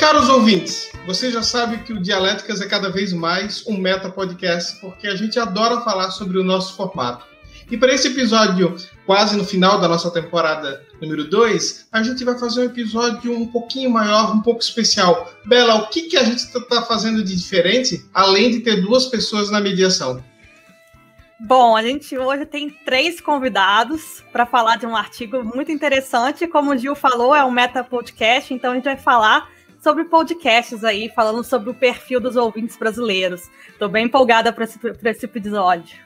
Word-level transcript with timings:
Caros 0.00 0.30
ouvintes, 0.30 0.90
você 1.06 1.30
já 1.30 1.42
sabe 1.42 1.84
que 1.84 1.92
o 1.92 2.00
Dialéticas 2.00 2.62
é 2.62 2.66
cada 2.66 2.88
vez 2.88 3.12
mais 3.12 3.62
um 3.66 3.76
meta 3.76 4.10
podcast, 4.10 4.80
porque 4.80 5.06
a 5.06 5.14
gente 5.14 5.38
adora 5.38 5.82
falar 5.82 6.10
sobre 6.10 6.38
o 6.38 6.42
nosso 6.42 6.74
formato. 6.74 7.26
E 7.70 7.76
para 7.76 7.92
esse 7.92 8.08
episódio, 8.08 8.74
quase 9.04 9.36
no 9.36 9.44
final 9.44 9.78
da 9.78 9.86
nossa 9.86 10.10
temporada 10.10 10.82
número 11.02 11.28
2, 11.28 11.88
a 11.92 12.02
gente 12.02 12.24
vai 12.24 12.38
fazer 12.38 12.62
um 12.62 12.64
episódio 12.64 13.30
um 13.30 13.46
pouquinho 13.48 13.90
maior, 13.90 14.34
um 14.34 14.40
pouco 14.40 14.62
especial. 14.62 15.30
Bela, 15.44 15.74
o 15.74 15.88
que, 15.90 16.04
que 16.04 16.16
a 16.16 16.24
gente 16.24 16.38
está 16.38 16.80
fazendo 16.80 17.22
de 17.22 17.36
diferente, 17.36 18.02
além 18.14 18.52
de 18.52 18.60
ter 18.60 18.80
duas 18.80 19.04
pessoas 19.04 19.50
na 19.50 19.60
mediação? 19.60 20.24
Bom, 21.38 21.76
a 21.76 21.82
gente 21.82 22.16
hoje 22.16 22.46
tem 22.46 22.70
três 22.70 23.20
convidados 23.20 24.24
para 24.32 24.46
falar 24.46 24.76
de 24.76 24.86
um 24.86 24.96
artigo 24.96 25.44
muito 25.44 25.70
interessante. 25.70 26.46
Como 26.46 26.72
o 26.72 26.76
Gil 26.78 26.94
falou, 26.94 27.34
é 27.34 27.44
um 27.44 27.50
meta 27.50 27.84
podcast, 27.84 28.54
então 28.54 28.72
a 28.72 28.74
gente 28.76 28.84
vai 28.84 28.96
falar 28.96 29.59
sobre 29.82 30.04
podcasts 30.04 30.84
aí, 30.84 31.10
falando 31.14 31.42
sobre 31.42 31.70
o 31.70 31.74
perfil 31.74 32.20
dos 32.20 32.36
ouvintes 32.36 32.76
brasileiros. 32.76 33.42
Estou 33.68 33.88
bem 33.88 34.06
empolgada 34.06 34.52
para 34.52 34.64
esse, 34.64 34.78
esse 35.04 35.24
episódio. 35.24 35.96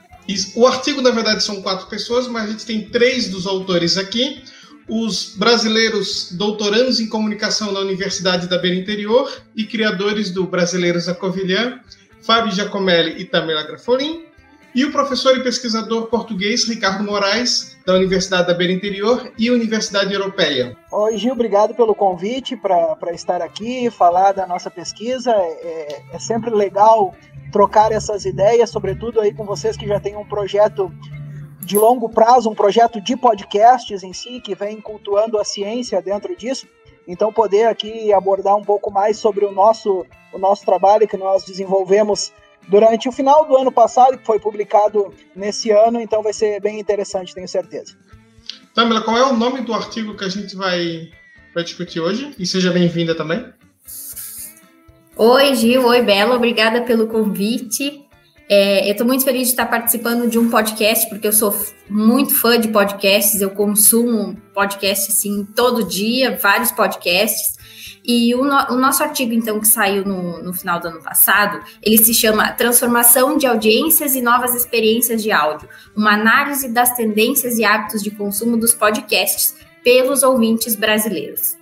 O 0.57 0.67
artigo, 0.67 1.03
na 1.03 1.11
verdade, 1.11 1.43
são 1.43 1.61
quatro 1.61 1.87
pessoas, 1.89 2.27
mas 2.29 2.45
a 2.45 2.53
gente 2.53 2.65
tem 2.65 2.89
três 2.89 3.29
dos 3.29 3.47
autores 3.47 3.99
aqui. 3.99 4.43
Os 4.89 5.35
brasileiros 5.37 6.33
doutorandos 6.33 7.01
em 7.01 7.09
comunicação 7.09 7.73
na 7.73 7.81
Universidade 7.81 8.49
da 8.49 8.59
Beira 8.59 8.77
Interior 8.77 9.31
e 9.55 9.65
criadores 9.65 10.31
do 10.31 10.45
Brasileiros 10.45 11.07
da 11.07 11.15
Covilhã, 11.15 11.81
Fábio 12.23 12.53
Giacomelli 12.53 13.21
e 13.21 13.25
Tamela 13.25 13.63
Grafolin 13.63 14.34
e 14.75 14.85
o 14.85 14.91
professor 14.91 15.37
e 15.37 15.43
pesquisador 15.43 16.07
português 16.07 16.65
Ricardo 16.65 17.05
Moraes, 17.05 17.77
da 17.87 17.95
Universidade 17.95 18.49
da 18.49 18.55
Beira 18.55 18.73
Interior 18.73 19.33
e 19.39 19.51
Universidade 19.51 20.13
Europeia. 20.13 20.77
Oi, 20.91 21.17
Gil, 21.17 21.33
obrigado 21.33 21.75
pelo 21.75 21.95
convite 21.95 22.57
para 22.57 23.13
estar 23.13 23.41
aqui, 23.41 23.89
falar 23.91 24.33
da 24.33 24.47
nossa 24.47 24.71
pesquisa. 24.71 25.31
É, 25.31 26.03
é, 26.13 26.19
sempre 26.19 26.51
legal 26.51 27.15
trocar 27.53 27.93
essas 27.93 28.25
ideias, 28.25 28.71
sobretudo 28.71 29.21
aí 29.21 29.33
com 29.33 29.45
vocês 29.45 29.77
que 29.77 29.87
já 29.87 30.01
têm 30.01 30.17
um 30.17 30.27
projeto 30.27 30.91
de 31.61 31.79
longo 31.79 32.09
prazo, 32.09 32.51
um 32.51 32.55
projeto 32.55 33.01
de 33.01 33.17
podcasts 33.17 34.03
em 34.03 34.13
si, 34.13 34.41
que 34.41 34.55
vem 34.55 34.81
cultuando 34.81 35.39
a 35.39 35.45
ciência 35.45 36.03
dentro 36.03 36.37
disso. 36.37 36.67
Então, 37.07 37.33
poder 37.33 37.69
aqui 37.69 38.13
abordar 38.13 38.57
um 38.57 38.65
pouco 38.65 38.91
mais 38.91 39.19
sobre 39.19 39.45
o 39.45 39.53
nosso, 39.53 40.05
o 40.33 40.39
nosso 40.39 40.65
trabalho 40.65 41.07
que 41.07 41.17
nós 41.17 41.45
desenvolvemos 41.45 42.33
durante 42.69 43.09
o 43.09 43.13
final 43.13 43.47
do 43.47 43.57
ano 43.57 43.73
passado, 43.73 44.19
que 44.19 44.27
foi 44.27 44.39
publicado 44.39 45.13
nesse 45.35 45.71
ano, 45.71 46.01
então 46.01 46.23
vai 46.23 46.33
ser 46.33 46.61
bem 46.61 46.79
interessante, 46.79 47.35
tenho 47.35 47.49
certeza. 47.49 47.97
Tamila, 48.75 49.03
qual 49.03 49.17
é 49.17 49.25
o 49.25 49.37
nome 49.37 49.61
do 49.61 49.73
artigo 49.73 50.17
que 50.17 50.25
a 50.25 50.29
gente 50.29 50.57
vai, 50.57 51.11
vai 51.55 51.63
discutir 51.63 52.01
hoje? 52.01 52.35
E 52.39 52.47
seja 52.47 52.73
bem-vinda 52.73 53.15
também. 53.15 53.47
Oi, 55.17 55.55
Gil. 55.55 55.87
Oi, 55.87 56.03
Bela. 56.03 56.35
Obrigada 56.35 56.83
pelo 56.83 57.07
convite. 57.07 58.05
É, 58.49 58.87
eu 58.89 58.93
estou 58.93 59.07
muito 59.07 59.25
feliz 59.25 59.47
de 59.47 59.53
estar 59.53 59.67
participando 59.67 60.29
de 60.29 60.39
um 60.39 60.51
podcast, 60.51 61.09
porque 61.09 61.27
eu 61.27 61.33
sou 61.33 61.57
muito 61.89 62.35
fã 62.35 62.61
de 62.61 62.69
podcasts, 62.69 63.41
eu 63.41 63.51
consumo 63.51 64.37
podcast 64.53 65.13
assim 65.13 65.45
todo 65.57 65.85
dia, 65.85 66.37
vários 66.43 66.71
podcasts. 66.73 67.57
E 68.07 68.35
o, 68.35 68.45
no, 68.45 68.75
o, 68.75 68.77
nosso 68.77 69.03
artigo, 69.03 69.33
então, 69.33 69.59
que 69.59 69.67
saiu 69.67 70.05
no, 70.05 70.43
no, 70.43 70.53
final 70.53 70.79
do 70.79 70.89
ano 70.89 71.03
passado, 71.03 71.65
ele 71.83 71.97
se 71.97 72.13
chama 72.13 72.53
Transformação 72.53 73.39
de 73.39 73.47
Audiências 73.47 74.15
e 74.15 74.21
Novas 74.21 74.55
Experiências 74.55 75.23
de 75.23 75.33
Áudio, 75.33 75.67
uma 75.97 76.13
análise 76.13 76.69
das 76.69 76.95
tendências 76.95 77.59
e 77.59 77.65
hábitos 77.65 78.03
de 78.03 78.11
consumo 78.11 78.59
dos 78.59 78.75
podcasts 78.75 79.55
pelos 79.83 80.23
ouvintes 80.23 80.77
brasileiros. 80.77 81.57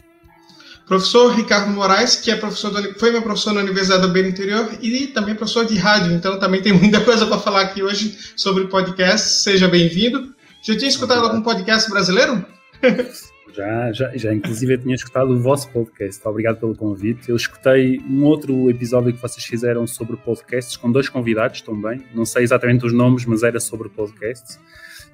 Professor 0.85 1.33
Ricardo 1.33 1.71
Moraes, 1.71 2.17
que 2.17 2.31
é 2.31 2.37
professor 2.37 2.71
do, 2.71 2.99
foi 2.99 3.13
meu 3.13 3.23
professor 3.23 3.53
na 3.53 3.61
Universidade 3.61 4.03
do 4.03 4.09
Beira 4.09 4.29
Interior 4.29 4.69
e 4.83 5.07
também 5.07 5.37
professor 5.37 5.65
de 5.65 5.77
rádio, 5.77 6.13
então 6.13 6.41
também 6.41 6.61
tem 6.61 6.73
muita 6.73 7.01
coisa 7.07 7.25
para 7.25 7.39
falar 7.39 7.63
aqui 7.63 7.85
hoje 7.85 8.19
sobre 8.35 8.67
podcast. 8.67 9.43
Seja 9.43 9.69
bem-vindo. 9.69 10.35
Já 10.61 10.77
tinha 10.77 10.89
escutado 10.89 11.25
algum 11.25 11.41
podcast 11.41 11.89
brasileiro? 11.89 12.45
Já, 13.55 13.93
já, 13.93 14.17
já 14.17 14.35
inclusive 14.35 14.75
eu 14.75 14.79
tinha 14.79 14.95
escutado 14.95 15.31
o 15.31 15.41
vosso 15.41 15.71
podcast. 15.71 16.27
Obrigado 16.27 16.59
pelo 16.59 16.75
convite. 16.75 17.29
Eu 17.29 17.37
escutei 17.37 18.01
um 18.01 18.25
outro 18.25 18.71
episódio 18.71 19.13
que 19.13 19.21
vocês 19.21 19.45
fizeram 19.45 19.87
sobre 19.87 20.17
podcasts 20.17 20.77
com 20.77 20.91
dois 20.91 21.09
convidados 21.09 21.61
também. 21.61 22.03
Não 22.15 22.25
sei 22.25 22.43
exatamente 22.43 22.87
os 22.87 22.93
nomes, 22.93 23.25
mas 23.27 23.43
era 23.43 23.61
sobre 23.61 23.89
podcasts. 23.89 24.59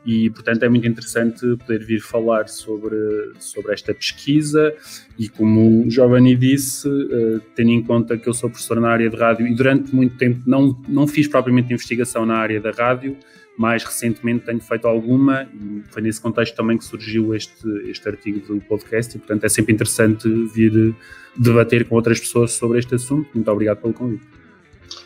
E, 0.06 0.31
portanto, 0.31 0.62
é 0.62 0.69
muito 0.69 0.87
interessante 0.87 1.41
poder 1.56 1.84
vir 1.84 2.00
falar 2.00 2.49
sobre, 2.49 2.97
sobre 3.38 3.72
esta 3.72 3.93
pesquisa. 3.93 4.72
E, 5.19 5.28
como 5.28 5.87
o 5.87 5.91
Giovanni 5.91 6.37
disse, 6.37 6.88
uh, 6.88 7.41
tendo 7.55 7.70
em 7.70 7.82
conta 7.82 8.16
que 8.16 8.28
eu 8.28 8.32
sou 8.32 8.49
professor 8.49 8.81
na 8.81 8.88
área 8.88 9.10
de 9.10 9.16
rádio 9.16 9.47
e 9.47 9.55
durante 9.55 9.94
muito 9.94 10.16
tempo 10.16 10.41
não, 10.47 10.81
não 10.88 11.06
fiz 11.06 11.26
propriamente 11.26 11.72
investigação 11.72 12.25
na 12.25 12.37
área 12.37 12.60
da 12.60 12.70
rádio, 12.70 13.16
mais 13.59 13.83
recentemente 13.83 14.47
tenho 14.47 14.61
feito 14.61 14.87
alguma 14.87 15.43
e 15.53 15.83
foi 15.91 16.01
nesse 16.01 16.21
contexto 16.21 16.55
também 16.55 16.79
que 16.79 16.85
surgiu 16.85 17.35
este, 17.35 17.69
este 17.91 18.09
artigo 18.09 18.41
do 18.47 18.61
podcast 18.61 19.17
e, 19.17 19.19
portanto, 19.19 19.45
é 19.45 19.49
sempre 19.49 19.75
interessante 19.75 20.29
vir 20.55 20.95
debater 21.37 21.89
com 21.89 21.97
outras 21.97 22.21
pessoas 22.21 22.53
sobre 22.53 22.79
este 22.79 22.95
assunto. 22.95 23.29
Muito 23.35 23.51
obrigado 23.51 23.79
pelo 23.79 23.93
convite. 23.93 24.25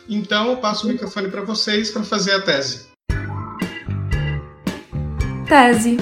Então, 0.07 0.51
eu 0.51 0.57
passo 0.57 0.85
o 0.85 0.91
microfone 0.91 1.29
para 1.29 1.41
vocês 1.41 1.89
para 1.89 2.03
fazer 2.03 2.33
a 2.33 2.41
tese. 2.41 2.87
Tese. 5.49 5.97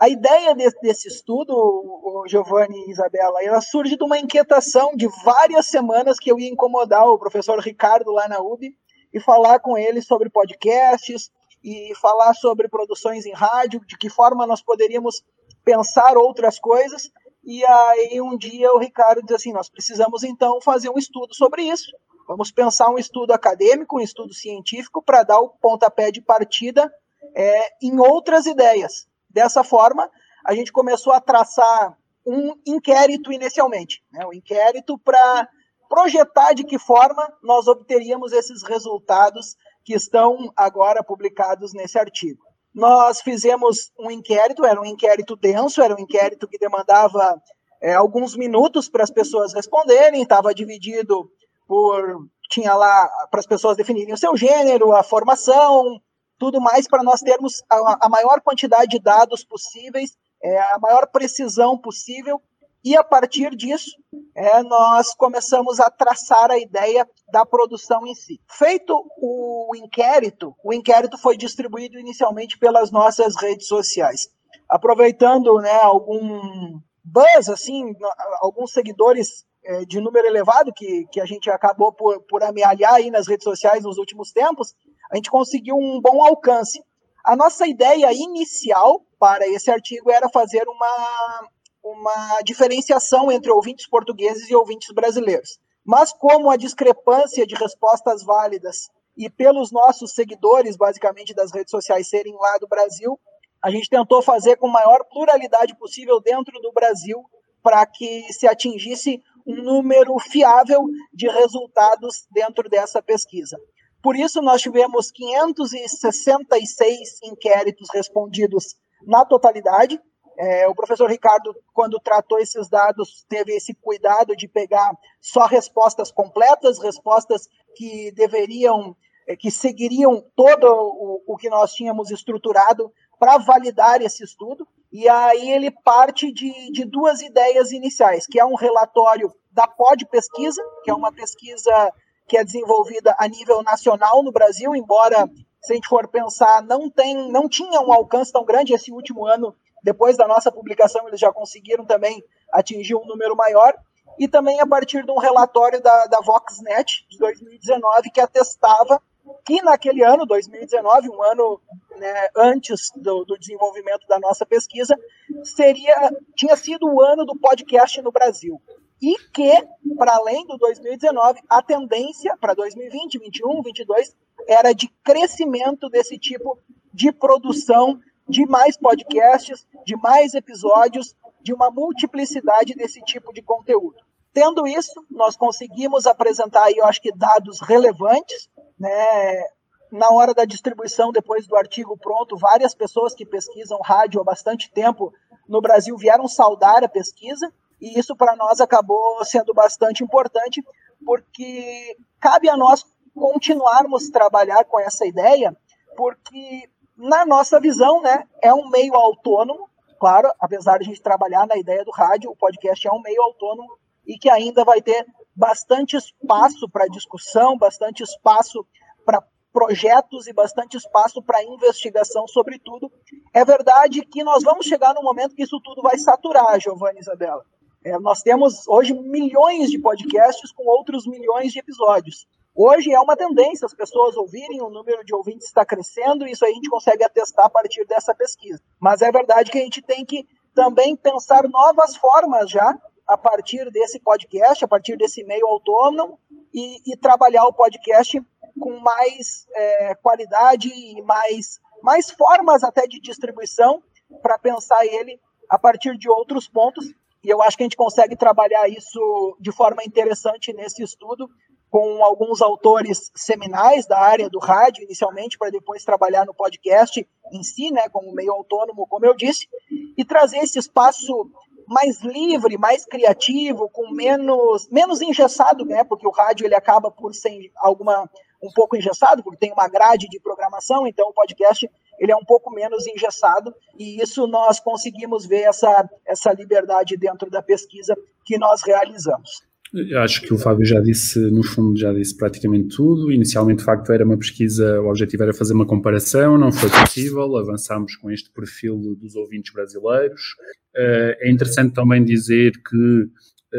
A 0.00 0.08
ideia 0.08 0.52
desse, 0.56 0.80
desse 0.82 1.08
estudo, 1.08 1.52
o 1.54 2.24
Giovanni 2.28 2.76
e 2.88 2.90
Isabela, 2.90 3.40
ela 3.40 3.60
surge 3.60 3.96
de 3.96 4.02
uma 4.02 4.18
inquietação 4.18 4.96
de 4.96 5.06
várias 5.24 5.66
semanas 5.66 6.18
que 6.18 6.32
eu 6.32 6.40
ia 6.40 6.50
incomodar 6.50 7.06
o 7.06 7.18
professor 7.18 7.60
Ricardo 7.60 8.10
lá 8.10 8.26
na 8.26 8.40
UB 8.40 8.74
e 9.12 9.20
falar 9.20 9.60
com 9.60 9.76
ele 9.76 10.00
sobre 10.00 10.30
podcasts 10.30 11.30
e 11.62 11.92
falar 12.00 12.34
sobre 12.34 12.68
produções 12.68 13.24
em 13.26 13.32
rádio, 13.32 13.80
de 13.86 13.96
que 13.96 14.08
forma 14.08 14.46
nós 14.46 14.62
poderíamos 14.62 15.22
pensar 15.64 16.16
outras 16.16 16.58
coisas. 16.58 17.10
E 17.44 17.64
aí 17.64 18.20
um 18.20 18.36
dia 18.36 18.72
o 18.72 18.78
Ricardo 18.78 19.22
diz 19.22 19.36
assim: 19.36 19.52
nós 19.52 19.68
precisamos 19.68 20.22
então 20.22 20.60
fazer 20.60 20.90
um 20.90 20.98
estudo 20.98 21.34
sobre 21.34 21.62
isso. 21.62 21.92
Vamos 22.26 22.50
pensar 22.50 22.88
um 22.88 22.98
estudo 22.98 23.32
acadêmico, 23.32 23.96
um 23.96 24.00
estudo 24.00 24.32
científico 24.32 25.02
para 25.02 25.22
dar 25.22 25.40
o 25.40 25.50
pontapé 25.50 26.10
de 26.10 26.20
partida 26.20 26.90
é, 27.34 27.84
em 27.84 27.98
outras 27.98 28.46
ideias. 28.46 29.06
Dessa 29.28 29.64
forma, 29.64 30.10
a 30.44 30.54
gente 30.54 30.72
começou 30.72 31.12
a 31.12 31.20
traçar 31.20 31.96
um 32.26 32.54
inquérito 32.66 33.32
inicialmente, 33.32 34.02
né, 34.12 34.24
um 34.24 34.32
inquérito 34.32 34.96
para 34.98 35.48
projetar 35.92 36.54
de 36.54 36.64
que 36.64 36.78
forma 36.78 37.30
nós 37.42 37.68
obteríamos 37.68 38.32
esses 38.32 38.62
resultados 38.62 39.56
que 39.84 39.92
estão 39.92 40.50
agora 40.56 41.04
publicados 41.04 41.74
nesse 41.74 41.98
artigo. 41.98 42.42
Nós 42.74 43.20
fizemos 43.20 43.92
um 44.00 44.10
inquérito, 44.10 44.64
era 44.64 44.80
um 44.80 44.86
inquérito 44.86 45.36
denso, 45.36 45.82
era 45.82 45.94
um 45.94 45.98
inquérito 45.98 46.48
que 46.48 46.56
demandava 46.56 47.38
é, 47.82 47.92
alguns 47.92 48.34
minutos 48.34 48.88
para 48.88 49.02
as 49.02 49.10
pessoas 49.10 49.52
responderem, 49.52 50.22
estava 50.22 50.54
dividido 50.54 51.30
por. 51.68 52.26
tinha 52.48 52.74
lá 52.74 53.06
para 53.30 53.40
as 53.40 53.46
pessoas 53.46 53.76
definirem 53.76 54.14
o 54.14 54.18
seu 54.18 54.34
gênero, 54.34 54.94
a 54.94 55.02
formação, 55.02 56.00
tudo 56.38 56.58
mais, 56.58 56.88
para 56.88 57.02
nós 57.02 57.20
termos 57.20 57.62
a, 57.68 58.06
a, 58.06 58.08
maior 58.08 58.40
quantidade 58.40 58.92
de 58.92 58.98
dados 58.98 59.44
possíveis, 59.44 60.16
é, 60.42 60.58
a 60.58 60.78
maior 60.78 61.06
precisão 61.08 61.76
possível 61.76 62.40
e 62.84 62.96
a 62.96 63.04
partir 63.04 63.54
disso, 63.54 63.90
é, 64.34 64.62
nós 64.62 65.14
começamos 65.14 65.78
a 65.78 65.88
traçar 65.88 66.50
a 66.50 66.58
ideia 66.58 67.08
da 67.30 67.46
produção 67.46 68.06
em 68.06 68.14
si. 68.14 68.40
Feito 68.48 68.92
o 69.18 69.72
inquérito, 69.76 70.54
o 70.64 70.72
inquérito 70.72 71.16
foi 71.16 71.36
distribuído 71.36 71.98
inicialmente 71.98 72.58
pelas 72.58 72.90
nossas 72.90 73.36
redes 73.36 73.68
sociais. 73.68 74.28
Aproveitando 74.68 75.54
né, 75.60 75.78
algum 75.80 76.80
buzz, 77.04 77.48
assim, 77.48 77.94
alguns 78.40 78.72
seguidores 78.72 79.44
é, 79.64 79.84
de 79.84 80.00
número 80.00 80.26
elevado 80.26 80.72
que, 80.74 81.06
que 81.12 81.20
a 81.20 81.24
gente 81.24 81.48
acabou 81.50 81.92
por, 81.92 82.20
por 82.22 82.42
amealhar 82.42 82.94
aí 82.94 83.10
nas 83.10 83.28
redes 83.28 83.44
sociais 83.44 83.84
nos 83.84 83.96
últimos 83.96 84.32
tempos, 84.32 84.74
a 85.10 85.16
gente 85.16 85.30
conseguiu 85.30 85.76
um 85.76 86.00
bom 86.00 86.24
alcance. 86.24 86.82
A 87.24 87.36
nossa 87.36 87.66
ideia 87.66 88.12
inicial 88.12 89.04
para 89.20 89.46
esse 89.46 89.70
artigo 89.70 90.10
era 90.10 90.28
fazer 90.28 90.66
uma, 90.66 91.48
uma 91.82 92.40
diferenciação 92.44 93.30
entre 93.30 93.50
ouvintes 93.50 93.86
portugueses 93.86 94.48
e 94.48 94.54
ouvintes 94.54 94.92
brasileiros. 94.94 95.58
Mas 95.84 96.12
como 96.12 96.50
a 96.50 96.56
discrepância 96.56 97.46
de 97.46 97.54
respostas 97.54 98.22
válidas 98.22 98.88
e 99.16 99.28
pelos 99.28 99.72
nossos 99.72 100.14
seguidores, 100.14 100.76
basicamente 100.76 101.34
das 101.34 101.52
redes 101.52 101.70
sociais, 101.70 102.08
serem 102.08 102.34
lá 102.34 102.58
do 102.58 102.68
Brasil, 102.68 103.18
a 103.62 103.70
gente 103.70 103.88
tentou 103.88 104.22
fazer 104.22 104.56
com 104.56 104.68
maior 104.68 105.04
pluralidade 105.04 105.76
possível 105.76 106.20
dentro 106.20 106.60
do 106.60 106.72
Brasil 106.72 107.22
para 107.62 107.84
que 107.86 108.32
se 108.32 108.46
atingisse 108.46 109.22
um 109.46 109.62
número 109.62 110.18
fiável 110.18 110.84
de 111.12 111.28
resultados 111.28 112.26
dentro 112.30 112.68
dessa 112.68 113.02
pesquisa. 113.02 113.58
Por 114.02 114.16
isso, 114.16 114.42
nós 114.42 114.60
tivemos 114.60 115.12
566 115.12 117.22
inquéritos 117.22 117.88
respondidos 117.92 118.74
na 119.06 119.24
totalidade, 119.24 120.00
É, 120.44 120.66
o 120.66 120.74
professor 120.74 121.08
Ricardo, 121.08 121.54
quando 121.72 122.00
tratou 122.00 122.36
esses 122.36 122.68
dados, 122.68 123.24
teve 123.28 123.54
esse 123.54 123.72
cuidado 123.74 124.34
de 124.34 124.48
pegar 124.48 124.90
só 125.20 125.46
respostas 125.46 126.10
completas, 126.10 126.82
respostas 126.82 127.48
que 127.76 128.10
deveriam, 128.10 128.96
é, 129.28 129.36
que 129.36 129.52
seguiriam 129.52 130.20
todo 130.34 130.64
o, 130.66 131.22
o 131.28 131.36
que 131.36 131.48
nós 131.48 131.72
tínhamos 131.72 132.10
estruturado 132.10 132.92
para 133.20 133.38
validar 133.38 134.02
esse 134.02 134.24
estudo. 134.24 134.66
E 134.90 135.08
aí 135.08 135.48
ele 135.48 135.70
parte 135.70 136.32
de, 136.32 136.72
de 136.72 136.84
duas 136.84 137.22
ideias 137.22 137.70
iniciais, 137.70 138.26
que 138.26 138.40
é 138.40 138.44
um 138.44 138.56
relatório 138.56 139.32
da 139.52 139.68
POD 139.68 140.06
Pesquisa, 140.06 140.60
que 140.82 140.90
é 140.90 140.94
uma 140.94 141.12
pesquisa 141.12 141.92
que 142.26 142.36
é 142.36 142.42
desenvolvida 142.42 143.14
a 143.16 143.28
nível 143.28 143.62
nacional 143.62 144.24
no 144.24 144.32
Brasil, 144.32 144.74
embora 144.74 145.30
se 145.60 145.72
a 145.72 145.76
gente 145.76 145.86
for 145.86 146.08
pensar, 146.08 146.62
não 146.62 146.90
tem, 146.90 147.30
não 147.30 147.48
tinha 147.48 147.80
um 147.80 147.92
alcance 147.92 148.32
tão 148.32 148.44
grande 148.44 148.74
esse 148.74 148.90
último 148.90 149.24
ano 149.24 149.54
depois 149.82 150.16
da 150.16 150.28
nossa 150.28 150.50
publicação, 150.52 151.06
eles 151.08 151.20
já 151.20 151.32
conseguiram 151.32 151.84
também 151.84 152.22
atingir 152.52 152.94
um 152.94 153.04
número 153.04 153.36
maior. 153.36 153.74
E 154.18 154.28
também 154.28 154.60
a 154.60 154.66
partir 154.66 155.04
de 155.04 155.10
um 155.10 155.18
relatório 155.18 155.80
da, 155.80 156.06
da 156.06 156.20
Voxnet 156.20 157.06
de 157.08 157.18
2019 157.18 158.10
que 158.10 158.20
atestava 158.20 159.00
que 159.44 159.62
naquele 159.62 160.04
ano, 160.04 160.26
2019, 160.26 161.08
um 161.08 161.22
ano 161.22 161.60
né, 161.96 162.28
antes 162.36 162.90
do, 162.96 163.24
do, 163.24 163.38
desenvolvimento 163.38 164.06
da 164.08 164.18
nossa 164.18 164.44
pesquisa, 164.44 164.96
seria 165.44 166.10
tinha 166.34 166.56
sido 166.56 166.86
o 166.86 167.00
ano 167.00 167.24
do 167.24 167.38
podcast 167.38 168.00
no 168.02 168.12
Brasil. 168.12 168.60
E 169.00 169.16
que, 169.32 169.52
para 169.96 170.14
além 170.14 170.46
do 170.46 170.56
2019, 170.58 171.40
a 171.48 171.62
tendência 171.62 172.36
para 172.36 172.54
2020, 172.54 173.18
2021, 173.18 173.48
2022 173.62 174.16
era 174.46 174.72
de 174.72 174.88
crescimento 175.04 175.88
desse 175.88 176.18
tipo 176.18 176.58
de 176.92 177.10
produção 177.10 178.00
de 178.28 178.46
mais 178.46 178.76
podcasts, 178.76 179.66
de 179.84 179.96
mais 179.96 180.34
episódios, 180.34 181.14
de 181.42 181.52
uma 181.52 181.70
multiplicidade 181.70 182.74
desse 182.74 183.00
tipo 183.02 183.32
de 183.32 183.42
conteúdo. 183.42 183.96
Tendo 184.32 184.66
isso, 184.66 185.04
nós 185.10 185.36
conseguimos 185.36 186.06
apresentar 186.06 186.64
aí, 186.64 186.76
eu 186.76 186.86
acho 186.86 187.02
que 187.02 187.12
dados 187.12 187.60
relevantes, 187.60 188.48
né? 188.78 189.44
Na 189.90 190.10
hora 190.10 190.32
da 190.32 190.46
distribuição, 190.46 191.12
depois 191.12 191.46
do 191.46 191.54
artigo 191.54 191.98
pronto, 191.98 192.38
várias 192.38 192.74
pessoas 192.74 193.14
que 193.14 193.26
pesquisam 193.26 193.78
rádio 193.82 194.20
há 194.20 194.24
bastante 194.24 194.70
tempo 194.70 195.12
no 195.46 195.60
Brasil 195.60 195.94
vieram 195.98 196.26
saudar 196.26 196.82
a 196.82 196.88
pesquisa, 196.88 197.52
e 197.78 197.98
isso 197.98 198.16
para 198.16 198.34
nós 198.34 198.60
acabou 198.60 199.22
sendo 199.24 199.52
bastante 199.52 200.02
importante, 200.02 200.64
porque 201.04 201.98
cabe 202.18 202.48
a 202.48 202.56
nós 202.56 202.86
continuarmos 203.14 204.08
trabalhar 204.08 204.64
com 204.64 204.80
essa 204.80 205.04
ideia, 205.04 205.54
porque 205.94 206.70
na 206.96 207.24
nossa 207.24 207.60
visão, 207.60 208.00
né, 208.02 208.24
é 208.42 208.52
um 208.52 208.68
meio 208.68 208.94
autônomo, 208.94 209.68
claro, 209.98 210.30
apesar 210.40 210.78
de 210.78 210.84
a 210.84 210.88
gente 210.88 211.02
trabalhar 211.02 211.46
na 211.46 211.56
ideia 211.56 211.84
do 211.84 211.90
rádio, 211.90 212.30
o 212.30 212.36
podcast 212.36 212.86
é 212.86 212.92
um 212.92 213.00
meio 213.00 213.22
autônomo 213.22 213.78
e 214.06 214.18
que 214.18 214.28
ainda 214.28 214.64
vai 214.64 214.82
ter 214.82 215.06
bastante 215.34 215.96
espaço 215.96 216.68
para 216.68 216.86
discussão, 216.86 217.56
bastante 217.56 218.02
espaço 218.02 218.66
para 219.04 219.22
projetos 219.52 220.26
e 220.26 220.32
bastante 220.32 220.76
espaço 220.76 221.22
para 221.22 221.44
investigação 221.44 222.26
sobre 222.26 222.58
tudo. 222.58 222.90
É 223.34 223.44
verdade 223.44 224.04
que 224.04 224.24
nós 224.24 224.42
vamos 224.42 224.66
chegar 224.66 224.94
no 224.94 225.02
momento 225.02 225.34
que 225.34 225.42
isso 225.42 225.60
tudo 225.62 225.82
vai 225.82 225.98
saturar, 225.98 226.58
Giovanni 226.60 226.98
e 226.98 227.00
Isabela. 227.00 227.44
É, 227.84 227.98
nós 227.98 228.22
temos 228.22 228.66
hoje 228.68 228.94
milhões 228.94 229.70
de 229.70 229.78
podcasts 229.78 230.52
com 230.52 230.64
outros 230.66 231.06
milhões 231.06 231.52
de 231.52 231.58
episódios. 231.58 232.26
Hoje 232.54 232.92
é 232.92 233.00
uma 233.00 233.16
tendência 233.16 233.64
as 233.64 233.74
pessoas 233.74 234.14
ouvirem, 234.16 234.60
o 234.60 234.68
número 234.68 235.02
de 235.04 235.14
ouvintes 235.14 235.46
está 235.46 235.64
crescendo, 235.64 236.26
isso 236.26 236.44
a 236.44 236.48
gente 236.48 236.68
consegue 236.68 237.02
atestar 237.02 237.46
a 237.46 237.50
partir 237.50 237.86
dessa 237.86 238.14
pesquisa. 238.14 238.62
Mas 238.78 239.00
é 239.00 239.10
verdade 239.10 239.50
que 239.50 239.58
a 239.58 239.62
gente 239.62 239.80
tem 239.80 240.04
que 240.04 240.26
também 240.54 240.94
pensar 240.94 241.48
novas 241.48 241.96
formas 241.96 242.50
já, 242.50 242.78
a 243.06 243.16
partir 243.16 243.70
desse 243.70 243.98
podcast, 244.00 244.64
a 244.64 244.68
partir 244.68 244.96
desse 244.98 245.24
meio 245.24 245.46
autônomo, 245.46 246.18
e, 246.52 246.92
e 246.92 246.96
trabalhar 246.96 247.46
o 247.46 247.52
podcast 247.54 248.22
com 248.60 248.78
mais 248.80 249.46
é, 249.54 249.94
qualidade 249.94 250.68
e 250.68 251.00
mais, 251.02 251.58
mais 251.82 252.10
formas 252.10 252.62
até 252.62 252.86
de 252.86 253.00
distribuição 253.00 253.82
para 254.20 254.38
pensar 254.38 254.84
ele 254.84 255.18
a 255.48 255.58
partir 255.58 255.96
de 255.96 256.08
outros 256.10 256.48
pontos. 256.48 256.92
E 257.24 257.30
eu 257.30 257.40
acho 257.40 257.56
que 257.56 257.62
a 257.62 257.66
gente 257.66 257.76
consegue 257.76 258.14
trabalhar 258.14 258.68
isso 258.68 259.36
de 259.40 259.52
forma 259.52 259.82
interessante 259.84 260.52
nesse 260.52 260.82
estudo, 260.82 261.30
com 261.72 262.04
alguns 262.04 262.42
autores 262.42 263.10
seminais 263.16 263.86
da 263.86 263.98
área 263.98 264.28
do 264.28 264.38
rádio, 264.38 264.84
inicialmente, 264.84 265.38
para 265.38 265.48
depois 265.48 265.82
trabalhar 265.82 266.26
no 266.26 266.34
podcast 266.34 267.08
em 267.32 267.42
si, 267.42 267.70
né, 267.70 267.88
como 267.88 268.12
meio 268.12 268.30
autônomo, 268.30 268.86
como 268.86 269.06
eu 269.06 269.14
disse, 269.14 269.48
e 269.96 270.04
trazer 270.04 270.36
esse 270.40 270.58
espaço 270.58 271.30
mais 271.66 272.02
livre, 272.02 272.58
mais 272.58 272.84
criativo, 272.84 273.70
com 273.70 273.90
menos 273.90 274.68
menos 274.70 275.00
engessado, 275.00 275.64
né, 275.64 275.82
porque 275.82 276.06
o 276.06 276.10
rádio 276.10 276.44
ele 276.44 276.54
acaba 276.54 276.90
por 276.90 277.14
ser 277.14 277.50
alguma 277.56 278.06
um 278.42 278.52
pouco 278.52 278.76
engessado, 278.76 279.22
porque 279.22 279.38
tem 279.38 279.52
uma 279.52 279.66
grade 279.66 280.08
de 280.08 280.20
programação, 280.20 280.86
então 280.86 281.08
o 281.08 281.14
podcast 281.14 281.70
ele 281.98 282.12
é 282.12 282.16
um 282.16 282.24
pouco 282.24 282.50
menos 282.50 282.86
engessado, 282.86 283.54
e 283.78 283.98
isso 284.02 284.26
nós 284.26 284.60
conseguimos 284.60 285.24
ver 285.24 285.44
essa, 285.44 285.88
essa 286.04 286.34
liberdade 286.34 286.98
dentro 286.98 287.30
da 287.30 287.40
pesquisa 287.40 287.96
que 288.26 288.36
nós 288.36 288.60
realizamos. 288.62 289.51
Acho 289.96 290.20
que 290.20 290.34
o 290.34 290.38
Fábio 290.38 290.66
já 290.66 290.80
disse, 290.80 291.18
no 291.30 291.42
fundo, 291.42 291.78
já 291.78 291.92
disse 291.94 292.14
praticamente 292.14 292.76
tudo. 292.76 293.10
Inicialmente, 293.10 293.60
de 293.60 293.64
facto, 293.64 293.90
era 293.90 294.04
uma 294.04 294.18
pesquisa, 294.18 294.80
o 294.82 294.88
objetivo 294.88 295.22
era 295.22 295.32
fazer 295.32 295.54
uma 295.54 295.64
comparação, 295.66 296.36
não 296.36 296.52
foi 296.52 296.68
possível, 296.68 297.36
avançámos 297.36 297.96
com 297.96 298.10
este 298.10 298.30
perfil 298.30 298.96
dos 299.00 299.16
ouvintes 299.16 299.52
brasileiros. 299.52 300.36
Eh, 300.76 301.18
é 301.22 301.30
interessante 301.30 301.72
também 301.72 302.04
dizer 302.04 302.52
que 302.52 303.08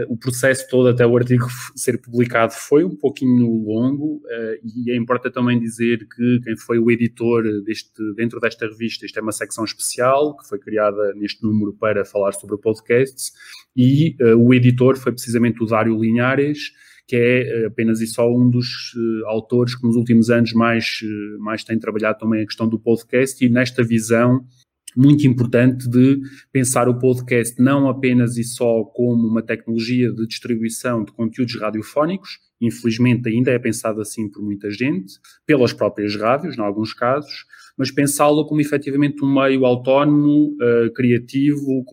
o 0.08 0.18
processo 0.18 0.68
todo 0.70 0.90
até 0.90 1.06
o 1.06 1.16
artigo 1.16 1.46
ser 1.76 2.02
publicado 2.02 2.54
foi 2.54 2.84
um 2.84 2.96
pouquinho 2.96 3.48
longo 3.64 4.22
eh, 4.30 4.60
e 4.64 4.92
é 4.92 4.96
importante 4.96 5.34
também 5.34 5.60
dizer 5.60 6.08
que 6.08 6.40
quem 6.44 6.58
foi 6.58 6.80
o 6.80 6.90
editor 6.90 7.44
deste, 7.64 7.92
dentro 8.16 8.40
desta 8.40 8.68
revista, 8.68 9.06
isto 9.06 9.20
é 9.20 9.22
uma 9.22 9.32
secção 9.32 9.64
especial 9.64 10.36
que 10.38 10.48
foi 10.48 10.60
criada 10.60 11.14
neste 11.16 11.44
número 11.44 11.74
para 11.74 12.04
falar 12.04 12.32
sobre 12.34 12.58
podcasts 12.58 13.32
e 13.76 14.16
uh, 14.22 14.36
o 14.36 14.54
editor 14.54 14.98
foi 14.98 15.12
precisamente 15.12 15.64
o 15.64 15.66
Dário 15.66 16.00
Linhares, 16.00 16.72
que 17.08 17.16
é 17.16 17.66
apenas 17.66 18.02
e 18.02 18.08
só 18.08 18.30
um 18.32 18.50
dos 18.50 18.94
uh, 18.96 19.28
autores 19.28 19.76
que 19.76 19.86
nos 19.86 19.96
últimos 19.96 20.30
anos 20.30 20.54
mais, 20.54 21.00
uh, 21.04 21.44
mais 21.44 21.64
tem 21.64 21.78
trabalhado 21.78 22.20
também 22.20 22.42
a 22.42 22.46
questão 22.46 22.68
do 22.68 22.80
podcast 22.80 23.44
e 23.44 23.50
nesta 23.50 23.84
visão 23.84 24.46
muito 24.96 25.26
importante 25.28 25.90
de 25.90 26.20
pensar 26.52 26.88
o 26.88 26.98
podcast 26.98 27.62
não 27.62 27.90
apenas 27.90 28.38
e 28.38 28.44
só 28.44 28.84
como 28.84 29.28
uma 29.28 29.42
tecnologia 29.42 30.12
de 30.12 30.28
distribuição 30.28 31.04
de 31.04 31.12
conteúdos 31.12 31.60
radiofónicos, 31.60 32.40
infelizmente 32.62 33.28
ainda 33.30 33.52
é 33.52 33.60
pensado 33.60 34.02
assim 34.02 34.30
por 34.30 34.42
muita 34.42 34.70
gente, 34.72 35.14
pelas 35.46 35.74
próprias 35.74 36.16
rádios, 36.16 36.58
em 36.58 36.62
alguns 36.62 36.94
casos, 36.94 37.46
mas 37.78 37.92
pensá-lo 37.92 38.46
como 38.46 38.62
efetivamente 38.62 39.24
um 39.24 39.34
meio 39.34 39.66
autónomo, 39.66 40.56
uh, 40.62 40.94
criativo, 40.94 41.84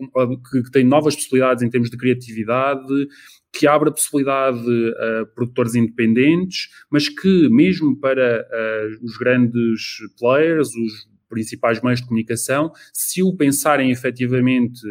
que, 0.49 0.63
que, 0.63 0.71
tem 0.71 0.85
novas 0.85 1.15
possibilidades 1.15 1.63
em 1.63 1.69
termos 1.69 1.89
de 1.89 1.97
criatividade, 1.97 3.07
que 3.51 3.67
abre 3.67 3.89
a 3.89 3.91
possibilidade 3.91 4.59
a 4.59 5.25
produtores 5.35 5.75
independentes, 5.75 6.69
mas 6.89 7.09
que 7.09 7.49
mesmo 7.49 7.97
para 7.97 8.45
uh, 8.47 9.05
os 9.05 9.17
grandes 9.17 9.97
players, 10.17 10.69
os 10.69 11.10
principais 11.31 11.81
meios 11.81 12.01
de 12.01 12.05
comunicação, 12.05 12.71
se 12.93 13.23
o 13.23 13.35
pensarem 13.35 13.89
efetivamente, 13.89 14.81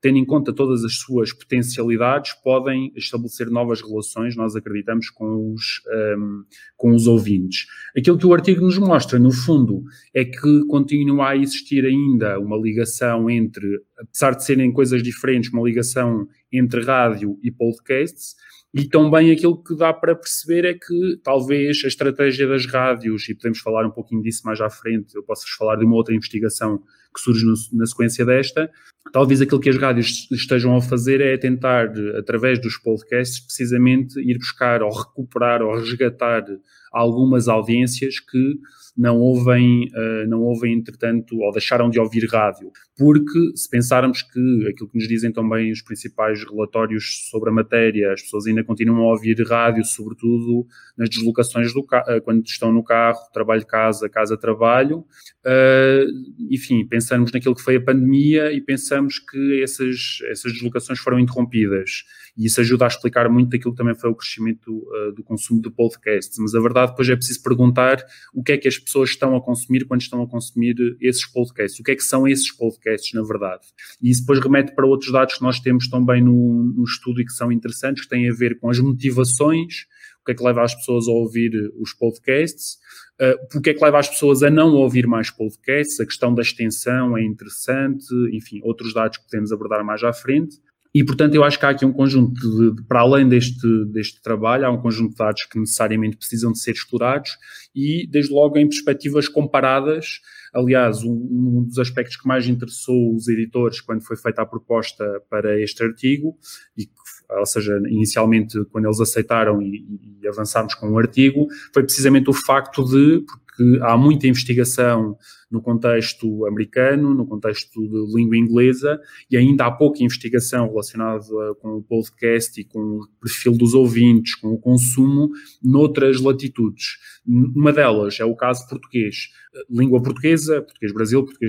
tendo 0.00 0.16
em 0.16 0.24
conta 0.24 0.52
todas 0.52 0.84
as 0.84 0.94
suas 0.94 1.32
potencialidades, 1.32 2.32
podem 2.42 2.92
estabelecer 2.94 3.50
novas 3.50 3.82
relações, 3.82 4.36
nós 4.36 4.54
acreditamos, 4.54 5.10
com 5.10 5.52
os, 5.52 5.82
um, 6.16 6.44
com 6.76 6.94
os 6.94 7.06
ouvintes. 7.08 7.66
Aquilo 7.96 8.16
que 8.16 8.26
o 8.26 8.32
artigo 8.32 8.62
nos 8.62 8.78
mostra, 8.78 9.18
no 9.18 9.32
fundo, 9.32 9.82
é 10.14 10.24
que 10.24 10.64
continua 10.68 11.30
a 11.30 11.36
existir 11.36 11.84
ainda 11.84 12.38
uma 12.38 12.56
ligação 12.56 13.28
entre, 13.28 13.66
apesar 13.98 14.36
de 14.36 14.44
serem 14.44 14.72
coisas 14.72 15.02
diferentes, 15.02 15.52
uma 15.52 15.66
ligação 15.66 16.28
entre 16.52 16.82
rádio 16.82 17.38
e 17.42 17.50
podcasts, 17.50 18.36
e 18.78 18.88
também 18.88 19.32
aquilo 19.32 19.60
que 19.60 19.74
dá 19.74 19.92
para 19.92 20.14
perceber 20.14 20.64
é 20.64 20.72
que 20.72 21.18
talvez 21.24 21.82
a 21.84 21.88
estratégia 21.88 22.46
das 22.46 22.64
rádios, 22.64 23.28
e 23.28 23.34
podemos 23.34 23.58
falar 23.58 23.84
um 23.84 23.90
pouquinho 23.90 24.22
disso 24.22 24.42
mais 24.44 24.60
à 24.60 24.70
frente, 24.70 25.16
eu 25.16 25.22
posso-vos 25.24 25.50
falar 25.56 25.74
de 25.74 25.84
uma 25.84 25.96
outra 25.96 26.14
investigação 26.14 26.78
que 27.12 27.20
surge 27.20 27.44
no, 27.44 27.54
na 27.72 27.86
sequência 27.86 28.24
desta, 28.24 28.70
talvez 29.12 29.40
aquilo 29.40 29.60
que 29.60 29.68
as 29.68 29.76
rádios 29.76 30.28
estejam 30.30 30.76
a 30.76 30.80
fazer 30.80 31.20
é 31.20 31.36
tentar, 31.36 31.90
através 32.16 32.60
dos 32.60 32.76
podcasts, 32.76 33.40
precisamente 33.40 34.20
ir 34.20 34.38
buscar 34.38 34.80
ou 34.80 34.92
recuperar 34.92 35.60
ou 35.60 35.74
resgatar 35.74 36.44
algumas 36.92 37.48
audiências 37.48 38.20
que 38.20 38.60
não 38.98 39.16
ouvem, 39.20 39.84
uh, 39.94 40.28
não 40.28 40.42
ouvem, 40.42 40.74
entretanto, 40.74 41.38
ou 41.38 41.52
deixaram 41.52 41.88
de 41.88 42.00
ouvir 42.00 42.26
rádio. 42.26 42.72
Porque 42.96 43.56
se 43.56 43.70
pensarmos 43.70 44.22
que 44.22 44.68
aquilo 44.68 44.88
que 44.90 44.98
nos 44.98 45.06
dizem 45.06 45.32
também 45.32 45.70
os 45.70 45.80
principais 45.80 46.42
relatórios 46.42 47.28
sobre 47.30 47.50
a 47.50 47.52
matéria, 47.52 48.12
as 48.12 48.22
pessoas 48.22 48.46
ainda 48.48 48.64
continuam 48.64 49.04
a 49.04 49.12
ouvir 49.12 49.40
rádio, 49.46 49.84
sobretudo 49.84 50.66
nas 50.96 51.08
deslocações 51.08 51.72
do 51.72 51.80
uh, 51.80 52.20
quando 52.24 52.44
estão 52.44 52.72
no 52.72 52.82
carro, 52.82 53.20
trabalho-casa, 53.32 54.08
casa-trabalho. 54.08 55.04
Uh, 55.46 56.04
enfim, 56.50 56.84
pensamos 56.84 57.30
naquilo 57.30 57.54
que 57.54 57.62
foi 57.62 57.76
a 57.76 57.80
pandemia 57.80 58.52
e 58.52 58.60
pensamos 58.60 59.20
que 59.20 59.62
essas, 59.62 60.18
essas 60.28 60.52
deslocações 60.52 60.98
foram 60.98 61.20
interrompidas. 61.20 62.02
E 62.38 62.46
isso 62.46 62.60
ajuda 62.60 62.84
a 62.84 62.88
explicar 62.88 63.28
muito 63.28 63.50
daquilo 63.50 63.72
que 63.72 63.78
também 63.78 63.96
foi 63.96 64.08
o 64.10 64.14
crescimento 64.14 64.68
uh, 64.70 65.12
do 65.12 65.24
consumo 65.24 65.60
de 65.60 65.68
podcasts. 65.70 66.38
Mas 66.38 66.54
a 66.54 66.60
verdade 66.60 66.92
depois 66.92 67.08
é 67.08 67.16
preciso 67.16 67.42
perguntar 67.42 68.00
o 68.32 68.44
que 68.44 68.52
é 68.52 68.56
que 68.56 68.68
as 68.68 68.78
pessoas 68.78 69.10
estão 69.10 69.34
a 69.34 69.42
consumir 69.42 69.84
quando 69.86 70.02
estão 70.02 70.22
a 70.22 70.28
consumir 70.28 70.76
esses 71.00 71.26
podcasts. 71.26 71.80
O 71.80 71.82
que 71.82 71.90
é 71.90 71.96
que 71.96 72.04
são 72.04 72.28
esses 72.28 72.52
podcasts, 72.52 73.12
na 73.12 73.22
verdade? 73.22 73.66
E 74.00 74.08
isso 74.08 74.20
depois 74.20 74.38
remete 74.38 74.72
para 74.72 74.86
outros 74.86 75.10
dados 75.10 75.34
que 75.34 75.42
nós 75.42 75.58
temos 75.58 75.88
também 75.88 76.22
no, 76.22 76.72
no 76.76 76.84
estudo 76.84 77.20
e 77.20 77.24
que 77.24 77.32
são 77.32 77.50
interessantes, 77.50 78.04
que 78.04 78.08
têm 78.08 78.30
a 78.30 78.32
ver 78.32 78.60
com 78.60 78.70
as 78.70 78.78
motivações, 78.78 79.86
o 80.22 80.24
que 80.24 80.30
é 80.30 80.34
que 80.36 80.44
leva 80.44 80.62
as 80.62 80.76
pessoas 80.76 81.08
a 81.08 81.10
ouvir 81.10 81.50
os 81.76 81.92
podcasts, 81.92 82.76
uh, 83.20 83.58
o 83.58 83.60
que 83.60 83.70
é 83.70 83.74
que 83.74 83.84
leva 83.84 83.98
as 83.98 84.08
pessoas 84.08 84.44
a 84.44 84.50
não 84.50 84.74
ouvir 84.74 85.08
mais 85.08 85.28
podcasts, 85.28 85.98
a 85.98 86.06
questão 86.06 86.32
da 86.32 86.42
extensão 86.42 87.18
é 87.18 87.24
interessante, 87.24 88.06
enfim, 88.32 88.60
outros 88.62 88.94
dados 88.94 89.18
que 89.18 89.24
podemos 89.24 89.50
abordar 89.50 89.84
mais 89.84 90.04
à 90.04 90.12
frente. 90.12 90.56
E, 90.94 91.04
portanto, 91.04 91.34
eu 91.34 91.44
acho 91.44 91.58
que 91.58 91.66
há 91.66 91.70
aqui 91.70 91.84
um 91.84 91.92
conjunto 91.92 92.34
de, 92.40 92.74
de, 92.76 92.82
para 92.84 93.00
além 93.00 93.28
deste, 93.28 93.84
deste 93.92 94.22
trabalho, 94.22 94.66
há 94.66 94.70
um 94.70 94.80
conjunto 94.80 95.10
de 95.10 95.16
dados 95.16 95.44
que 95.44 95.58
necessariamente 95.58 96.16
precisam 96.16 96.52
de 96.52 96.60
ser 96.60 96.72
explorados 96.72 97.30
e, 97.74 98.06
desde 98.10 98.32
logo, 98.32 98.58
em 98.58 98.68
perspectivas 98.68 99.28
comparadas. 99.28 100.20
Aliás, 100.54 101.02
um, 101.04 101.12
um 101.12 101.64
dos 101.64 101.78
aspectos 101.78 102.16
que 102.16 102.26
mais 102.26 102.48
interessou 102.48 103.14
os 103.14 103.28
editores 103.28 103.80
quando 103.80 104.02
foi 104.02 104.16
feita 104.16 104.42
a 104.42 104.46
proposta 104.46 105.04
para 105.28 105.60
este 105.60 105.82
artigo, 105.82 106.36
e 106.76 106.88
ou 107.30 107.46
seja, 107.46 107.78
inicialmente, 107.88 108.58
quando 108.70 108.86
eles 108.86 109.00
aceitaram 109.00 109.60
e, 109.60 109.84
e 110.22 110.26
avançámos 110.26 110.74
com 110.74 110.90
o 110.90 110.98
artigo, 110.98 111.46
foi 111.74 111.82
precisamente 111.82 112.30
o 112.30 112.32
facto 112.32 112.82
de, 112.84 113.22
porque 113.58 113.82
há 113.82 113.96
muita 113.96 114.28
investigação 114.28 115.16
no 115.50 115.60
contexto 115.60 116.46
americano, 116.46 117.14
no 117.14 117.26
contexto 117.26 117.80
de 117.80 118.14
língua 118.14 118.36
inglesa, 118.36 119.00
e 119.30 119.36
ainda 119.36 119.66
há 119.66 119.70
pouca 119.70 120.02
investigação 120.02 120.68
relacionada 120.68 121.24
com 121.60 121.78
o 121.78 121.82
podcast 121.82 122.60
e 122.60 122.64
com 122.64 122.78
o 122.78 123.08
perfil 123.20 123.56
dos 123.56 123.74
ouvintes, 123.74 124.34
com 124.36 124.48
o 124.48 124.58
consumo, 124.58 125.30
noutras 125.62 126.20
latitudes. 126.20 126.98
Uma 127.26 127.72
delas 127.72 128.20
é 128.20 128.24
o 128.24 128.36
caso 128.36 128.68
português. 128.68 129.30
Língua 129.68 130.00
portuguesa, 130.02 130.62
português 130.62 130.92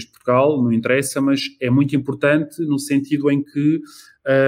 de 0.04 0.12
Portugal, 0.12 0.64
não 0.64 0.72
interessa, 0.72 1.22
mas 1.22 1.42
é 1.62 1.70
muito 1.70 1.96
importante 1.96 2.62
no 2.64 2.80
sentido 2.80 3.30
em 3.30 3.44
que 3.44 3.82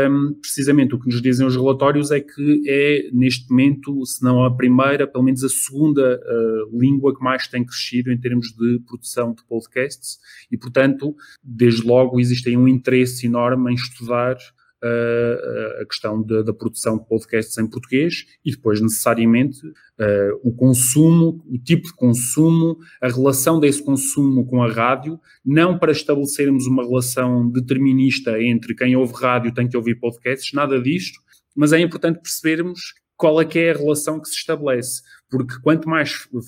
um, 0.10 0.34
precisamente 0.40 0.94
o 0.94 1.00
que 1.00 1.08
nos 1.08 1.22
dizem 1.22 1.48
os 1.48 1.56
relatórios 1.56 2.12
é 2.12 2.20
que 2.20 2.62
é, 2.68 3.10
neste 3.12 3.50
momento, 3.50 4.06
se 4.06 4.24
não 4.24 4.44
a 4.44 4.56
primeira, 4.56 5.08
pelo 5.08 5.24
menos 5.24 5.44
a 5.44 5.50
segunda 5.50 6.20
uh, 6.20 6.80
língua 6.80 7.16
que 7.16 7.24
mais 7.24 7.48
tem 7.52 7.66
crescido 7.66 8.12
em 8.12 8.18
termos 8.18 8.48
de 8.48 8.80
produção 8.88 9.34
de 9.34 9.44
podcasts 9.46 10.18
e, 10.52 10.58
portanto, 10.58 11.16
desde 11.44 11.84
logo 11.84 12.20
existe 12.20 12.56
um 12.56 12.68
interesse 12.68 13.26
enorme 13.28 13.72
em 13.72 13.76
estudar 13.76 14.38
uh, 14.84 15.82
a 15.82 15.86
questão 15.86 16.22
da, 16.22 16.42
da, 16.42 16.54
produção 16.54 16.98
de 16.98 17.08
podcasts 17.08 17.58
em 17.58 17.68
português 17.68 18.26
e 18.44 18.52
depois, 18.52 18.82
necessariamente, 18.82 19.66
uh, 19.66 20.40
o 20.44 20.54
consumo, 20.54 21.44
o 21.48 21.58
tipo 21.58 21.88
de 21.88 21.94
consumo, 21.94 22.78
a 23.02 23.08
relação 23.08 23.60
desse 23.60 23.84
consumo 23.84 24.46
com 24.46 24.64
a 24.64 24.72
rádio, 24.72 25.20
não 25.46 25.78
para 25.78 25.92
estabelecermos 25.92 26.66
uma 26.66 26.84
relação 26.84 27.50
determinista 27.50 28.42
entre 28.42 28.76
quem 28.76 28.96
ouve 28.96 29.14
rádio 29.14 29.54
tem 29.54 29.68
que 29.68 29.78
ouvir 29.78 29.96
podcasts, 29.96 30.54
nada 30.54 30.82
disto, 30.82 31.20
mas 31.56 31.74
é 31.74 31.80
importante 31.80 32.20
percebermos 32.22 32.94
qual 33.22 33.40
é 33.40 33.46
que 33.46 33.60
é 33.60 33.70
a 33.70 33.78
relação 33.78 34.20
que 34.20 34.28
se 34.28 34.34
estabelece, 34.34 35.04
porque 35.30 35.54
quanto 35.62 35.88
mais 35.88 36.28
uh, 36.34 36.42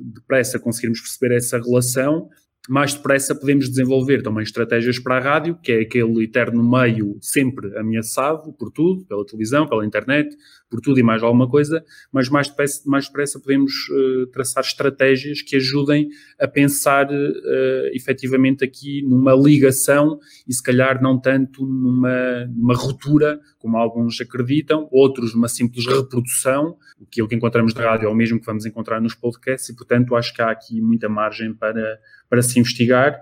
depressa 0.00 0.58
conseguirmos 0.58 1.02
perceber 1.02 1.36
essa 1.36 1.58
relação, 1.58 2.30
mais 2.66 2.94
depressa 2.94 3.34
podemos 3.34 3.68
desenvolver 3.68 4.22
também 4.22 4.42
estratégias 4.42 4.98
para 4.98 5.18
a 5.18 5.20
rádio, 5.20 5.58
que 5.62 5.70
é 5.70 5.80
aquele 5.82 6.24
eterno 6.24 6.66
meio 6.66 7.18
sempre 7.20 7.76
ameaçado 7.76 8.54
por 8.54 8.70
tudo, 8.70 9.04
pela 9.04 9.22
televisão, 9.26 9.68
pela 9.68 9.84
internet, 9.84 10.34
por 10.70 10.80
tudo 10.80 10.98
e 10.98 11.02
mais 11.02 11.22
alguma 11.22 11.46
coisa, 11.46 11.84
mas 12.10 12.30
mais 12.30 12.48
depressa, 12.48 12.80
mais 12.86 13.04
depressa 13.04 13.38
podemos 13.38 13.70
uh, 13.90 14.26
traçar 14.28 14.64
estratégias 14.64 15.42
que 15.42 15.56
ajudem 15.56 16.08
a 16.40 16.48
pensar 16.48 17.06
uh, 17.06 17.86
efetivamente 17.92 18.64
aqui 18.64 19.02
numa 19.02 19.34
ligação 19.34 20.18
e 20.48 20.54
se 20.54 20.62
calhar 20.62 21.02
não 21.02 21.20
tanto 21.20 21.66
numa, 21.66 22.46
numa 22.46 22.74
ruptura, 22.74 23.38
como 23.64 23.78
alguns 23.78 24.20
acreditam, 24.20 24.86
outros 24.92 25.34
numa 25.34 25.48
simples 25.48 25.86
reprodução, 25.86 26.76
o 27.00 27.06
que 27.06 27.18
é 27.18 27.24
o 27.24 27.26
que 27.26 27.34
encontramos 27.34 27.72
na 27.72 27.82
rádio 27.82 28.06
é 28.06 28.10
o 28.10 28.14
mesmo 28.14 28.38
que 28.38 28.44
vamos 28.44 28.66
encontrar 28.66 29.00
nos 29.00 29.14
podcasts 29.14 29.70
e, 29.70 29.74
portanto, 29.74 30.14
acho 30.14 30.34
que 30.34 30.42
há 30.42 30.50
aqui 30.50 30.82
muita 30.82 31.08
margem 31.08 31.54
para 31.54 31.98
para 32.28 32.42
se 32.42 32.60
investigar. 32.60 33.18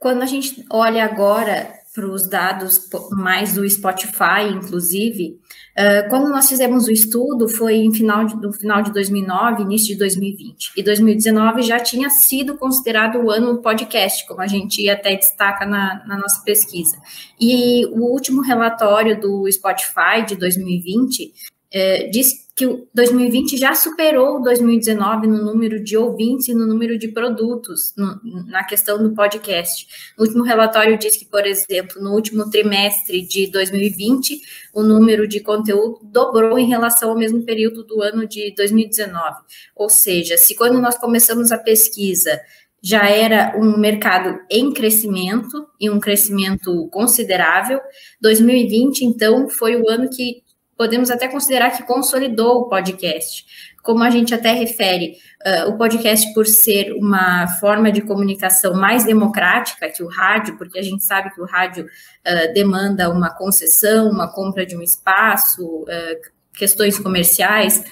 Quando 0.00 0.22
a 0.22 0.26
gente 0.26 0.64
olha 0.70 1.04
agora 1.04 1.78
para 1.94 2.06
os 2.06 2.28
dados 2.28 2.88
mais 3.10 3.54
do 3.54 3.68
Spotify, 3.68 4.48
inclusive, 4.52 5.40
uh, 5.76 6.08
quando 6.08 6.28
nós 6.28 6.48
fizemos 6.48 6.86
o 6.86 6.92
estudo 6.92 7.48
foi 7.48 7.76
em 7.76 7.92
final 7.92 8.24
de, 8.24 8.36
no 8.36 8.52
final 8.52 8.82
de 8.82 8.92
2009, 8.92 9.62
início 9.62 9.88
de 9.88 9.96
2020. 9.96 10.72
E 10.76 10.82
2019 10.82 11.62
já 11.62 11.80
tinha 11.80 12.08
sido 12.08 12.56
considerado 12.56 13.16
o 13.20 13.30
ano 13.30 13.54
do 13.54 13.62
podcast, 13.62 14.26
como 14.28 14.40
a 14.40 14.46
gente 14.46 14.88
até 14.88 15.16
destaca 15.16 15.66
na, 15.66 16.04
na 16.06 16.16
nossa 16.16 16.42
pesquisa. 16.44 16.98
E 17.40 17.86
o 17.86 18.04
último 18.04 18.42
relatório 18.42 19.20
do 19.20 19.50
Spotify 19.50 20.24
de 20.24 20.36
2020 20.36 21.32
uh, 21.74 22.10
diz 22.10 22.48
que 22.58 22.66
o 22.66 22.88
2020 22.92 23.56
já 23.56 23.72
superou 23.72 24.38
o 24.38 24.42
2019 24.42 25.28
no 25.28 25.44
número 25.44 25.82
de 25.82 25.96
ouvintes 25.96 26.48
e 26.48 26.54
no 26.54 26.66
número 26.66 26.98
de 26.98 27.06
produtos 27.06 27.94
no, 27.96 28.20
na 28.46 28.64
questão 28.64 29.00
do 29.00 29.14
podcast. 29.14 29.86
O 30.18 30.22
último 30.22 30.42
relatório 30.42 30.98
diz 30.98 31.16
que, 31.16 31.24
por 31.24 31.46
exemplo, 31.46 32.02
no 32.02 32.12
último 32.12 32.50
trimestre 32.50 33.22
de 33.22 33.46
2020, 33.52 34.40
o 34.74 34.82
número 34.82 35.28
de 35.28 35.38
conteúdo 35.38 36.00
dobrou 36.02 36.58
em 36.58 36.66
relação 36.66 37.10
ao 37.10 37.16
mesmo 37.16 37.44
período 37.44 37.84
do 37.84 38.02
ano 38.02 38.26
de 38.26 38.52
2019. 38.56 39.36
Ou 39.76 39.88
seja, 39.88 40.36
se 40.36 40.56
quando 40.56 40.80
nós 40.80 40.98
começamos 40.98 41.52
a 41.52 41.58
pesquisa 41.58 42.40
já 42.82 43.08
era 43.08 43.54
um 43.56 43.76
mercado 43.76 44.38
em 44.50 44.72
crescimento 44.72 45.66
e 45.80 45.90
um 45.90 45.98
crescimento 45.98 46.88
considerável. 46.90 47.80
2020, 48.20 49.04
então, 49.04 49.48
foi 49.48 49.76
o 49.76 49.88
ano 49.88 50.08
que 50.08 50.42
podemos 50.78 51.10
até 51.10 51.26
considerar 51.26 51.72
que 51.72 51.82
consolidou 51.82 52.60
o 52.60 52.68
podcast. 52.68 53.44
Como 53.82 54.04
a 54.04 54.10
gente 54.10 54.32
até 54.32 54.52
refere, 54.52 55.16
uh, 55.44 55.70
o 55.70 55.76
podcast, 55.76 56.32
por 56.32 56.46
ser 56.46 56.92
uma 56.92 57.48
forma 57.58 57.90
de 57.90 58.00
comunicação 58.00 58.74
mais 58.74 59.04
democrática 59.04 59.90
que 59.90 60.02
o 60.02 60.08
rádio, 60.08 60.56
porque 60.56 60.78
a 60.78 60.82
gente 60.82 61.02
sabe 61.02 61.34
que 61.34 61.40
o 61.40 61.46
rádio 61.46 61.84
uh, 61.84 62.54
demanda 62.54 63.10
uma 63.10 63.30
concessão, 63.30 64.08
uma 64.08 64.32
compra 64.32 64.64
de 64.64 64.76
um 64.76 64.82
espaço, 64.82 65.64
uh, 65.64 66.38
questões 66.54 66.98
comerciais, 66.98 67.82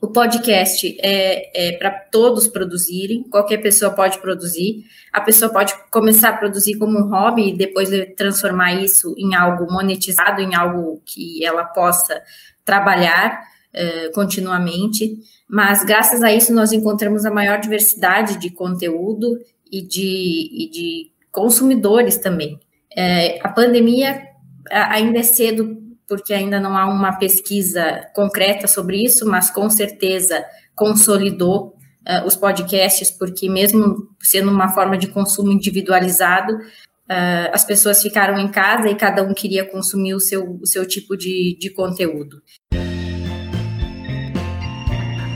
o 0.00 0.08
podcast 0.08 0.96
é, 1.00 1.70
é 1.70 1.76
para 1.76 1.90
todos 1.90 2.46
produzirem, 2.46 3.24
qualquer 3.24 3.58
pessoa 3.58 3.90
pode 3.90 4.20
produzir. 4.20 4.84
A 5.12 5.20
pessoa 5.20 5.52
pode 5.52 5.74
começar 5.90 6.28
a 6.28 6.36
produzir 6.36 6.78
como 6.78 6.98
um 6.98 7.08
hobby 7.08 7.48
e 7.48 7.56
depois 7.56 7.90
transformar 8.16 8.74
isso 8.74 9.12
em 9.18 9.34
algo 9.34 9.70
monetizado, 9.72 10.40
em 10.40 10.54
algo 10.54 11.02
que 11.04 11.44
ela 11.44 11.64
possa 11.64 12.22
trabalhar 12.64 13.40
é, 13.72 14.08
continuamente. 14.10 15.18
Mas 15.48 15.84
graças 15.84 16.22
a 16.22 16.32
isso 16.32 16.54
nós 16.54 16.72
encontramos 16.72 17.24
a 17.26 17.30
maior 17.30 17.58
diversidade 17.58 18.38
de 18.38 18.50
conteúdo 18.50 19.36
e 19.70 19.82
de, 19.82 20.48
e 20.52 20.70
de 20.70 21.12
consumidores 21.32 22.18
também. 22.18 22.60
É, 22.96 23.40
a 23.42 23.48
pandemia 23.48 24.28
ainda 24.70 25.18
é 25.18 25.22
cedo 25.24 25.87
porque 26.08 26.32
ainda 26.32 26.58
não 26.58 26.76
há 26.76 26.86
uma 26.86 27.12
pesquisa 27.18 28.06
concreta 28.14 28.66
sobre 28.66 29.04
isso, 29.04 29.28
mas 29.28 29.50
com 29.50 29.68
certeza 29.68 30.42
consolidou 30.74 31.76
uh, 32.08 32.26
os 32.26 32.34
podcasts, 32.34 33.10
porque 33.10 33.48
mesmo 33.48 34.08
sendo 34.20 34.50
uma 34.50 34.68
forma 34.68 34.96
de 34.96 35.08
consumo 35.08 35.52
individualizado, 35.52 36.54
uh, 36.54 37.52
as 37.52 37.64
pessoas 37.64 38.02
ficaram 38.02 38.38
em 38.38 38.48
casa 38.48 38.88
e 38.88 38.94
cada 38.94 39.22
um 39.22 39.34
queria 39.34 39.64
consumir 39.64 40.14
o 40.14 40.20
seu, 40.20 40.58
o 40.62 40.66
seu 40.66 40.86
tipo 40.86 41.16
de, 41.16 41.56
de 41.60 41.70
conteúdo. 41.70 42.40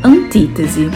Antítese. 0.03 0.91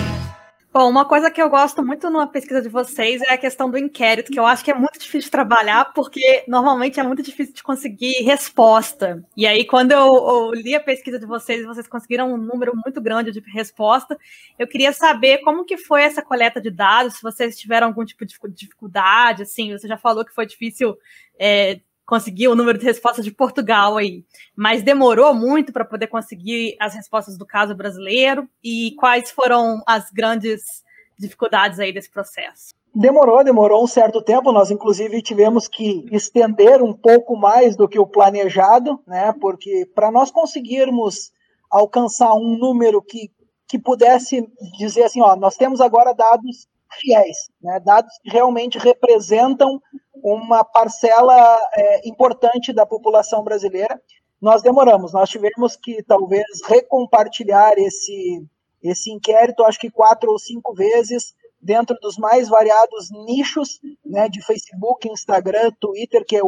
Bom, 0.79 0.91
uma 0.91 1.07
coisa 1.07 1.31
que 1.31 1.41
eu 1.41 1.49
gosto 1.49 1.83
muito 1.83 2.11
numa 2.11 2.27
pesquisa 2.27 2.61
de 2.61 2.69
vocês 2.69 3.23
é 3.23 3.33
a 3.33 3.39
questão 3.39 3.71
do 3.71 3.79
inquérito, 3.79 4.31
que 4.31 4.39
eu 4.39 4.45
acho 4.45 4.63
que 4.63 4.71
é 4.71 4.75
muito 4.75 4.99
difícil 4.99 5.29
de 5.29 5.31
trabalhar, 5.31 5.95
porque 5.95 6.45
normalmente 6.47 7.01
é 7.01 7.03
muito 7.03 7.23
difícil 7.23 7.55
de 7.55 7.63
conseguir 7.63 8.23
resposta. 8.25 9.25
E 9.35 9.47
aí, 9.47 9.65
quando 9.65 9.93
eu, 9.93 10.05
eu 10.05 10.51
li 10.53 10.75
a 10.75 10.81
pesquisa 10.81 11.19
de 11.19 11.25
vocês, 11.25 11.65
vocês 11.65 11.89
conseguiram 11.89 12.31
um 12.31 12.37
número 12.37 12.73
muito 12.77 13.01
grande 13.01 13.33
de 13.33 13.41
resposta, 13.51 14.19
eu 14.59 14.67
queria 14.67 14.93
saber 14.93 15.39
como 15.39 15.65
que 15.65 15.79
foi 15.79 16.03
essa 16.03 16.21
coleta 16.21 16.61
de 16.61 16.71
dados, 16.71 17.15
se 17.15 17.23
vocês 17.23 17.59
tiveram 17.59 17.87
algum 17.87 18.05
tipo 18.05 18.27
de 18.27 18.37
dificuldade, 18.55 19.45
assim, 19.45 19.73
você 19.73 19.89
já 19.89 19.97
falou 19.97 20.27
que 20.27 20.35
foi 20.35 20.45
difícil 20.45 20.95
é, 21.39 21.81
conseguir 22.07 22.47
o 22.49 22.55
número 22.55 22.79
de 22.79 22.85
respostas 22.85 23.25
de 23.25 23.33
Portugal 23.33 23.97
aí, 23.97 24.25
mas 24.55 24.83
demorou 24.83 25.35
muito 25.35 25.73
para 25.73 25.85
poder 25.85 26.07
conseguir 26.07 26.77
as 26.81 26.95
respostas 26.95 27.37
do 27.37 27.45
caso 27.45 27.75
brasileiro 27.75 28.49
e 28.63 28.95
quais 28.97 29.31
foram 29.31 29.83
as 29.87 30.11
grandes 30.13 30.63
dificuldades 31.19 31.81
aí 31.81 31.93
desse 31.93 32.11
processo? 32.11 32.75
Demorou, 32.95 33.45
demorou 33.45 33.83
um 33.83 33.87
certo 33.87 34.23
tempo. 34.23 34.53
Nós, 34.53 34.71
inclusive, 34.71 35.21
tivemos 35.21 35.69
que 35.69 36.07
estender 36.13 36.83
um 36.83 36.95
pouco 36.95 37.37
mais 37.37 37.77
do 37.77 37.89
que 37.89 37.99
o 37.99 38.07
planejado, 38.07 38.99
né? 39.07 39.35
Porque 39.39 39.87
para 39.95 40.11
nós 40.11 40.31
conseguirmos 40.31 41.31
alcançar 41.71 42.33
um 42.35 42.57
número 42.57 43.03
que, 43.03 43.31
que 43.69 43.79
pudesse 43.79 44.49
dizer 44.79 45.03
assim, 45.03 45.21
ó, 45.21 45.37
nós 45.37 45.57
temos 45.57 45.81
agora 45.81 46.15
dados 46.15 46.67
fiéis, 47.01 47.37
né? 47.61 47.81
Dados 47.81 48.13
que 48.23 48.31
realmente 48.31 48.79
representam 48.79 49.81
uma 50.23 50.65
parcela 50.65 51.59
é, 51.75 52.09
importante 52.09 52.73
da 52.73 52.87
população 52.87 53.43
brasileira. 53.43 54.01
Nós 54.41 54.63
demoramos, 54.63 55.13
nós 55.13 55.29
tivemos 55.31 55.77
que 55.77 56.03
talvez 56.03 56.45
recompartilhar 56.67 57.75
esse, 57.79 58.45
esse 58.83 59.11
inquérito, 59.11 59.65
acho 59.65 59.79
que 59.79 59.91
quatro 59.91 60.31
ou 60.31 60.39
cinco 60.39 60.75
vezes, 60.75 61.35
dentro 61.61 61.97
dos 62.01 62.17
mais 62.17 62.49
variados 62.49 63.11
nichos 63.27 63.81
né, 64.05 64.29
de 64.29 64.45
Facebook, 64.45 65.09
Instagram, 65.09 65.71
Twitter, 65.81 66.25
que 66.25 66.37
é 66.37 66.41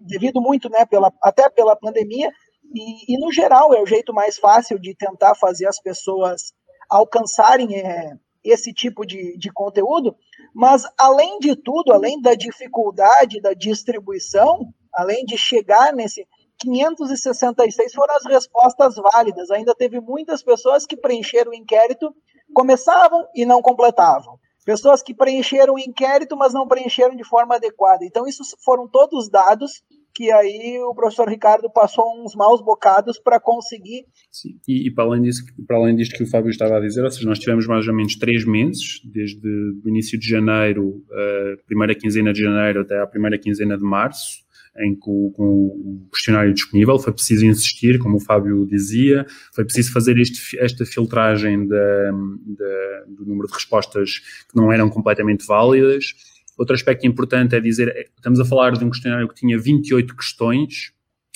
devido 0.00 0.40
muito, 0.40 0.68
né, 0.68 0.84
pela, 0.84 1.12
até 1.22 1.48
pela 1.48 1.76
pandemia, 1.76 2.30
e, 2.74 3.14
e, 3.14 3.18
no 3.18 3.32
geral 3.32 3.72
é 3.72 3.80
o 3.80 3.86
jeito 3.86 4.12
mais 4.12 4.38
fácil 4.38 4.78
de 4.78 4.94
tentar 4.94 5.34
fazer 5.34 5.66
as 5.66 5.80
pessoas 5.80 6.52
alcançarem 6.90 7.76
é, 7.76 8.12
esse 8.50 8.72
tipo 8.72 9.04
de, 9.04 9.36
de 9.36 9.50
conteúdo, 9.52 10.16
mas 10.54 10.84
além 10.98 11.38
de 11.38 11.54
tudo, 11.56 11.92
além 11.92 12.20
da 12.20 12.34
dificuldade 12.34 13.40
da 13.40 13.52
distribuição, 13.52 14.72
além 14.94 15.24
de 15.24 15.36
chegar 15.36 15.92
nesse 15.92 16.26
566 16.58 17.92
foram 17.92 18.16
as 18.16 18.24
respostas 18.24 18.94
válidas. 18.96 19.50
Ainda 19.50 19.74
teve 19.74 20.00
muitas 20.00 20.42
pessoas 20.42 20.86
que 20.86 20.96
preencheram 20.96 21.52
o 21.52 21.54
inquérito, 21.54 22.14
começavam 22.54 23.26
e 23.34 23.44
não 23.44 23.60
completavam. 23.60 24.38
Pessoas 24.64 25.02
que 25.02 25.14
preencheram 25.14 25.74
o 25.74 25.78
inquérito, 25.78 26.36
mas 26.36 26.52
não 26.52 26.66
preencheram 26.66 27.14
de 27.14 27.22
forma 27.22 27.54
adequada. 27.54 28.04
Então, 28.04 28.26
isso 28.26 28.42
foram 28.64 28.88
todos 28.88 29.28
dados 29.28 29.82
que 30.16 30.32
aí 30.32 30.78
o 30.80 30.94
professor 30.94 31.28
Ricardo 31.28 31.70
passou 31.70 32.24
uns 32.24 32.34
maus 32.34 32.62
bocados 32.62 33.18
para 33.18 33.38
conseguir. 33.38 34.06
Sim, 34.32 34.58
e, 34.66 34.88
e, 34.88 34.90
para, 34.90 35.04
além 35.04 35.20
disso, 35.20 35.44
para 35.66 35.76
além 35.76 35.94
disto 35.94 36.16
que 36.16 36.22
o 36.22 36.26
Fábio 36.26 36.48
estava 36.48 36.78
a 36.78 36.80
dizer, 36.80 37.04
ou 37.04 37.10
seja, 37.10 37.28
nós 37.28 37.38
tivemos 37.38 37.66
mais 37.66 37.86
ou 37.86 37.94
menos 37.94 38.16
três 38.16 38.42
meses, 38.46 39.02
desde 39.04 39.46
o 39.46 39.86
início 39.86 40.18
de 40.18 40.26
janeiro, 40.26 41.04
a 41.12 41.66
primeira 41.66 41.94
quinzena 41.94 42.32
de 42.32 42.40
janeiro 42.40 42.80
até 42.80 42.98
a 42.98 43.06
primeira 43.06 43.36
quinzena 43.36 43.76
de 43.76 43.84
março, 43.84 44.46
em 44.78 44.94
que 44.94 45.04
o, 45.06 45.30
com 45.34 45.44
o 45.44 46.08
questionário 46.10 46.54
disponível 46.54 46.98
foi 46.98 47.12
preciso 47.12 47.44
insistir, 47.44 47.98
como 47.98 48.16
o 48.16 48.20
Fábio 48.20 48.66
dizia, 48.66 49.26
foi 49.54 49.64
preciso 49.66 49.92
fazer 49.92 50.18
este, 50.18 50.58
esta 50.58 50.86
filtragem 50.86 51.68
da, 51.68 52.10
da, 52.10 53.04
do 53.06 53.26
número 53.26 53.48
de 53.48 53.54
respostas 53.54 54.18
que 54.48 54.56
não 54.56 54.72
eram 54.72 54.88
completamente 54.88 55.46
válidas 55.46 56.14
Outro 56.56 56.74
aspecto 56.74 57.06
importante 57.06 57.54
é 57.54 57.60
dizer, 57.60 57.88
é, 57.88 58.06
estamos 58.16 58.40
a 58.40 58.44
falar 58.44 58.72
de 58.72 58.84
um 58.84 58.90
questionário 58.90 59.28
que 59.28 59.34
tinha 59.34 59.58
28 59.58 60.16
questões, 60.16 60.92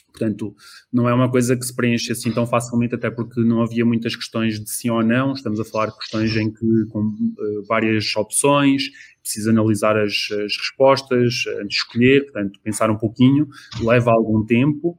portanto, 0.08 0.54
não 0.92 1.08
é 1.08 1.14
uma 1.14 1.30
coisa 1.30 1.56
que 1.56 1.64
se 1.64 1.74
preenche 1.74 2.12
assim 2.12 2.32
tão 2.32 2.46
facilmente, 2.46 2.94
até 2.94 3.10
porque 3.10 3.40
não 3.40 3.62
havia 3.62 3.84
muitas 3.84 4.16
questões 4.16 4.58
de 4.58 4.70
sim 4.70 4.90
ou 4.90 5.02
não, 5.02 5.32
estamos 5.32 5.60
a 5.60 5.64
falar 5.64 5.86
de 5.86 5.98
questões 5.98 6.34
em 6.36 6.50
que, 6.50 6.86
com 6.90 7.00
uh, 7.00 7.62
várias 7.68 8.14
opções, 8.16 8.84
precisa 9.22 9.50
analisar 9.50 9.96
as, 9.96 10.28
as 10.44 10.56
respostas, 10.56 11.44
antes 11.60 11.68
de 11.68 11.74
escolher, 11.74 12.24
portanto, 12.24 12.58
pensar 12.62 12.90
um 12.90 12.96
pouquinho, 12.96 13.48
leva 13.82 14.10
algum 14.10 14.44
tempo. 14.44 14.98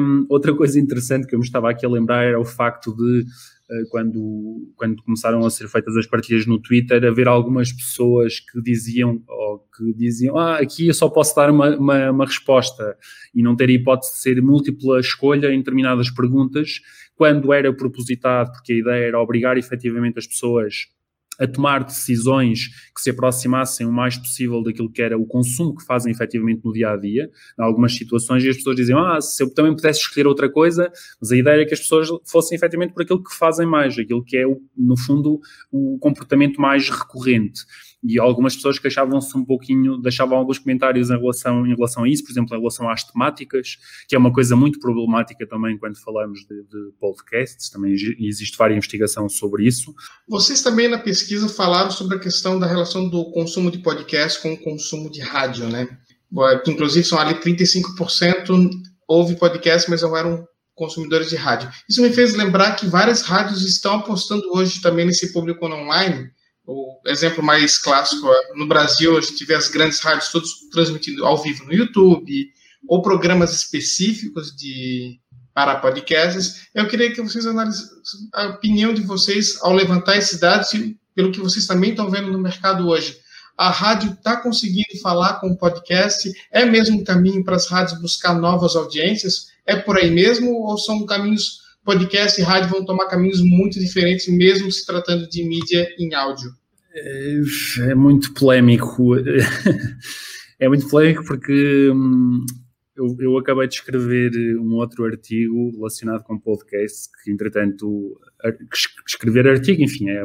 Um, 0.00 0.26
outra 0.28 0.54
coisa 0.54 0.78
interessante 0.78 1.26
que 1.26 1.34
eu 1.34 1.38
me 1.38 1.44
estava 1.44 1.70
aqui 1.70 1.84
a 1.84 1.88
lembrar 1.88 2.24
era 2.24 2.38
o 2.38 2.44
facto 2.44 2.94
de 2.94 3.24
quando, 3.90 4.72
quando 4.76 5.02
começaram 5.02 5.44
a 5.44 5.50
ser 5.50 5.68
feitas 5.68 5.96
as 5.96 6.06
partilhas 6.06 6.46
no 6.46 6.60
Twitter, 6.60 7.04
haver 7.04 7.26
algumas 7.26 7.72
pessoas 7.72 8.40
que 8.40 8.60
diziam, 8.62 9.22
ou 9.28 9.58
que 9.76 9.92
diziam, 9.94 10.38
ah, 10.38 10.58
aqui 10.58 10.88
eu 10.88 10.94
só 10.94 11.08
posso 11.08 11.34
dar 11.34 11.50
uma, 11.50 11.76
uma, 11.76 12.10
uma 12.10 12.24
resposta 12.24 12.96
e 13.34 13.42
não 13.42 13.56
ter 13.56 13.68
hipótese 13.70 14.12
de 14.12 14.20
ser 14.20 14.42
múltipla 14.42 15.00
escolha 15.00 15.52
em 15.52 15.58
determinadas 15.58 16.10
perguntas, 16.10 16.80
quando 17.16 17.52
era 17.52 17.72
propositado, 17.72 18.52
porque 18.52 18.74
a 18.74 18.76
ideia 18.76 19.08
era 19.08 19.20
obrigar 19.20 19.56
efetivamente 19.56 20.18
as 20.18 20.26
pessoas 20.26 20.86
a 21.38 21.46
tomar 21.46 21.84
decisões 21.84 22.68
que 22.94 23.00
se 23.00 23.10
aproximassem 23.10 23.86
o 23.86 23.92
mais 23.92 24.16
possível 24.16 24.62
daquilo 24.62 24.90
que 24.90 25.02
era 25.02 25.18
o 25.18 25.26
consumo 25.26 25.74
que 25.74 25.84
fazem 25.84 26.12
efetivamente 26.12 26.64
no 26.64 26.72
dia 26.72 26.90
a 26.90 26.96
dia, 26.96 27.30
em 27.58 27.62
algumas 27.62 27.94
situações, 27.94 28.44
e 28.44 28.48
as 28.48 28.56
pessoas 28.56 28.76
diziam, 28.76 28.98
ah, 28.98 29.20
se 29.20 29.42
eu 29.42 29.52
também 29.52 29.74
pudesse 29.74 30.00
escolher 30.00 30.26
outra 30.26 30.50
coisa, 30.50 30.90
mas 31.20 31.32
a 31.32 31.36
ideia 31.36 31.62
é 31.62 31.64
que 31.64 31.74
as 31.74 31.80
pessoas 31.80 32.08
fossem 32.24 32.56
efetivamente 32.56 32.92
por 32.92 33.02
aquilo 33.02 33.22
que 33.22 33.34
fazem 33.34 33.66
mais, 33.66 33.98
aquilo 33.98 34.24
que 34.24 34.36
é, 34.36 34.44
no 34.76 34.96
fundo, 34.96 35.40
o 35.70 35.98
comportamento 35.98 36.60
mais 36.60 36.88
recorrente 36.88 37.64
e 38.08 38.18
algumas 38.18 38.54
pessoas 38.54 38.78
queixavam-se 38.78 39.36
um 39.36 39.44
pouquinho, 39.44 39.98
deixavam 39.98 40.38
alguns 40.38 40.58
comentários 40.58 41.10
em 41.10 41.18
relação, 41.18 41.66
em 41.66 41.74
relação 41.74 42.04
a 42.04 42.08
isso, 42.08 42.24
por 42.24 42.30
exemplo, 42.30 42.54
em 42.54 42.58
relação 42.58 42.88
às 42.88 43.04
temáticas, 43.04 43.78
que 44.08 44.14
é 44.14 44.18
uma 44.18 44.32
coisa 44.32 44.54
muito 44.54 44.78
problemática 44.78 45.46
também 45.46 45.76
quando 45.78 45.98
falamos 45.98 46.40
de, 46.40 46.62
de 46.62 46.92
podcasts, 47.00 47.68
também 47.68 47.92
existe 47.92 48.56
várias 48.56 48.76
investigação 48.76 49.28
sobre 49.28 49.66
isso. 49.66 49.94
Vocês 50.28 50.62
também 50.62 50.88
na 50.88 50.98
pesquisa 50.98 51.48
falaram 51.48 51.90
sobre 51.90 52.16
a 52.16 52.20
questão 52.20 52.58
da 52.58 52.66
relação 52.66 53.08
do 53.08 53.30
consumo 53.32 53.70
de 53.70 53.78
podcast 53.78 54.40
com 54.40 54.52
o 54.52 54.58
consumo 54.58 55.10
de 55.10 55.20
rádio, 55.20 55.68
né? 55.68 55.88
Que 56.64 56.70
inclusive 56.70 57.04
são 57.04 57.18
ali 57.18 57.34
35% 57.34 58.70
houve 59.08 59.36
podcast, 59.36 59.88
mas 59.88 60.02
não 60.02 60.16
eram 60.16 60.46
consumidores 60.74 61.30
de 61.30 61.36
rádio. 61.36 61.70
Isso 61.88 62.02
me 62.02 62.12
fez 62.12 62.34
lembrar 62.34 62.76
que 62.76 62.86
várias 62.86 63.22
rádios 63.22 63.64
estão 63.64 63.94
apostando 63.94 64.42
hoje 64.52 64.80
também 64.80 65.06
nesse 65.06 65.32
público 65.32 65.64
online, 65.66 66.30
o 66.66 67.00
exemplo 67.06 67.42
mais 67.42 67.78
clássico 67.78 68.28
é, 68.28 68.54
no 68.54 68.66
Brasil, 68.66 69.16
a 69.16 69.20
gente 69.20 69.44
vê 69.44 69.54
as 69.54 69.68
grandes 69.68 70.00
rádios 70.00 70.28
todos 70.30 70.68
transmitindo 70.72 71.24
ao 71.24 71.40
vivo 71.40 71.64
no 71.64 71.72
YouTube, 71.72 72.50
ou 72.88 73.02
programas 73.02 73.54
específicos 73.54 74.54
de 74.54 75.20
para 75.54 75.76
podcasts. 75.76 76.66
Eu 76.74 76.86
queria 76.86 77.10
que 77.10 77.22
vocês 77.22 77.46
analisassem 77.46 78.28
a 78.34 78.48
opinião 78.48 78.92
de 78.92 79.00
vocês 79.00 79.58
ao 79.62 79.72
levantar 79.72 80.18
esses 80.18 80.38
dados 80.38 80.74
e 80.74 80.98
pelo 81.14 81.32
que 81.32 81.40
vocês 81.40 81.66
também 81.66 81.90
estão 81.90 82.10
vendo 82.10 82.30
no 82.30 82.38
mercado 82.38 82.86
hoje. 82.86 83.16
A 83.56 83.70
rádio 83.70 84.12
está 84.12 84.36
conseguindo 84.36 85.00
falar 85.00 85.40
com 85.40 85.48
o 85.48 85.56
podcast? 85.56 86.30
É 86.52 86.66
mesmo 86.66 87.00
um 87.00 87.04
caminho 87.04 87.42
para 87.42 87.56
as 87.56 87.66
rádios 87.68 87.98
buscar 88.02 88.34
novas 88.34 88.76
audiências? 88.76 89.46
É 89.64 89.74
por 89.74 89.96
aí 89.96 90.10
mesmo 90.10 90.50
ou 90.50 90.76
são 90.76 91.06
caminhos 91.06 91.60
podcast 91.86 92.38
e 92.38 92.44
rádio 92.44 92.68
vão 92.68 92.84
tomar 92.84 93.06
caminhos 93.06 93.40
muito 93.40 93.78
diferentes, 93.78 94.28
mesmo 94.28 94.70
se 94.70 94.84
tratando 94.84 95.26
de 95.28 95.42
mídia 95.48 95.88
em 95.98 96.12
áudio? 96.12 96.50
É, 96.92 97.40
é 97.90 97.94
muito 97.94 98.34
polémico. 98.34 99.14
É 100.58 100.68
muito 100.68 100.88
polémico 100.88 101.22
porque 101.22 101.90
hum, 101.92 102.42
eu, 102.96 103.14
eu, 103.20 103.36
acabei 103.36 103.68
de 103.68 103.74
escrever 103.74 104.58
um 104.58 104.76
outro 104.76 105.04
artigo 105.04 105.70
relacionado 105.76 106.22
com 106.22 106.38
podcast, 106.38 107.10
que 107.22 107.30
entretanto, 107.30 108.18
escrever 109.06 109.46
artigo, 109.46 109.82
enfim, 109.82 110.08
é, 110.08 110.22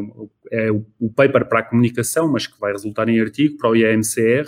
é 0.52 0.71
o 0.71 1.12
paper 1.13 1.50
para 1.50 1.60
a 1.60 1.63
comunicação, 1.63 2.32
mas 2.32 2.47
que 2.47 2.58
vai 2.58 2.71
resultar 2.71 3.10
em 3.10 3.19
artigo 3.19 3.58
para 3.58 3.71
o 3.71 3.76
IAMCR, 3.76 4.47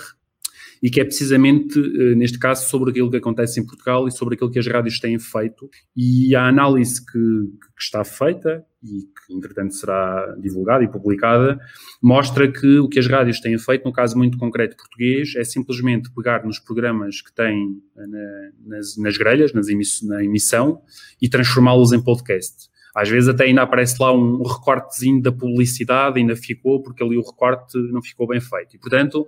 e 0.84 0.90
que 0.90 1.00
é 1.00 1.06
precisamente, 1.06 1.80
eh, 1.80 2.14
neste 2.14 2.38
caso, 2.38 2.70
sobre 2.70 2.92
aquilo 2.92 3.10
que 3.10 3.16
acontece 3.16 3.58
em 3.58 3.66
Portugal 3.66 4.06
e 4.06 4.12
sobre 4.12 4.36
aquilo 4.36 4.52
que 4.52 4.60
as 4.60 4.68
rádios 4.68 5.00
têm 5.00 5.18
feito. 5.18 5.70
E 5.96 6.36
a 6.36 6.46
análise 6.46 7.00
que, 7.06 7.14
que 7.14 7.82
está 7.82 8.04
feita 8.04 8.66
e 8.84 9.04
que, 9.04 9.34
entretanto, 9.34 9.74
será 9.74 10.36
divulgada 10.42 10.84
e 10.84 10.92
publicada, 10.92 11.58
mostra 12.02 12.52
que 12.52 12.80
o 12.80 12.90
que 12.90 13.00
as 13.00 13.08
rádios 13.08 13.40
têm 13.40 13.58
feito, 13.58 13.86
no 13.86 13.94
caso 13.94 14.18
muito 14.18 14.38
concreto 14.38 14.76
português, 14.76 15.34
é 15.38 15.46
simplesmente 15.46 16.14
pegar 16.14 16.46
nos 16.46 16.60
programas 16.60 17.22
que 17.22 17.34
têm 17.34 17.82
eh, 17.96 18.08
na, 18.08 18.76
nas, 18.76 18.98
nas 18.98 19.18
grelhas, 19.18 19.54
nas 19.54 19.70
emiss, 19.70 20.02
na 20.06 20.22
emissão, 20.22 20.82
e 21.22 21.30
transformá-los 21.30 21.94
em 21.94 22.04
podcast. 22.04 22.73
Às 22.96 23.10
vezes 23.10 23.28
até 23.28 23.46
ainda 23.46 23.64
aparece 23.64 23.96
lá 24.00 24.14
um 24.14 24.44
recortezinho 24.44 25.22
da 25.22 25.32
publicidade, 25.32 26.20
ainda 26.20 26.36
ficou, 26.36 26.82
porque 26.82 27.04
ali 27.04 27.18
o 27.18 27.22
recorte 27.22 27.78
não 27.92 28.02
ficou 28.02 28.28
bem 28.28 28.40
feito. 28.40 28.76
E, 28.76 28.80
portanto, 28.80 29.28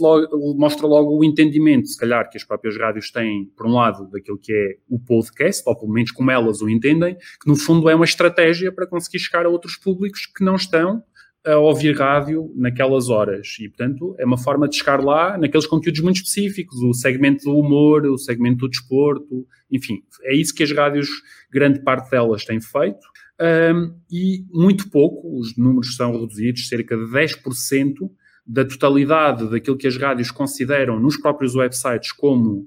logo, 0.00 0.54
mostra 0.56 0.86
logo 0.86 1.18
o 1.18 1.24
entendimento, 1.24 1.88
se 1.88 1.98
calhar, 1.98 2.28
que 2.30 2.38
as 2.38 2.44
próprias 2.44 2.78
rádios 2.78 3.10
têm, 3.10 3.50
por 3.56 3.66
um 3.66 3.74
lado, 3.74 4.08
daquilo 4.10 4.38
que 4.38 4.52
é 4.52 4.76
o 4.88 4.98
podcast, 4.98 5.62
ou 5.66 5.76
pelo 5.78 5.92
menos 5.92 6.10
como 6.10 6.30
elas 6.30 6.62
o 6.62 6.70
entendem, 6.70 7.14
que 7.14 7.46
no 7.46 7.56
fundo 7.56 7.88
é 7.90 7.94
uma 7.94 8.04
estratégia 8.04 8.72
para 8.72 8.86
conseguir 8.86 9.18
chegar 9.18 9.44
a 9.44 9.48
outros 9.48 9.76
públicos 9.76 10.26
que 10.26 10.42
não 10.42 10.54
estão 10.54 11.02
a 11.46 11.56
ouvir 11.58 11.96
rádio 11.96 12.52
naquelas 12.56 13.08
horas. 13.08 13.56
E, 13.60 13.68
portanto, 13.68 14.16
é 14.18 14.24
uma 14.24 14.36
forma 14.36 14.68
de 14.68 14.76
chegar 14.76 15.02
lá 15.02 15.38
naqueles 15.38 15.66
conteúdos 15.66 16.00
muito 16.00 16.16
específicos, 16.16 16.80
o 16.82 16.92
segmento 16.92 17.44
do 17.44 17.56
humor, 17.56 18.04
o 18.06 18.18
segmento 18.18 18.58
do 18.58 18.68
desporto, 18.68 19.46
enfim, 19.70 20.02
é 20.22 20.34
isso 20.34 20.54
que 20.54 20.64
as 20.64 20.72
rádios, 20.72 21.08
grande 21.50 21.80
parte 21.80 22.10
delas, 22.10 22.44
têm 22.44 22.60
feito. 22.60 23.06
Um, 23.40 23.94
e 24.10 24.44
muito 24.50 24.90
pouco, 24.90 25.38
os 25.38 25.56
números 25.56 25.94
são 25.94 26.12
reduzidos, 26.12 26.68
cerca 26.68 26.96
de 26.96 27.04
10% 27.04 27.94
da 28.46 28.64
totalidade 28.64 29.50
daquilo 29.50 29.76
que 29.76 29.86
as 29.86 29.96
rádios 29.96 30.30
consideram 30.30 30.98
nos 30.98 31.16
próprios 31.16 31.54
websites 31.54 32.12
como, 32.12 32.66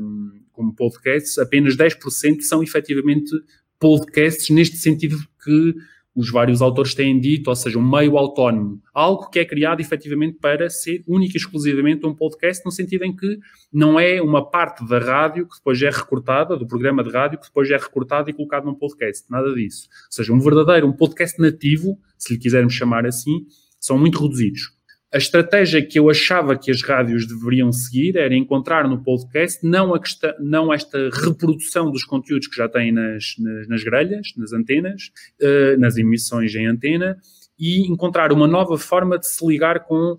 um, 0.00 0.40
como 0.52 0.74
podcasts, 0.74 1.38
apenas 1.38 1.76
10% 1.76 2.40
são 2.40 2.62
efetivamente 2.62 3.30
podcasts 3.78 4.50
neste 4.50 4.76
sentido 4.76 5.16
que 5.42 5.74
os 6.18 6.32
vários 6.32 6.60
autores 6.60 6.96
têm 6.96 7.20
dito, 7.20 7.46
ou 7.46 7.54
seja, 7.54 7.78
um 7.78 7.90
meio 7.90 8.18
autónomo, 8.18 8.82
algo 8.92 9.30
que 9.30 9.38
é 9.38 9.44
criado 9.44 9.80
efetivamente 9.80 10.36
para 10.40 10.68
ser 10.68 11.04
único 11.06 11.36
e 11.36 11.38
exclusivamente 11.38 12.04
um 12.04 12.12
podcast, 12.12 12.64
no 12.64 12.72
sentido 12.72 13.04
em 13.04 13.14
que 13.14 13.38
não 13.72 14.00
é 14.00 14.20
uma 14.20 14.44
parte 14.44 14.84
da 14.84 14.98
rádio 14.98 15.46
que 15.46 15.58
depois 15.58 15.80
é 15.80 15.88
recortada, 15.88 16.56
do 16.56 16.66
programa 16.66 17.04
de 17.04 17.10
rádio, 17.10 17.38
que 17.38 17.46
depois 17.46 17.70
é 17.70 17.76
recortada 17.76 18.28
e 18.28 18.32
colocado 18.32 18.64
num 18.64 18.74
podcast, 18.74 19.30
nada 19.30 19.54
disso. 19.54 19.88
Ou 20.06 20.12
seja, 20.12 20.32
um 20.32 20.40
verdadeiro, 20.40 20.88
um 20.88 20.92
podcast 20.92 21.40
nativo, 21.40 21.96
se 22.18 22.32
lhe 22.32 22.40
quisermos 22.40 22.74
chamar 22.74 23.06
assim, 23.06 23.46
são 23.78 23.96
muito 23.96 24.20
reduzidos. 24.20 24.77
A 25.12 25.16
estratégia 25.16 25.82
que 25.82 25.98
eu 25.98 26.10
achava 26.10 26.54
que 26.54 26.70
as 26.70 26.82
rádios 26.82 27.26
deveriam 27.26 27.72
seguir 27.72 28.16
era 28.16 28.34
encontrar 28.34 28.86
no 28.86 29.02
podcast 29.02 29.66
não, 29.66 29.94
a 29.94 30.00
não 30.38 30.72
esta 30.72 31.08
reprodução 31.24 31.90
dos 31.90 32.04
conteúdos 32.04 32.46
que 32.46 32.56
já 32.56 32.68
têm 32.68 32.92
nas, 32.92 33.34
nas, 33.38 33.68
nas 33.68 33.82
grelhas, 33.82 34.28
nas 34.36 34.52
antenas, 34.52 35.10
uh, 35.40 35.80
nas 35.80 35.96
emissões 35.96 36.54
em 36.54 36.66
antena, 36.66 37.16
e 37.58 37.90
encontrar 37.90 38.32
uma 38.32 38.46
nova 38.46 38.76
forma 38.76 39.18
de 39.18 39.26
se 39.26 39.44
ligar 39.46 39.84
com 39.84 40.12
uh, 40.12 40.16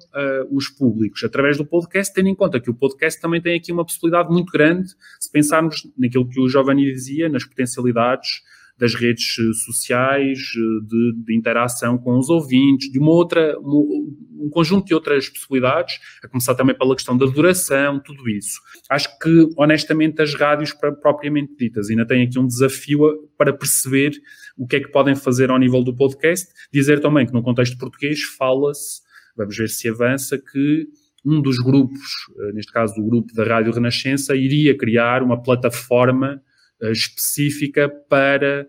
os 0.57 0.69
públicos. 0.69 1.23
Através 1.23 1.55
do 1.55 1.65
podcast, 1.65 2.11
tendo 2.11 2.27
em 2.27 2.35
conta 2.35 2.59
que 2.59 2.71
o 2.71 2.73
podcast 2.73 3.21
também 3.21 3.39
tem 3.39 3.55
aqui 3.55 3.71
uma 3.71 3.85
possibilidade 3.85 4.29
muito 4.29 4.51
grande, 4.51 4.89
se 5.19 5.31
pensarmos 5.31 5.87
naquilo 5.97 6.27
que 6.27 6.39
o 6.41 6.49
Giovanni 6.49 6.91
dizia, 6.91 7.29
nas 7.29 7.45
potencialidades 7.45 8.41
das 8.79 8.95
redes 8.95 9.35
eh, 9.37 9.53
sociais, 9.65 10.39
eh, 10.39 10.85
de, 10.87 11.13
de, 11.25 11.35
interação 11.35 11.97
com 11.97 12.17
os 12.17 12.29
ouvintes, 12.29 12.89
de 12.89 12.97
uma 12.97 13.11
outra, 13.11 13.57
um 13.59 14.49
conjunto 14.49 14.87
de 14.87 14.93
outras 14.93 15.27
possibilidades, 15.27 15.99
a 16.23 16.27
começar 16.29 16.55
também 16.55 16.75
pela 16.75 16.95
questão 16.95 17.17
da 17.17 17.25
duração, 17.25 17.99
tudo 17.99 18.27
isso. 18.29 18.61
Acho 18.89 19.09
que, 19.19 19.49
honestamente, 19.57 20.21
as 20.21 20.33
rádios 20.33 20.73
propriamente 21.01 21.55
ditas 21.57 21.89
ainda 21.89 22.07
têm 22.07 22.23
aqui 22.23 22.39
um 22.39 22.47
desafio 22.47 23.29
para 23.37 23.51
perceber 23.51 24.11
o 24.57 24.65
que 24.65 24.77
é 24.77 24.79
que 24.79 24.89
podem 24.89 25.15
fazer 25.15 25.51
ao 25.51 25.59
nível 25.59 25.83
do 25.83 25.93
podcast. 25.93 26.47
Dizer 26.71 27.01
também 27.01 27.25
que 27.25 27.33
no 27.33 27.43
contexto 27.43 27.77
português 27.77 28.21
fala-se, 28.37 29.01
vamos 29.35 29.57
ver 29.57 29.67
se 29.67 29.89
avança, 29.89 30.37
que 30.37 30.87
um 31.25 31.41
dos 31.41 31.57
grupos, 31.57 31.99
eh, 32.39 32.53
neste 32.53 32.71
caso 32.71 32.93
o 32.97 33.05
grupo 33.05 33.33
da 33.33 33.43
Rádio 33.43 33.73
Renascença, 33.73 34.37
iria 34.37 34.77
criar 34.77 35.21
uma 35.21 35.41
plataforma 35.41 36.41
específica 36.81 37.89
para 38.09 38.67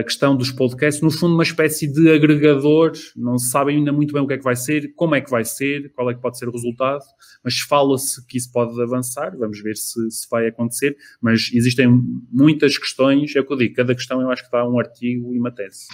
a 0.00 0.02
questão 0.04 0.36
dos 0.36 0.50
podcasts, 0.50 1.02
no 1.02 1.10
fundo, 1.10 1.34
uma 1.34 1.42
espécie 1.42 1.90
de 1.90 2.10
agregador, 2.10 2.92
não 3.16 3.38
se 3.38 3.50
sabe 3.50 3.72
ainda 3.72 3.92
muito 3.92 4.12
bem 4.12 4.22
o 4.22 4.26
que 4.26 4.34
é 4.34 4.38
que 4.38 4.44
vai 4.44 4.54
ser, 4.54 4.92
como 4.94 5.14
é 5.14 5.20
que 5.20 5.30
vai 5.30 5.44
ser, 5.44 5.90
qual 5.94 6.10
é 6.10 6.14
que 6.14 6.20
pode 6.20 6.38
ser 6.38 6.48
o 6.48 6.52
resultado, 6.52 7.02
mas 7.42 7.58
fala-se 7.60 8.24
que 8.26 8.36
isso 8.36 8.52
pode 8.52 8.80
avançar, 8.80 9.36
vamos 9.36 9.60
ver 9.62 9.76
se, 9.76 10.10
se, 10.10 10.28
vai 10.30 10.48
acontecer, 10.48 10.96
mas 11.20 11.50
existem 11.52 11.88
muitas 12.30 12.76
questões, 12.76 13.34
é 13.34 13.40
o 13.40 13.46
que 13.46 13.52
eu 13.52 13.56
digo, 13.56 13.74
cada 13.74 13.94
questão 13.94 14.20
eu 14.20 14.30
acho 14.30 14.44
que 14.44 14.50
dá 14.50 14.68
um 14.68 14.78
artigo 14.78 15.34
e 15.34 15.38
uma 15.38 15.50
tese. 15.50 15.86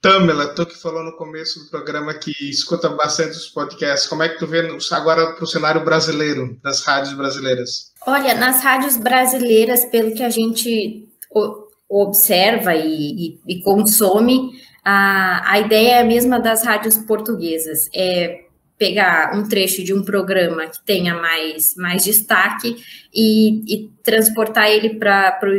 Tamela, 0.00 0.54
tu 0.54 0.64
que 0.64 0.80
falou 0.80 1.02
no 1.02 1.16
começo 1.16 1.64
do 1.64 1.70
programa 1.70 2.14
que 2.14 2.30
escuta 2.48 2.88
bastante 2.88 3.30
os 3.30 3.48
podcasts, 3.48 4.08
como 4.08 4.22
é 4.22 4.28
que 4.28 4.38
tu 4.38 4.46
vê 4.46 4.60
agora 4.92 5.32
para 5.32 5.42
o 5.42 5.46
cenário 5.46 5.84
brasileiro, 5.84 6.56
das 6.62 6.84
rádios 6.84 7.14
brasileiras? 7.14 7.92
Olha, 8.06 8.34
nas 8.34 8.62
rádios 8.62 8.96
brasileiras, 8.96 9.84
pelo 9.86 10.14
que 10.14 10.22
a 10.22 10.30
gente 10.30 11.08
observa 11.88 12.74
e, 12.74 13.38
e, 13.46 13.56
e 13.56 13.62
consome, 13.62 14.52
a, 14.84 15.52
a 15.52 15.58
ideia 15.58 15.96
é 15.96 16.00
a 16.00 16.04
mesma 16.04 16.38
das 16.38 16.64
rádios 16.64 16.96
portuguesas, 16.96 17.88
é 17.92 18.44
pegar 18.78 19.34
um 19.34 19.48
trecho 19.48 19.82
de 19.82 19.92
um 19.92 20.04
programa 20.04 20.68
que 20.68 20.80
tenha 20.84 21.14
mais, 21.14 21.74
mais 21.76 22.04
destaque 22.04 22.76
e, 23.12 23.64
e 23.66 23.88
transportar 24.04 24.70
ele 24.70 24.94
para 24.94 25.32
pra, 25.32 25.50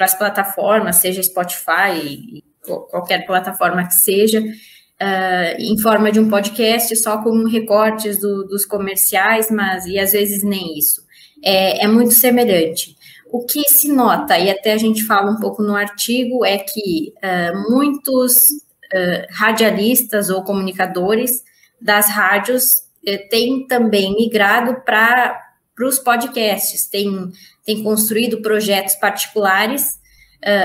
as 0.00 0.18
plataformas, 0.18 0.96
seja 0.96 1.22
Spotify, 1.22 2.42
qualquer 2.64 3.26
plataforma 3.26 3.86
que 3.86 3.94
seja, 3.94 4.40
uh, 4.40 5.56
em 5.58 5.78
forma 5.78 6.10
de 6.10 6.20
um 6.20 6.28
podcast, 6.28 6.94
só 6.96 7.22
com 7.22 7.44
recortes 7.44 8.18
do, 8.18 8.44
dos 8.44 8.64
comerciais, 8.64 9.50
mas 9.50 9.86
e 9.86 9.98
às 9.98 10.12
vezes 10.12 10.42
nem 10.42 10.78
isso. 10.78 11.02
É, 11.44 11.84
é 11.84 11.86
muito 11.86 12.12
semelhante. 12.12 12.96
O 13.30 13.44
que 13.44 13.68
se 13.68 13.88
nota, 13.88 14.38
e 14.38 14.48
até 14.48 14.72
a 14.72 14.78
gente 14.78 15.02
fala 15.02 15.30
um 15.30 15.40
pouco 15.40 15.60
no 15.62 15.74
artigo, 15.74 16.44
é 16.44 16.56
que 16.56 17.12
uh, 17.16 17.68
muitos 17.68 18.44
uh, 18.44 19.26
radialistas 19.30 20.30
ou 20.30 20.44
comunicadores 20.44 21.42
das 21.80 22.08
rádios 22.08 22.74
uh, 23.06 23.28
têm 23.28 23.66
também 23.66 24.14
migrado 24.14 24.80
para 24.84 25.36
os 25.80 25.98
podcasts, 25.98 26.86
têm, 26.86 27.32
têm 27.64 27.82
construído 27.82 28.40
projetos 28.40 28.94
particulares, 28.94 29.94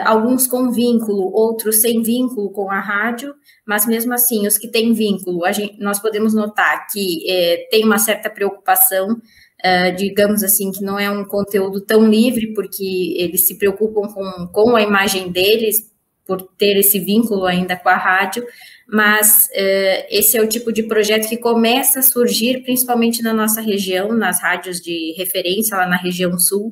alguns 0.04 0.46
com 0.46 0.72
vínculo, 0.72 1.32
outros 1.34 1.82
sem 1.82 2.02
vínculo 2.02 2.52
com 2.52 2.70
a 2.70 2.80
rádio, 2.80 3.34
mas 3.66 3.86
mesmo 3.86 4.14
assim, 4.14 4.46
os 4.46 4.58
que 4.58 4.68
têm 4.68 4.94
vínculo, 4.94 5.42
gente, 5.54 5.80
nós 5.80 6.00
podemos 6.00 6.34
notar 6.34 6.88
que 6.92 7.24
tem 7.72 7.86
uma 7.86 7.98
certa 7.98 8.30
preocupação 8.30 9.20
Uh, 9.60 9.94
digamos 9.98 10.42
assim, 10.42 10.72
que 10.72 10.82
não 10.82 10.98
é 10.98 11.12
um 11.12 11.26
conteúdo 11.26 11.82
tão 11.82 12.10
livre, 12.10 12.54
porque 12.54 13.14
eles 13.18 13.46
se 13.46 13.58
preocupam 13.58 14.08
com, 14.08 14.48
com 14.54 14.74
a 14.74 14.82
imagem 14.82 15.30
deles, 15.30 15.90
por 16.30 16.44
ter 16.60 16.78
esse 16.78 17.00
vínculo 17.00 17.44
ainda 17.46 17.76
com 17.76 17.90
a 17.90 17.98
rádio, 17.98 18.46
mas 18.88 19.48
uh, 19.48 20.06
esse 20.12 20.38
é 20.38 20.42
o 20.42 20.48
tipo 20.48 20.72
de 20.72 20.84
projeto 20.84 21.28
que 21.28 21.36
começa 21.36 22.00
a 22.00 22.04
surgir, 22.04 22.62
principalmente 22.62 23.24
na 23.24 23.34
nossa 23.34 23.60
região, 23.60 24.14
nas 24.14 24.40
rádios 24.40 24.80
de 24.80 25.16
referência 25.18 25.76
lá 25.76 25.88
na 25.88 25.98
região 25.98 26.38
sul, 26.38 26.70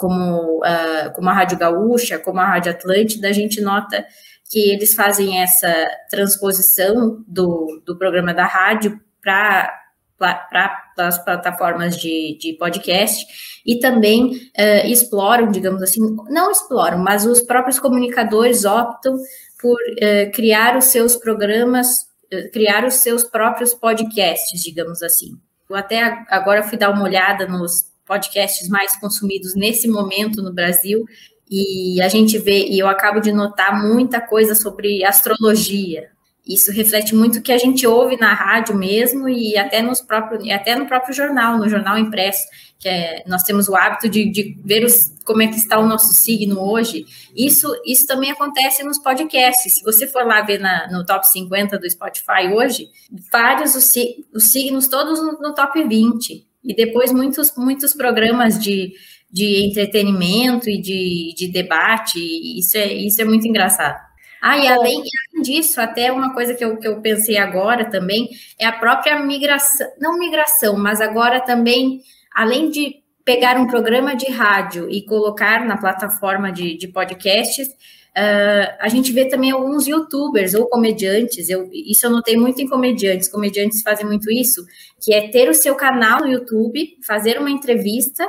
como, 0.00 0.58
uh, 0.58 1.12
como 1.14 1.28
a 1.28 1.32
Rádio 1.32 1.58
Gaúcha, 1.58 2.18
como 2.18 2.40
a 2.40 2.46
Rádio 2.46 2.72
Atlântida, 2.72 3.28
a 3.28 3.32
gente 3.32 3.60
nota 3.60 4.04
que 4.50 4.72
eles 4.72 4.94
fazem 4.94 5.40
essa 5.40 5.72
transposição 6.10 7.22
do, 7.28 7.82
do 7.86 7.96
programa 7.96 8.34
da 8.34 8.46
rádio 8.46 9.00
para 9.22 9.76
para 10.20 10.76
as 10.98 11.24
plataformas 11.24 11.96
de, 11.96 12.36
de 12.38 12.52
podcast 12.58 13.24
e 13.64 13.78
também 13.78 14.32
uh, 14.34 14.86
exploram, 14.86 15.50
digamos 15.50 15.82
assim, 15.82 15.98
não 16.28 16.50
exploram, 16.50 16.98
mas 16.98 17.24
os 17.24 17.40
próprios 17.40 17.80
comunicadores 17.80 18.66
optam 18.66 19.16
por 19.58 19.78
uh, 19.78 20.30
criar 20.34 20.76
os 20.76 20.84
seus 20.86 21.16
programas, 21.16 21.88
uh, 22.30 22.50
criar 22.52 22.84
os 22.84 22.96
seus 22.96 23.24
próprios 23.24 23.72
podcasts, 23.72 24.62
digamos 24.62 25.02
assim. 25.02 25.38
Eu 25.70 25.76
até 25.76 26.22
agora 26.28 26.64
fui 26.64 26.76
dar 26.76 26.90
uma 26.90 27.04
olhada 27.04 27.46
nos 27.46 27.89
podcasts 28.10 28.68
mais 28.68 28.98
consumidos 28.98 29.54
nesse 29.54 29.86
momento 29.86 30.42
no 30.42 30.52
Brasil 30.52 31.04
e 31.48 32.02
a 32.02 32.08
gente 32.08 32.38
vê, 32.38 32.66
e 32.66 32.76
eu 32.76 32.88
acabo 32.88 33.20
de 33.20 33.30
notar 33.30 33.80
muita 33.80 34.20
coisa 34.20 34.52
sobre 34.56 35.04
astrologia, 35.04 36.08
isso 36.46 36.72
reflete 36.72 37.14
muito 37.14 37.38
o 37.38 37.42
que 37.42 37.52
a 37.52 37.58
gente 37.58 37.86
ouve 37.86 38.16
na 38.16 38.34
rádio 38.34 38.76
mesmo 38.76 39.28
e 39.28 39.56
até, 39.56 39.80
nos 39.82 40.00
próprios, 40.00 40.48
até 40.50 40.74
no 40.74 40.86
próprio 40.86 41.14
jornal, 41.14 41.58
no 41.58 41.68
jornal 41.68 41.96
impresso, 41.96 42.44
que 42.78 42.88
é, 42.88 43.22
nós 43.26 43.44
temos 43.44 43.68
o 43.68 43.76
hábito 43.76 44.08
de, 44.08 44.28
de 44.28 44.56
ver 44.64 44.84
os, 44.84 45.14
como 45.24 45.42
é 45.42 45.46
que 45.46 45.54
está 45.54 45.78
o 45.78 45.86
nosso 45.86 46.12
signo 46.12 46.60
hoje. 46.60 47.04
Isso, 47.36 47.68
isso 47.86 48.04
também 48.04 48.32
acontece 48.32 48.82
nos 48.82 48.98
podcasts. 48.98 49.74
Se 49.74 49.84
você 49.84 50.08
for 50.08 50.26
lá 50.26 50.40
ver 50.40 50.58
na, 50.58 50.90
no 50.90 51.06
top 51.06 51.28
50 51.28 51.78
do 51.78 51.88
Spotify 51.88 52.48
hoje, 52.52 52.88
vários 53.30 53.76
os, 53.76 53.92
os 54.34 54.50
signos 54.50 54.88
todos 54.88 55.20
no, 55.20 55.38
no 55.40 55.54
top 55.54 55.80
20. 55.84 56.49
E 56.64 56.74
depois 56.74 57.12
muitos, 57.12 57.54
muitos 57.56 57.94
programas 57.94 58.58
de, 58.58 58.92
de 59.30 59.66
entretenimento 59.66 60.68
e 60.68 60.80
de, 60.80 61.34
de 61.36 61.48
debate. 61.48 62.18
Isso 62.58 62.76
é, 62.76 62.92
isso 62.92 63.20
é 63.20 63.24
muito 63.24 63.46
engraçado. 63.46 63.98
Ah, 64.42 64.56
e 64.56 64.66
além, 64.66 65.02
além 65.02 65.42
disso, 65.42 65.80
até 65.80 66.10
uma 66.10 66.32
coisa 66.32 66.54
que 66.54 66.64
eu, 66.64 66.78
que 66.78 66.88
eu 66.88 67.00
pensei 67.02 67.36
agora 67.36 67.84
também 67.84 68.28
é 68.58 68.66
a 68.66 68.72
própria 68.72 69.22
migração, 69.22 69.86
não 70.00 70.18
migração, 70.18 70.78
mas 70.78 71.00
agora 71.00 71.40
também, 71.40 72.00
além 72.34 72.70
de 72.70 73.00
pegar 73.22 73.58
um 73.58 73.66
programa 73.66 74.16
de 74.16 74.30
rádio 74.30 74.90
e 74.90 75.04
colocar 75.04 75.66
na 75.66 75.76
plataforma 75.76 76.50
de, 76.50 76.76
de 76.76 76.88
podcasts, 76.88 77.68
uh, 78.16 78.76
a 78.80 78.88
gente 78.88 79.12
vê 79.12 79.26
também 79.26 79.50
alguns 79.50 79.86
youtubers 79.86 80.54
ou 80.54 80.68
comediantes, 80.68 81.48
eu, 81.48 81.68
isso 81.72 82.06
eu 82.06 82.10
notei 82.10 82.36
muito 82.36 82.60
em 82.60 82.68
comediantes, 82.68 83.28
comediantes 83.28 83.82
fazem 83.82 84.06
muito 84.06 84.30
isso, 84.30 84.64
que 85.00 85.12
é 85.14 85.28
ter 85.28 85.48
o 85.48 85.54
seu 85.54 85.74
canal 85.74 86.20
no 86.20 86.28
YouTube, 86.28 86.96
fazer 87.06 87.38
uma 87.38 87.50
entrevista 87.50 88.26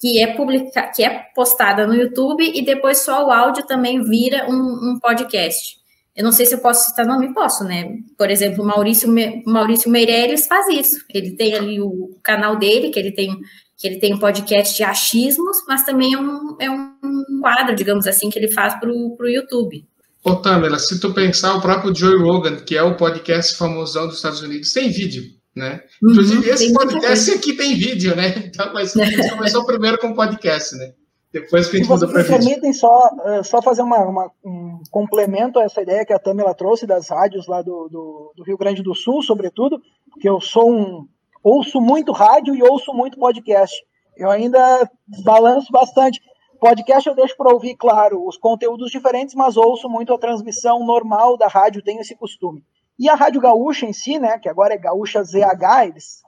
que 0.00 0.20
é 0.20 0.34
publica, 0.34 0.90
que 0.94 1.04
é 1.04 1.26
postada 1.34 1.86
no 1.86 1.94
YouTube 1.94 2.42
e 2.42 2.62
depois 2.62 2.98
só 2.98 3.26
o 3.26 3.30
áudio 3.30 3.64
também 3.64 4.02
vira 4.02 4.50
um, 4.50 4.90
um 4.90 4.98
podcast. 5.00 5.81
Eu 6.14 6.24
não 6.24 6.32
sei 6.32 6.44
se 6.44 6.54
eu 6.54 6.58
posso 6.58 6.90
citar 6.90 7.06
nome, 7.06 7.32
posso, 7.32 7.64
né? 7.64 7.96
Por 8.18 8.30
exemplo, 8.30 8.62
o 8.62 8.66
Maurício, 8.66 9.12
Maurício 9.46 9.90
Meirelles 9.90 10.46
faz 10.46 10.66
isso. 10.68 11.04
Ele 11.12 11.34
tem 11.34 11.54
ali 11.54 11.80
o 11.80 12.18
canal 12.22 12.56
dele, 12.56 12.90
que 12.90 12.98
ele 12.98 13.12
tem 13.12 13.34
que 13.82 13.88
ele 13.88 13.98
tem 13.98 14.14
um 14.14 14.18
podcast 14.18 14.76
de 14.76 14.84
achismos, 14.84 15.56
mas 15.66 15.84
também 15.84 16.14
é 16.14 16.18
um, 16.18 16.56
é 16.60 16.70
um 16.70 17.40
quadro, 17.40 17.74
digamos 17.74 18.06
assim, 18.06 18.30
que 18.30 18.38
ele 18.38 18.52
faz 18.52 18.78
para 18.78 18.88
o 18.88 19.16
YouTube. 19.26 19.84
Ô, 20.22 20.36
Tamela, 20.36 20.78
se 20.78 21.00
tu 21.00 21.12
pensar, 21.12 21.56
o 21.56 21.60
próprio 21.60 21.92
Joe 21.92 22.16
Rogan, 22.16 22.60
que 22.60 22.76
é 22.76 22.82
o 22.82 22.96
podcast 22.96 23.56
famosão 23.56 24.06
dos 24.06 24.16
Estados 24.16 24.40
Unidos, 24.40 24.72
tem 24.72 24.88
vídeo, 24.88 25.24
né? 25.56 25.82
Uhum, 26.00 26.12
Inclusive, 26.12 26.48
esse 26.48 26.72
podcast 26.72 27.30
aqui 27.32 27.54
tem 27.54 27.74
vídeo, 27.74 28.14
né? 28.14 28.32
Então, 28.46 28.72
mas 28.72 28.96
a 28.96 29.04
gente 29.04 29.28
começou 29.34 29.66
primeiro 29.66 29.98
com 29.98 30.14
podcast, 30.14 30.76
né? 30.76 30.92
Depois 31.32 31.68
que 31.68 31.76
a 31.76 31.78
gente 31.78 31.88
mudou 31.88 32.08
para 32.08 32.22
vídeo. 32.22 32.38
permitem 32.38 32.72
só, 32.74 33.08
eh, 33.24 33.42
só 33.42 33.62
fazer 33.62 33.80
uma, 33.80 33.98
uma, 34.04 34.30
um 34.44 34.80
complemento 34.90 35.58
a 35.58 35.62
essa 35.62 35.80
ideia 35.80 36.04
que 36.04 36.12
a 36.12 36.18
Tamela 36.18 36.54
trouxe 36.54 36.86
das 36.86 37.08
rádios 37.08 37.46
lá 37.46 37.62
do, 37.62 37.88
do, 37.88 38.32
do 38.36 38.44
Rio 38.44 38.58
Grande 38.58 38.82
do 38.82 38.94
Sul, 38.94 39.22
sobretudo, 39.22 39.80
porque 40.10 40.28
eu 40.28 40.40
sou 40.40 40.70
um, 40.70 41.08
ouço 41.42 41.80
muito 41.80 42.12
rádio 42.12 42.54
e 42.54 42.62
ouço 42.62 42.92
muito 42.92 43.18
podcast. 43.18 43.74
Eu 44.14 44.30
ainda 44.30 44.88
balanço 45.24 45.72
bastante. 45.72 46.20
Podcast 46.60 47.08
eu 47.08 47.14
deixo 47.14 47.36
para 47.36 47.52
ouvir, 47.52 47.76
claro, 47.76 48.24
os 48.26 48.36
conteúdos 48.36 48.90
diferentes, 48.90 49.34
mas 49.34 49.56
ouço 49.56 49.88
muito 49.88 50.12
a 50.12 50.18
transmissão 50.18 50.84
normal 50.84 51.38
da 51.38 51.48
rádio, 51.48 51.82
tenho 51.82 52.00
esse 52.02 52.14
costume. 52.14 52.62
E 52.98 53.08
a 53.08 53.14
Rádio 53.14 53.40
Gaúcha 53.40 53.86
em 53.86 53.92
si, 53.92 54.18
né, 54.18 54.38
que 54.38 54.48
agora 54.48 54.74
é 54.74 54.78
Gaúcha 54.78 55.24
ZH, 55.24 55.86
eles 55.86 56.22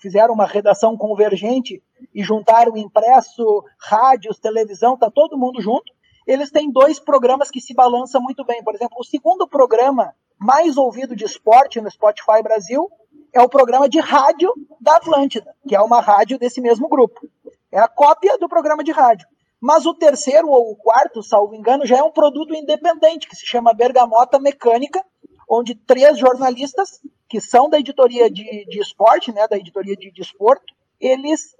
fizeram 0.00 0.32
uma 0.32 0.46
redação 0.46 0.96
convergente 0.96 1.82
e 2.14 2.22
juntaram 2.22 2.76
impresso, 2.76 3.64
rádios, 3.78 4.38
televisão, 4.38 4.96
tá 4.96 5.10
todo 5.10 5.38
mundo 5.38 5.60
junto. 5.60 5.92
Eles 6.26 6.50
têm 6.50 6.70
dois 6.70 6.98
programas 6.98 7.50
que 7.50 7.60
se 7.60 7.74
balançam 7.74 8.20
muito 8.20 8.44
bem. 8.44 8.62
Por 8.62 8.74
exemplo, 8.74 8.96
o 8.98 9.04
segundo 9.04 9.48
programa 9.48 10.14
mais 10.38 10.76
ouvido 10.76 11.14
de 11.16 11.24
esporte 11.24 11.80
no 11.80 11.90
Spotify 11.90 12.42
Brasil 12.42 12.88
é 13.32 13.40
o 13.40 13.48
programa 13.48 13.88
de 13.88 14.00
rádio 14.00 14.52
da 14.80 14.96
Atlântida, 14.96 15.54
que 15.68 15.74
é 15.74 15.80
uma 15.80 16.00
rádio 16.00 16.38
desse 16.38 16.60
mesmo 16.60 16.88
grupo. 16.88 17.20
É 17.70 17.78
a 17.78 17.88
cópia 17.88 18.36
do 18.38 18.48
programa 18.48 18.82
de 18.82 18.90
rádio. 18.90 19.26
Mas 19.60 19.84
o 19.84 19.94
terceiro 19.94 20.48
ou 20.48 20.70
o 20.70 20.76
quarto, 20.76 21.22
salvo 21.22 21.54
engano, 21.54 21.84
já 21.84 21.98
é 21.98 22.02
um 22.02 22.10
produto 22.10 22.54
independente, 22.54 23.28
que 23.28 23.36
se 23.36 23.46
chama 23.46 23.74
Bergamota 23.74 24.38
Mecânica, 24.38 25.04
onde 25.48 25.74
três 25.74 26.18
jornalistas, 26.18 27.00
que 27.28 27.40
são 27.40 27.68
da 27.68 27.78
editoria 27.78 28.30
de, 28.30 28.64
de 28.66 28.80
esporte, 28.80 29.32
né, 29.32 29.46
da 29.46 29.58
editoria 29.58 29.94
de 29.96 30.10
desporto, 30.12 30.74
eles 30.98 31.54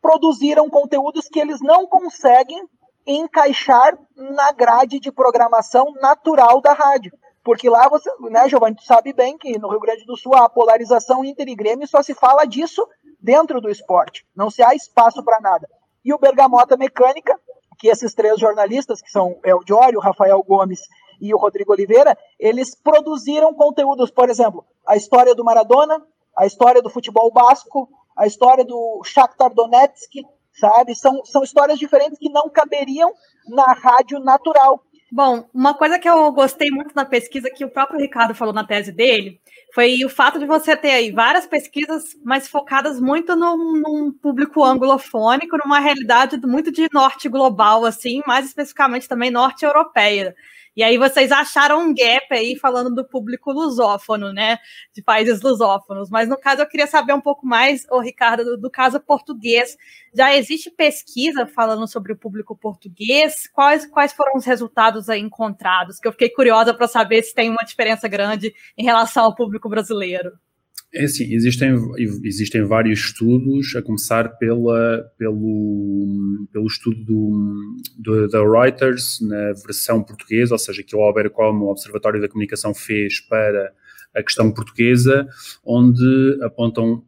produziram 0.00 0.68
conteúdos 0.68 1.28
que 1.28 1.40
eles 1.40 1.60
não 1.60 1.86
conseguem 1.86 2.68
encaixar 3.06 3.98
na 4.14 4.52
grade 4.52 5.00
de 5.00 5.10
programação 5.10 5.92
natural 6.00 6.60
da 6.60 6.72
rádio. 6.72 7.12
Porque 7.42 7.70
lá 7.70 7.88
você, 7.88 8.10
né, 8.30 8.48
Giovanni, 8.48 8.76
tu 8.76 8.84
sabe 8.84 9.12
bem 9.12 9.38
que 9.38 9.58
no 9.58 9.70
Rio 9.70 9.80
Grande 9.80 10.04
do 10.04 10.16
Sul 10.16 10.34
a 10.34 10.48
polarização 10.48 11.24
Inter 11.24 11.48
e 11.48 11.54
Grêmio 11.54 11.88
só 11.88 12.02
se 12.02 12.14
fala 12.14 12.44
disso 12.44 12.86
dentro 13.18 13.60
do 13.60 13.70
esporte. 13.70 14.26
Não 14.36 14.50
se 14.50 14.62
há 14.62 14.74
espaço 14.74 15.24
para 15.24 15.40
nada. 15.40 15.68
E 16.04 16.12
o 16.12 16.18
Bergamota 16.18 16.76
Mecânica, 16.76 17.38
que 17.78 17.88
esses 17.88 18.12
três 18.12 18.38
jornalistas, 18.38 19.00
que 19.00 19.10
são 19.10 19.38
El 19.42 19.60
Diório, 19.64 20.00
Rafael 20.00 20.42
Gomes 20.42 20.80
e 21.20 21.32
o 21.32 21.38
Rodrigo 21.38 21.72
Oliveira, 21.72 22.16
eles 22.38 22.74
produziram 22.74 23.54
conteúdos, 23.54 24.10
por 24.10 24.28
exemplo, 24.28 24.64
a 24.86 24.96
história 24.96 25.34
do 25.34 25.44
Maradona, 25.44 26.04
a 26.36 26.46
história 26.46 26.82
do 26.82 26.90
futebol 26.90 27.32
basco, 27.32 27.88
a 28.18 28.26
história 28.26 28.64
do 28.64 29.00
Shakhtar 29.04 29.54
Donetsk, 29.54 30.12
sabe? 30.52 30.94
São, 30.94 31.24
são 31.24 31.42
histórias 31.42 31.78
diferentes 31.78 32.18
que 32.18 32.28
não 32.28 32.50
caberiam 32.50 33.12
na 33.48 33.72
rádio 33.72 34.18
natural. 34.18 34.82
Bom, 35.10 35.48
uma 35.54 35.72
coisa 35.72 35.98
que 35.98 36.08
eu 36.08 36.30
gostei 36.32 36.70
muito 36.70 36.94
na 36.94 37.04
pesquisa 37.04 37.48
que 37.48 37.64
o 37.64 37.70
próprio 37.70 37.98
Ricardo 37.98 38.34
falou 38.34 38.52
na 38.52 38.66
tese 38.66 38.92
dele 38.92 39.40
foi 39.74 40.04
o 40.04 40.08
fato 40.08 40.38
de 40.38 40.46
você 40.46 40.76
ter 40.76 40.90
aí 40.90 41.12
várias 41.12 41.46
pesquisas, 41.46 42.16
mas 42.24 42.48
focadas 42.48 43.00
muito 43.00 43.36
num, 43.36 44.12
público 44.12 44.64
anglofônico, 44.64 45.56
numa 45.56 45.78
realidade 45.78 46.38
muito 46.46 46.72
de 46.72 46.88
norte 46.92 47.28
global, 47.28 47.84
assim, 47.84 48.20
mais 48.26 48.46
especificamente 48.46 49.08
também 49.08 49.30
norte 49.30 49.64
europeia. 49.64 50.34
E 50.78 50.82
aí 50.84 50.96
vocês 50.96 51.32
acharam 51.32 51.80
um 51.80 51.92
gap 51.92 52.28
aí 52.30 52.54
falando 52.54 52.94
do 52.94 53.04
público 53.04 53.50
lusófono, 53.50 54.32
né? 54.32 54.58
De 54.94 55.02
países 55.02 55.42
lusófonos. 55.42 56.08
Mas 56.08 56.28
no 56.28 56.38
caso 56.38 56.62
eu 56.62 56.68
queria 56.68 56.86
saber 56.86 57.12
um 57.12 57.20
pouco 57.20 57.44
mais, 57.44 57.84
o 57.90 57.98
Ricardo, 57.98 58.44
do, 58.44 58.56
do, 58.56 58.70
caso 58.70 59.00
português. 59.00 59.76
Já 60.14 60.36
existe 60.36 60.70
pesquisa 60.70 61.48
falando 61.48 61.88
sobre 61.88 62.12
o 62.12 62.16
público 62.16 62.56
português? 62.56 63.48
Quais, 63.52 63.86
quais 63.86 64.12
foram 64.12 64.36
os 64.36 64.44
resultados 64.44 65.08
aí 65.08 65.20
encontrados? 65.20 65.98
Que 65.98 66.06
eu 66.06 66.12
fiquei 66.12 66.30
curiosa 66.30 66.72
para 66.72 66.86
saber 66.86 67.24
se 67.24 67.34
tem 67.34 67.50
uma 67.50 67.64
diferença 67.64 68.06
grande 68.06 68.54
em 68.76 68.84
relação 68.84 69.24
ao 69.24 69.34
público 69.34 69.68
brasileiro. 69.68 70.38
É 70.92 71.04
assim, 71.04 71.34
existem, 71.34 71.76
existem 72.24 72.64
vários 72.64 73.00
estudos, 73.00 73.76
a 73.76 73.82
começar 73.82 74.38
pela, 74.38 75.04
pelo, 75.18 76.48
pelo 76.50 76.66
estudo 76.66 77.04
do, 77.04 77.76
do, 77.98 78.28
da 78.28 78.40
Reuters 78.40 79.18
na 79.20 79.52
versão 79.66 80.02
portuguesa, 80.02 80.54
ou 80.54 80.58
seja, 80.58 80.82
que 80.82 80.96
o 80.96 81.00
Obercom, 81.00 81.58
o 81.60 81.70
Observatório 81.70 82.22
da 82.22 82.28
Comunicação, 82.28 82.72
fez 82.74 83.20
para 83.20 83.70
a 84.14 84.22
questão 84.22 84.50
portuguesa, 84.50 85.28
onde 85.62 86.38
apontam 86.42 87.04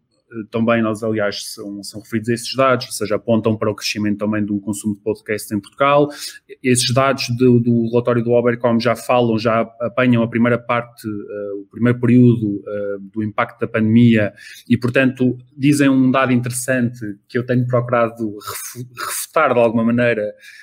também 0.51 0.83
nós, 0.83 1.03
aliás, 1.03 1.53
são, 1.53 1.83
são 1.83 2.01
referidos 2.01 2.29
a 2.29 2.35
esses 2.35 2.55
dados, 2.55 2.87
ou 2.87 2.93
seja, 2.93 3.17
apontam 3.17 3.57
para 3.57 3.71
o 3.71 3.75
crescimento 3.75 4.19
também 4.19 4.45
do 4.45 4.59
consumo 4.61 4.95
de 4.95 5.01
podcasts 5.01 5.51
em 5.51 5.61
Portugal. 5.61 6.09
Esses 6.63 6.93
dados 6.93 7.29
do, 7.37 7.61
do 7.61 7.89
relatório 7.89 8.23
do 8.23 8.33
Obercom 8.33 8.79
já 8.79 8.95
falam, 8.95 9.39
já 9.39 9.61
apanham 9.81 10.23
a 10.23 10.29
primeira 10.29 10.59
parte, 10.59 11.07
uh, 11.07 11.63
o 11.63 11.67
primeiro 11.71 11.99
período 11.99 12.57
uh, 12.57 13.01
do 13.13 13.23
impacto 13.23 13.61
da 13.61 13.67
pandemia 13.67 14.33
e, 14.69 14.77
portanto, 14.77 15.37
dizem 15.57 15.89
um 15.89 16.11
dado 16.11 16.33
interessante 16.33 17.01
que 17.29 17.39
eu 17.39 17.45
tenho 17.45 17.67
procurado 17.67 18.37
refutar 18.97 19.20
de 19.33 19.61
alguma 19.61 19.85
maneira 19.85 20.23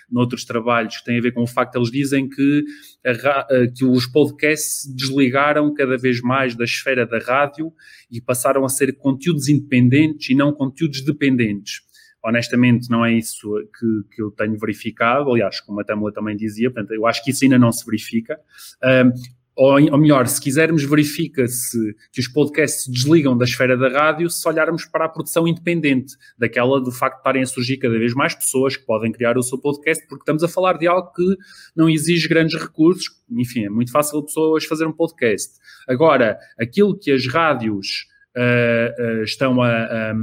noutros 0.09 0.43
trabalhos, 0.45 0.97
que 0.97 1.05
tem 1.05 1.17
a 1.17 1.21
ver 1.21 1.31
com 1.31 1.43
o 1.43 1.47
facto 1.47 1.75
eles 1.75 1.89
dizem 1.91 2.27
que, 2.27 2.63
a, 3.05 3.67
que 3.75 3.85
os 3.85 4.05
podcasts 4.05 4.85
desligaram 4.93 5.73
cada 5.73 5.97
vez 5.97 6.21
mais 6.21 6.55
da 6.55 6.63
esfera 6.63 7.05
da 7.05 7.19
rádio 7.19 7.71
e 8.11 8.21
passaram 8.21 8.65
a 8.65 8.69
ser 8.69 8.97
conteúdos 8.97 9.47
independentes 9.47 10.29
e 10.29 10.35
não 10.35 10.53
conteúdos 10.53 11.01
dependentes. 11.01 11.81
Honestamente, 12.23 12.89
não 12.89 13.05
é 13.05 13.13
isso 13.13 13.47
que, 13.79 14.15
que 14.15 14.21
eu 14.21 14.31
tenho 14.31 14.57
verificado. 14.57 15.31
Aliás, 15.31 15.61
como 15.61 15.79
a 15.79 15.83
Tamela 15.83 16.11
também 16.11 16.35
dizia, 16.35 16.69
portanto, 16.69 16.91
eu 16.91 17.05
acho 17.05 17.23
que 17.23 17.31
isso 17.31 17.45
ainda 17.45 17.57
não 17.57 17.71
se 17.71 17.85
verifica. 17.85 18.37
Um, 18.83 19.11
ou, 19.57 19.73
ou 19.91 19.97
melhor, 19.97 20.27
se 20.27 20.39
quisermos, 20.39 20.83
verifica-se 20.83 21.95
que 22.13 22.21
os 22.21 22.27
podcasts 22.27 22.83
se 22.83 22.91
desligam 22.91 23.35
da 23.35 23.43
esfera 23.43 23.75
da 23.75 23.89
rádio 23.89 24.29
se 24.29 24.47
olharmos 24.47 24.85
para 24.85 25.05
a 25.05 25.09
produção 25.09 25.47
independente, 25.47 26.13
daquela 26.37 26.79
do 26.79 26.91
facto 26.91 27.15
de 27.15 27.19
estarem 27.21 27.41
a 27.41 27.45
surgir 27.47 27.77
cada 27.77 27.97
vez 27.97 28.13
mais 28.13 28.35
pessoas 28.35 28.77
que 28.77 28.85
podem 28.85 29.11
criar 29.11 29.35
o 29.35 29.41
seu 29.41 29.57
podcast, 29.59 30.05
porque 30.07 30.21
estamos 30.21 30.43
a 30.43 30.47
falar 30.47 30.77
de 30.77 30.87
algo 30.87 31.11
que 31.11 31.35
não 31.75 31.89
exige 31.89 32.27
grandes 32.27 32.61
recursos. 32.61 33.07
Enfim, 33.31 33.65
é 33.65 33.69
muito 33.69 33.91
fácil 33.91 34.23
pessoas 34.23 34.63
fazer 34.65 34.85
um 34.85 34.93
podcast. 34.93 35.55
Agora, 35.89 36.37
aquilo 36.59 36.95
que 36.95 37.11
as 37.11 37.25
rádios 37.25 38.05
uh, 38.37 39.21
uh, 39.21 39.23
estão 39.23 39.59
a, 39.59 39.71
a, 39.71 40.13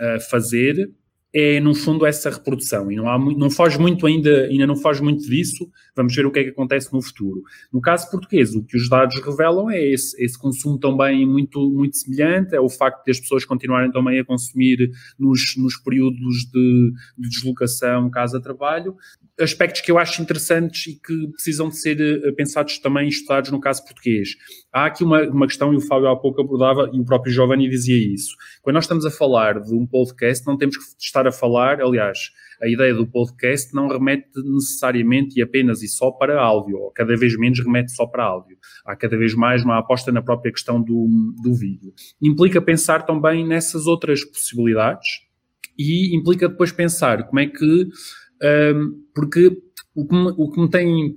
a 0.00 0.20
fazer 0.20 0.90
é, 1.34 1.58
no 1.58 1.74
fundo, 1.74 2.06
essa 2.06 2.30
reprodução. 2.30 2.92
E 2.92 2.94
não, 2.94 3.08
há, 3.08 3.18
não 3.18 3.50
foge 3.50 3.76
muito 3.76 4.06
ainda, 4.06 4.44
ainda 4.44 4.66
não 4.68 4.76
foge 4.76 5.02
muito 5.02 5.28
disso. 5.28 5.68
Vamos 5.96 6.14
ver 6.14 6.24
o 6.24 6.30
que 6.30 6.38
é 6.38 6.44
que 6.44 6.50
acontece 6.50 6.92
no 6.92 7.02
futuro. 7.02 7.42
No 7.72 7.80
caso 7.80 8.08
português, 8.08 8.54
o 8.54 8.62
que 8.62 8.76
os 8.76 8.88
dados 8.88 9.20
revelam 9.20 9.68
é 9.68 9.82
esse, 9.82 10.22
esse 10.22 10.38
consumo 10.38 10.78
também 10.78 11.26
muito, 11.26 11.68
muito 11.70 11.96
semelhante, 11.96 12.54
é 12.54 12.60
o 12.60 12.68
facto 12.68 13.04
de 13.04 13.10
as 13.10 13.18
pessoas 13.18 13.44
continuarem 13.44 13.90
também 13.90 14.20
a 14.20 14.24
consumir 14.24 14.90
nos, 15.18 15.40
nos 15.56 15.76
períodos 15.76 16.44
de, 16.52 16.92
de 17.18 17.28
deslocação 17.28 18.08
casa-trabalho, 18.10 18.96
aspectos 19.40 19.80
que 19.80 19.90
eu 19.90 19.98
acho 19.98 20.22
interessantes 20.22 20.86
e 20.86 21.00
que 21.00 21.28
precisam 21.32 21.68
de 21.68 21.76
ser 21.76 22.00
eh, 22.00 22.32
pensados 22.32 22.78
também, 22.78 23.08
estudados 23.08 23.50
no 23.50 23.60
caso 23.60 23.84
português. 23.84 24.30
Há 24.72 24.86
aqui 24.86 25.02
uma, 25.02 25.22
uma 25.22 25.46
questão, 25.46 25.72
e 25.72 25.76
o 25.76 25.80
Fábio 25.80 26.08
há 26.08 26.16
pouco 26.16 26.40
abordava, 26.40 26.90
e 26.92 27.00
o 27.00 27.04
próprio 27.04 27.32
Giovanni 27.32 27.68
dizia 27.68 27.96
isso. 27.96 28.34
Quando 28.62 28.74
nós 28.74 28.84
estamos 28.84 29.04
a 29.04 29.10
falar 29.10 29.60
de 29.60 29.74
um 29.74 29.86
podcast, 29.86 30.46
não 30.46 30.56
temos 30.56 30.76
que 30.76 30.84
estar 31.00 31.26
a 31.26 31.32
falar, 31.32 31.80
aliás, 31.80 32.30
a 32.62 32.68
ideia 32.68 32.94
do 32.94 33.06
podcast 33.06 33.74
não 33.74 33.88
remete 33.88 34.28
necessariamente 34.36 35.38
e 35.38 35.42
apenas 35.42 35.82
e 35.82 35.88
só 35.88 36.10
para 36.10 36.40
áudio, 36.40 36.78
ou 36.78 36.90
cada 36.92 37.16
vez 37.16 37.36
menos 37.36 37.58
remete 37.58 37.92
só 37.92 38.06
para 38.06 38.24
áudio. 38.24 38.56
Há 38.86 38.94
cada 38.94 39.16
vez 39.16 39.34
mais 39.34 39.64
uma 39.64 39.78
aposta 39.78 40.12
na 40.12 40.22
própria 40.22 40.52
questão 40.52 40.80
do, 40.80 41.34
do 41.42 41.54
vídeo. 41.54 41.92
Implica 42.22 42.62
pensar 42.62 43.04
também 43.04 43.46
nessas 43.46 43.86
outras 43.86 44.24
possibilidades 44.24 45.24
e 45.78 46.16
implica 46.16 46.48
depois 46.48 46.70
pensar 46.70 47.24
como 47.26 47.40
é 47.40 47.46
que 47.46 47.88
porque 49.14 49.56
o 49.94 50.06
que, 50.06 50.14
me, 50.14 50.34
o 50.36 50.50
que 50.50 50.60
me 50.60 50.68
tem 50.68 51.14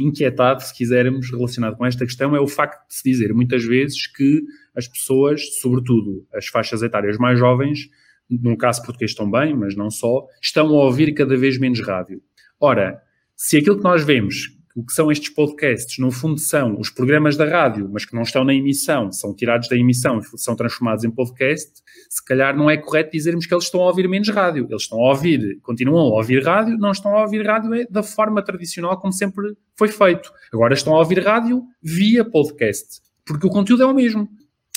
inquietado, 0.00 0.62
se 0.62 0.74
quisermos, 0.74 1.30
relacionado 1.30 1.76
com 1.76 1.84
esta 1.84 2.04
questão, 2.04 2.34
é 2.36 2.40
o 2.40 2.46
facto 2.46 2.86
de 2.88 2.94
se 2.94 3.10
dizer 3.10 3.34
muitas 3.34 3.64
vezes 3.64 4.06
que 4.06 4.42
as 4.74 4.86
pessoas, 4.86 5.58
sobretudo 5.60 6.26
as 6.32 6.46
faixas 6.46 6.82
etárias 6.82 7.18
mais 7.18 7.38
jovens, 7.38 7.88
no 8.30 8.56
caso 8.56 8.82
português 8.82 9.14
também, 9.14 9.54
mas 9.54 9.74
não 9.74 9.90
só, 9.90 10.26
estão 10.40 10.68
a 10.68 10.84
ouvir 10.84 11.12
cada 11.12 11.36
vez 11.36 11.58
menos 11.58 11.80
rádio. 11.80 12.22
Ora, 12.60 13.00
se 13.36 13.58
aquilo 13.58 13.78
que 13.78 13.84
nós 13.84 14.04
vemos 14.04 14.53
o 14.74 14.84
que 14.84 14.92
são 14.92 15.10
estes 15.12 15.28
podcasts, 15.28 15.98
no 15.98 16.10
fundo, 16.10 16.40
são 16.40 16.80
os 16.80 16.90
programas 16.90 17.36
da 17.36 17.48
rádio, 17.48 17.88
mas 17.92 18.04
que 18.04 18.14
não 18.14 18.22
estão 18.22 18.42
na 18.42 18.52
emissão, 18.52 19.12
são 19.12 19.32
tirados 19.32 19.68
da 19.68 19.76
emissão 19.76 20.18
e 20.18 20.38
são 20.38 20.56
transformados 20.56 21.04
em 21.04 21.10
podcast, 21.10 21.70
se 22.10 22.24
calhar 22.24 22.56
não 22.56 22.68
é 22.68 22.76
correto 22.76 23.12
dizermos 23.12 23.46
que 23.46 23.54
eles 23.54 23.64
estão 23.64 23.82
a 23.82 23.86
ouvir 23.86 24.08
menos 24.08 24.28
rádio. 24.28 24.66
Eles 24.68 24.82
estão 24.82 24.98
a 24.98 25.10
ouvir, 25.10 25.60
continuam 25.62 26.12
a 26.12 26.16
ouvir 26.16 26.42
rádio, 26.42 26.76
não 26.76 26.90
estão 26.90 27.16
a 27.16 27.22
ouvir 27.22 27.46
rádio 27.46 27.72
é 27.72 27.86
da 27.86 28.02
forma 28.02 28.42
tradicional 28.42 28.98
como 28.98 29.12
sempre 29.12 29.54
foi 29.76 29.88
feito. 29.88 30.32
Agora 30.52 30.74
estão 30.74 30.94
a 30.96 30.98
ouvir 30.98 31.20
rádio 31.24 31.62
via 31.80 32.24
podcast, 32.24 33.00
porque 33.24 33.46
o 33.46 33.50
conteúdo 33.50 33.84
é 33.84 33.86
o 33.86 33.94
mesmo. 33.94 34.28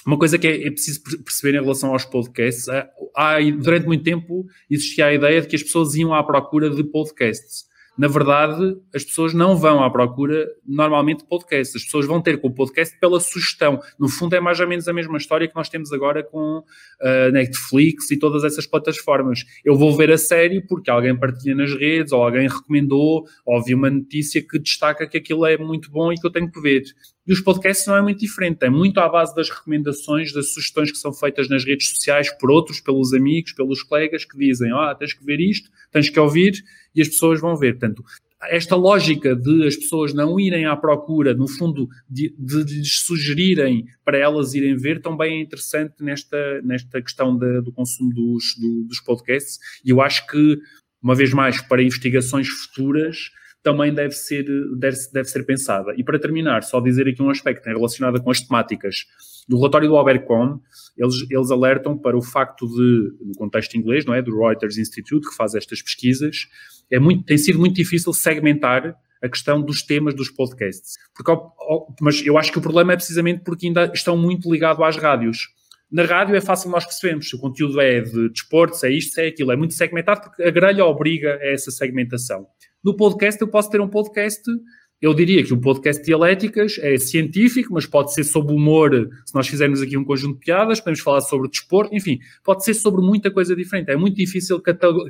Uma 0.06 0.18
coisa 0.18 0.38
que 0.38 0.48
é, 0.48 0.68
é, 0.68 0.72
preciso 0.72 1.02
perceber 1.24 1.58
em 1.58 1.62
relação 1.62 1.92
aos 1.92 2.06
podcasts, 2.06 2.68
há, 2.70 3.40
durante 3.60 3.88
muito 3.88 4.04
tempo 4.04 4.46
existia 4.70 5.08
a 5.08 5.14
ideia 5.14 5.42
de 5.42 5.48
que 5.48 5.56
as 5.56 5.64
pessoas 5.64 5.96
iam 5.96 6.14
à 6.14 6.24
procura 6.24 6.70
de 6.70 6.84
podcasts 6.84 7.66
na 7.98 8.08
verdade, 8.08 8.78
as 8.94 9.04
pessoas 9.04 9.34
não 9.34 9.58
vão 9.58 9.84
à 9.84 9.90
procura 9.90 10.48
normalmente 10.66 11.20
de 11.20 11.26
podcasts. 11.26 11.76
As 11.76 11.84
pessoas 11.84 12.06
vão 12.06 12.22
ter 12.22 12.40
com 12.40 12.48
o 12.48 12.54
podcast 12.54 12.98
pela 13.00 13.20
sugestão. 13.20 13.80
No 14.00 14.08
fundo, 14.08 14.36
é 14.36 14.40
mais 14.40 14.60
ou 14.60 14.68
menos 14.68 14.88
a 14.88 14.94
mesma 14.94 15.18
história 15.18 15.48
que 15.48 15.56
nós 15.56 15.68
temos 15.68 15.92
agora 15.92 16.24
com 16.24 16.60
uh, 16.60 17.32
Netflix 17.32 18.12
e 18.12 18.20
todas 18.20 18.44
essas 18.44 18.68
plataformas. 18.68 19.44
Eu 19.66 19.76
vou 19.76 19.96
ver 19.98 20.12
a 20.12 20.18
série 20.18 20.62
porque 20.62 20.92
alguém 20.92 21.18
partilha 21.18 21.56
nas 21.56 21.74
redes, 21.74 22.12
ou 22.12 22.24
alguém 22.24 22.48
recomendou, 22.48 23.26
ou 23.44 23.64
vi 23.64 23.74
uma 23.74 23.90
notícia 23.90 24.46
que 24.48 24.60
destaca 24.60 25.08
que 25.08 25.18
aquilo 25.18 25.46
é 25.46 25.58
muito 25.58 25.90
bom 25.90 26.12
e 26.12 26.16
que 26.16 26.28
eu 26.28 26.32
tenho 26.32 26.52
que 26.52 26.62
ver. 26.62 26.84
E 27.28 27.34
os 27.34 27.42
podcasts 27.42 27.86
não 27.86 27.98
é 27.98 28.02
muito 28.02 28.20
diferente, 28.20 28.64
é 28.64 28.70
muito 28.70 29.02
à 29.02 29.10
base 29.10 29.36
das 29.36 29.50
recomendações, 29.50 30.32
das 30.32 30.54
sugestões 30.54 30.92
que 30.92 30.98
são 30.98 31.12
feitas 31.12 31.50
nas 31.50 31.66
redes 31.66 31.90
sociais 31.90 32.32
por 32.38 32.50
outros, 32.50 32.80
pelos 32.80 33.14
amigos, 33.14 33.52
pelos 33.52 33.84
colegas 33.84 34.24
que 34.24 34.38
dizem: 34.38 34.72
Ah, 34.72 34.96
tens 34.96 35.14
que 35.14 35.26
ver 35.26 35.42
isto, 35.42 35.70
tens 35.92 36.10
que 36.10 36.18
ouvir, 36.18 36.54
e 36.98 37.02
as 37.02 37.08
pessoas 37.08 37.40
vão 37.40 37.56
ver. 37.56 37.78
Portanto, 37.78 38.04
esta 38.50 38.76
lógica 38.76 39.36
de 39.36 39.68
as 39.68 39.76
pessoas 39.76 40.14
não 40.14 40.40
irem 40.40 40.66
à 40.66 40.76
procura, 40.76 41.34
no 41.34 41.48
fundo, 41.48 41.88
de, 42.10 42.34
de, 42.38 42.64
lhes 42.64 43.02
sugerirem 43.02 43.86
para 44.04 44.18
elas 44.18 44.54
irem 44.54 44.76
ver, 44.76 45.02
também 45.02 45.38
é 45.38 45.42
interessante 45.42 45.96
nesta, 46.00 46.62
nesta 46.64 47.02
questão 47.02 47.38
do 47.38 47.72
consumo 47.72 48.14
dos, 48.14 48.56
do, 48.60 48.84
dos 48.84 49.00
podcasts. 49.00 49.60
E 49.86 49.92
eu 49.92 50.02
acho 50.02 50.26
que, 50.28 50.58
uma 51.02 51.16
vez 51.16 51.34
mais, 51.34 51.62
para 51.62 51.82
investigações 51.82 52.48
futuras, 52.48 53.32
também 53.64 53.94
deve 53.94 54.14
ser, 54.14 54.46
deve, 54.78 54.98
deve 55.12 55.28
ser 55.28 55.44
pensada. 55.44 55.94
E 55.98 56.04
para 56.04 56.20
terminar, 56.20 56.64
só 56.64 56.80
dizer 56.80 57.08
aqui 57.08 57.22
um 57.22 57.30
aspecto 57.30 57.66
relacionado 57.66 58.22
com 58.22 58.32
as 58.32 58.40
temáticas. 58.40 59.06
Do 59.48 59.58
relatório 59.58 59.88
do 59.88 59.96
Obercom, 59.96 60.60
eles, 60.98 61.30
eles 61.30 61.52
alertam 61.52 61.98
para 61.98 62.18
o 62.18 62.22
facto 62.22 62.66
de, 62.68 63.26
no 63.26 63.34
contexto 63.36 63.76
inglês, 63.76 64.06
não 64.06 64.14
é, 64.14 64.22
do 64.22 64.38
Reuters 64.38 64.78
Institute, 64.78 65.28
que 65.28 65.36
faz 65.36 65.56
estas 65.56 65.82
pesquisas, 65.82 66.48
é 66.92 67.00
muito, 67.00 67.24
tem 67.24 67.38
sido 67.38 67.60
muito 67.60 67.76
difícil 67.76 68.14
segmentar 68.14 68.96
a 69.22 69.30
questão 69.30 69.62
dos 69.62 69.82
temas 69.82 70.14
dos 70.14 70.30
podcasts. 70.30 70.96
Porque, 71.16 71.32
mas 72.02 72.26
eu 72.26 72.38
acho 72.38 72.52
que 72.52 72.60
o 72.60 72.62
problema 72.62 72.94
é 72.94 72.96
precisamente 72.96 73.44
porque 73.44 73.68
ainda 73.68 73.92
estão 73.94 74.16
muito 74.16 74.52
ligados 74.52 74.84
às 74.84 74.96
rádios. 74.96 75.50
Na 75.92 76.04
rádio 76.04 76.36
é 76.36 76.42
fácil 76.42 76.70
nós 76.70 76.84
percebermos 76.84 77.30
se 77.30 77.36
o 77.36 77.40
conteúdo 77.40 77.80
é 77.80 78.02
de 78.02 78.30
desporto, 78.30 78.76
se 78.76 78.88
é 78.88 78.92
isto, 78.92 79.18
é 79.20 79.28
aquilo. 79.28 79.52
É 79.52 79.56
muito 79.56 79.74
segmentado 79.74 80.22
porque 80.22 80.44
a 80.44 80.52
grelha 80.52 80.86
obriga 80.86 81.36
a 81.36 81.48
essa 81.48 81.72
segmentação. 81.72 82.46
No 82.84 82.96
podcast, 82.96 83.42
eu 83.42 83.48
posso 83.48 83.70
ter 83.70 83.82
um 83.82 83.88
podcast. 83.88 84.44
Eu 85.00 85.14
diria 85.14 85.44
que 85.44 85.54
o 85.54 85.62
podcast 85.62 86.04
Dialéticas 86.04 86.80
é 86.80 86.98
científico, 86.98 87.72
mas 87.72 87.86
pode 87.86 88.12
ser 88.16 88.24
sobre 88.24 88.52
humor. 88.52 88.90
Se 89.28 89.36
nós 89.36 89.48
fizermos 89.48 89.80
aqui 89.80 89.96
um 89.96 90.04
conjunto 90.04 90.40
de 90.40 90.46
piadas, 90.46 90.80
podemos 90.80 91.02
falar 91.02 91.22
sobre 91.22 91.50
desporto, 91.50 91.96
enfim, 91.96 92.18
pode 92.44 92.64
ser 92.64 92.74
sobre 92.74 93.02
muita 93.02 93.30
coisa 93.30 93.56
diferente. 93.56 93.92
É 93.92 93.96
muito 93.96 94.16
difícil 94.16 94.60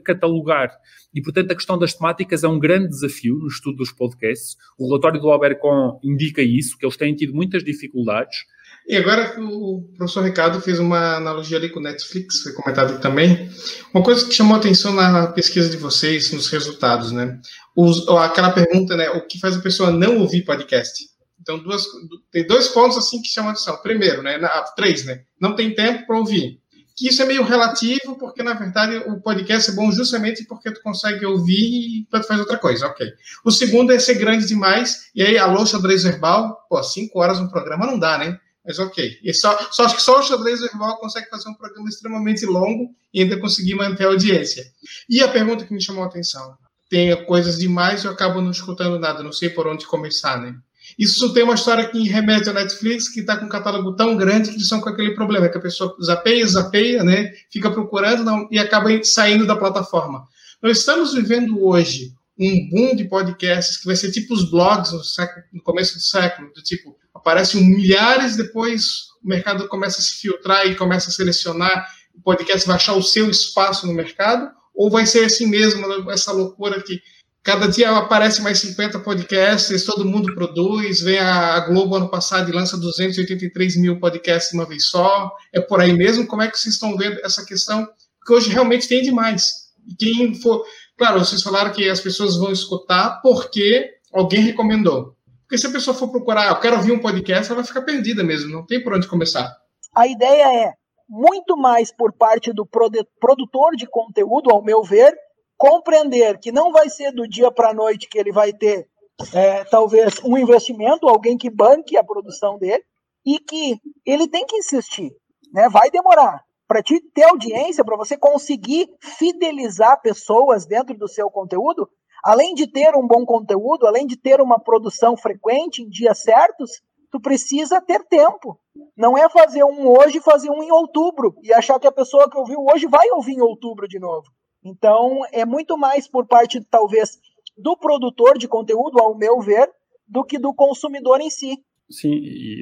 catalogar. 0.04 0.78
E, 1.14 1.22
portanto, 1.22 1.52
a 1.52 1.56
questão 1.56 1.78
das 1.80 1.94
temáticas 1.94 2.44
é 2.44 2.50
um 2.50 2.60
grande 2.60 2.90
desafio 2.90 3.36
no 3.36 3.48
estudo 3.48 3.78
dos 3.78 3.94
podcasts. 3.94 4.58
O 4.78 4.90
relatório 4.90 5.22
do 5.22 5.30
Obercon 5.30 6.02
indica 6.04 6.42
isso, 6.42 6.78
que 6.78 6.86
eles 6.86 6.98
têm 6.98 7.16
tido 7.16 7.34
muitas 7.34 7.64
dificuldades 7.64 8.40
e 8.88 8.96
agora 8.96 9.36
o 9.42 9.84
professor 9.98 10.24
Ricardo 10.24 10.62
fez 10.62 10.80
uma 10.80 11.18
analogia 11.18 11.58
ali 11.58 11.68
com 11.68 11.78
o 11.78 11.84
Netflix, 11.84 12.40
foi 12.40 12.54
comentado 12.54 13.02
também, 13.02 13.50
uma 13.94 14.02
coisa 14.02 14.26
que 14.26 14.34
chamou 14.34 14.56
a 14.56 14.60
atenção 14.60 14.94
na 14.94 15.28
pesquisa 15.28 15.70
de 15.70 15.76
vocês, 15.76 16.32
nos 16.32 16.48
resultados, 16.48 17.12
né? 17.12 17.38
Os, 17.80 18.08
aquela 18.08 18.52
pergunta, 18.52 18.98
né? 18.98 19.08
O 19.12 19.28
que 19.28 19.40
faz 19.40 19.56
a 19.56 19.62
pessoa 19.62 19.92
não 19.92 20.18
ouvir 20.18 20.44
podcast? 20.44 21.06
Então, 21.40 21.60
duas, 21.60 21.86
tem 22.32 22.48
dois 22.48 22.70
pontos 22.70 22.98
assim 22.98 23.22
que 23.22 23.30
chamam 23.30 23.52
atenção. 23.52 23.78
Primeiro, 23.84 24.24
né? 24.24 24.40
Na, 24.40 24.64
três, 24.76 25.06
né? 25.06 25.22
Não 25.40 25.56
tem 25.56 25.76
tempo 25.76 26.08
para 26.08 26.18
ouvir. 26.18 26.60
Que 26.96 27.10
isso 27.10 27.22
é 27.22 27.26
meio 27.26 27.44
relativo, 27.44 28.18
porque 28.18 28.42
na 28.42 28.56
verdade 28.56 28.98
o 29.08 29.22
podcast 29.22 29.70
é 29.70 29.76
bom 29.76 29.92
justamente 29.92 30.44
porque 30.46 30.72
tu 30.72 30.82
consegue 30.82 31.24
ouvir 31.28 32.00
enquanto 32.00 32.26
faz 32.26 32.40
outra 32.40 32.58
coisa, 32.58 32.88
ok. 32.88 33.08
O 33.46 33.52
segundo 33.52 33.94
é 33.94 34.00
ser 34.00 34.16
grande 34.16 34.48
demais, 34.48 35.12
e 35.14 35.22
aí, 35.22 35.38
alô, 35.38 35.64
xadrez 35.64 36.02
verbal, 36.02 36.58
pô, 36.68 36.82
cinco 36.82 37.20
horas 37.20 37.40
no 37.40 37.52
programa 37.52 37.86
não 37.86 38.00
dá, 38.00 38.18
né? 38.18 38.40
Mas 38.66 38.80
ok. 38.80 39.20
E 39.24 39.32
só, 39.36 39.56
só 39.72 39.86
acho 39.86 39.96
que 39.96 40.02
só 40.02 40.20
o 40.20 40.24
xadrez 40.24 40.60
verbal 40.60 40.98
consegue 40.98 41.30
fazer 41.30 41.48
um 41.48 41.54
programa 41.54 41.88
extremamente 41.88 42.44
longo 42.48 42.90
e 43.14 43.22
ainda 43.22 43.40
conseguir 43.40 43.76
manter 43.76 44.06
a 44.06 44.08
audiência. 44.08 44.66
E 45.08 45.22
a 45.22 45.28
pergunta 45.28 45.66
que 45.66 45.74
me 45.76 45.82
chamou 45.82 46.04
a 46.04 46.08
atenção: 46.08 46.58
tem 46.90 47.26
coisas 47.26 47.58
demais 47.58 48.04
e 48.04 48.08
eu 48.08 48.12
acabo 48.12 48.42
não 48.42 48.52
escutando 48.52 49.00
nada, 49.00 49.24
não 49.24 49.32
sei 49.32 49.50
por 49.50 49.68
onde 49.68 49.86
começar, 49.86 50.40
né? 50.40 50.56
Isso 50.98 51.34
tem 51.34 51.44
uma 51.44 51.56
história 51.56 51.88
que 51.90 52.08
remete 52.08 52.48
ao 52.48 52.56
Netflix, 52.56 53.10
que 53.10 53.20
está 53.20 53.36
com 53.36 53.46
um 53.46 53.50
catálogo 53.50 53.96
tão 53.96 54.16
grande 54.16 54.50
que 54.50 54.56
eles 54.56 54.64
estão 54.64 54.80
com 54.80 54.90
aquele 54.90 55.12
problema, 55.12 55.50
que 55.50 55.58
a 55.58 55.62
pessoa 55.62 55.96
zapeia, 56.02 56.48
zapeia, 56.48 57.04
né? 57.04 57.34
Fica 57.52 57.70
procurando 57.70 58.24
não, 58.24 58.48
e 58.52 58.58
acaba 58.58 58.90
saindo 59.04 59.46
da 59.46 59.56
plataforma. 59.56 60.24
Nós 60.62 60.80
estamos 60.80 61.14
vivendo 61.14 61.62
hoje 61.64 62.14
um 62.40 62.70
boom 62.70 62.96
de 62.96 63.06
podcasts 63.06 63.78
que 63.78 63.86
vai 63.86 63.96
ser 63.96 64.12
tipo 64.12 64.34
os 64.34 64.50
blogs 64.50 64.92
no, 64.92 65.04
século, 65.04 65.44
no 65.52 65.62
começo 65.62 65.96
do 65.96 66.02
século, 66.02 66.52
do 66.54 66.62
tipo, 66.62 66.96
aparecem 67.14 67.64
milhares, 67.64 68.38
depois 68.38 69.08
o 69.24 69.28
mercado 69.28 69.68
começa 69.68 70.00
a 70.00 70.04
se 70.04 70.20
filtrar 70.20 70.66
e 70.68 70.76
começa 70.76 71.10
a 71.10 71.14
selecionar, 71.14 71.88
o 72.16 72.22
podcast 72.22 72.66
vai 72.68 72.76
achar 72.76 72.94
o 72.94 73.04
seu 73.04 73.30
espaço 73.30 73.88
no 73.88 73.94
mercado, 73.94 74.50
ou 74.78 74.92
vai 74.92 75.06
ser 75.08 75.26
assim 75.26 75.48
mesmo, 75.48 76.12
essa 76.12 76.32
loucura 76.32 76.82
que 76.82 77.02
cada 77.44 77.68
dia 77.68 77.90
aparece 77.98 78.42
mais 78.42 78.60
50 78.60 79.00
podcasts, 79.00 79.84
todo 79.84 80.06
mundo 80.06 80.36
produz, 80.36 81.02
vem 81.02 81.18
a 81.18 81.62
Globo 81.62 81.96
ano 81.96 82.10
passado 82.10 82.50
e 82.50 82.54
lança 82.54 82.78
283 82.78 83.78
mil 83.78 84.00
podcasts 84.00 84.52
de 84.52 84.58
uma 84.58 84.68
vez 84.68 84.88
só, 84.88 85.32
é 85.54 85.60
por 85.60 85.80
aí 85.82 85.94
mesmo? 85.94 86.28
Como 86.28 86.42
é 86.42 86.48
que 86.48 86.60
vocês 86.60 86.76
estão 86.76 86.96
vendo 86.96 87.20
essa 87.24 87.44
questão? 87.46 87.88
Porque 88.20 88.34
hoje 88.34 88.50
realmente 88.50 88.88
tem 88.88 89.02
demais. 89.02 89.70
E 89.88 89.96
quem 89.96 90.36
for... 90.36 90.64
Claro, 90.98 91.20
vocês 91.20 91.42
falaram 91.42 91.72
que 91.72 91.90
as 91.90 92.02
pessoas 92.02 92.36
vão 92.36 92.52
escutar 92.52 93.22
porque 93.22 93.94
alguém 94.14 94.42
recomendou. 94.42 95.16
Porque 95.44 95.58
se 95.58 95.68
a 95.68 95.72
pessoa 95.72 95.96
for 95.96 96.10
procurar, 96.10 96.50
eu 96.50 96.60
quero 96.60 96.76
ouvir 96.76 96.92
um 96.92 97.00
podcast, 97.00 97.50
ela 97.50 97.62
vai 97.62 97.66
ficar 97.66 97.82
perdida 97.84 98.24
mesmo, 98.24 98.52
não 98.52 98.66
tem 98.66 98.84
por 98.84 98.94
onde 98.94 99.08
começar. 99.08 99.56
A 99.96 100.06
ideia 100.06 100.66
é 100.66 100.74
muito 101.08 101.56
mais 101.56 101.92
por 101.92 102.12
parte 102.14 102.52
do 102.52 102.66
produtor 102.66 103.76
de 103.76 103.88
conteúdo, 103.88 104.52
ao 104.52 104.62
meu 104.62 104.84
ver, 104.84 105.18
compreender 105.58 106.40
que 106.40 106.52
não 106.52 106.72
vai 106.72 106.90
ser 106.90 107.12
do 107.12 107.28
dia 107.28 107.52
para 107.52 107.70
a 107.70 107.74
noite 107.74 108.08
que 108.10 108.18
ele 108.18 108.32
vai 108.32 108.54
ter 108.54 108.88
é, 109.34 109.64
talvez 109.66 110.24
um 110.24 110.38
investimento, 110.38 111.08
alguém 111.08 111.38
que 111.38 111.50
banque 111.50 111.98
a 111.98 112.04
produção 112.04 112.58
dele, 112.58 112.84
e 113.26 113.40
que 113.40 113.80
ele 114.06 114.28
tem 114.28 114.46
que 114.46 114.58
insistir, 114.58 115.12
né? 115.52 115.68
Vai 115.70 115.90
demorar 115.90 116.42
para 116.68 116.84
te 116.84 117.00
ter 117.14 117.24
audiência, 117.24 117.84
para 117.84 117.98
você 117.98 118.18
conseguir 118.18 118.88
fidelizar 119.02 120.02
pessoas 120.02 120.66
dentro 120.66 120.98
do 120.98 121.08
seu 121.08 121.30
conteúdo, 121.30 121.90
além 122.24 122.54
de 122.54 122.68
ter 122.70 122.96
um 122.96 123.08
bom 123.08 123.26
conteúdo, 123.26 123.88
além 123.88 124.06
de 124.06 124.18
ter 124.18 124.42
uma 124.42 124.60
produção 124.60 125.16
frequente 125.16 125.82
em 125.82 125.90
dias 125.90 126.22
certos, 126.22 126.82
tu 127.18 127.20
precisa 127.20 127.82
ter 127.82 128.04
tempo. 128.06 128.60
Não 128.96 129.18
é 129.18 129.28
fazer 129.28 129.64
um 129.64 129.88
hoje, 129.88 130.22
fazer 130.22 130.52
um 130.52 130.62
em 130.62 130.72
outubro 130.72 131.36
e 131.42 131.52
achar 131.52 131.80
que 131.80 131.88
a 131.88 131.92
pessoa 131.92 132.30
que 132.30 132.38
ouviu 132.38 132.60
hoje 132.72 132.88
vai 132.88 133.10
ouvir 133.12 133.34
em 133.34 133.42
outubro 133.42 133.88
de 133.88 134.00
novo. 134.00 134.28
Então, 134.64 135.22
é 135.32 135.46
muito 135.46 135.78
mais 135.78 136.08
por 136.08 136.28
parte, 136.28 136.64
talvez, 136.70 137.18
do 137.58 137.76
produtor 137.76 138.38
de 138.38 138.48
conteúdo, 138.48 139.00
ao 139.00 139.18
meu 139.18 139.40
ver, 139.40 139.68
do 140.08 140.24
que 140.24 140.38
do 140.38 140.54
consumidor 140.54 141.20
em 141.20 141.30
si. 141.30 141.58
Sim, 141.90 142.14
e 142.14 142.62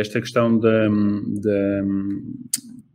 esta 0.00 0.20
questão 0.20 0.56
da, 0.58 0.86
da, 0.88 1.82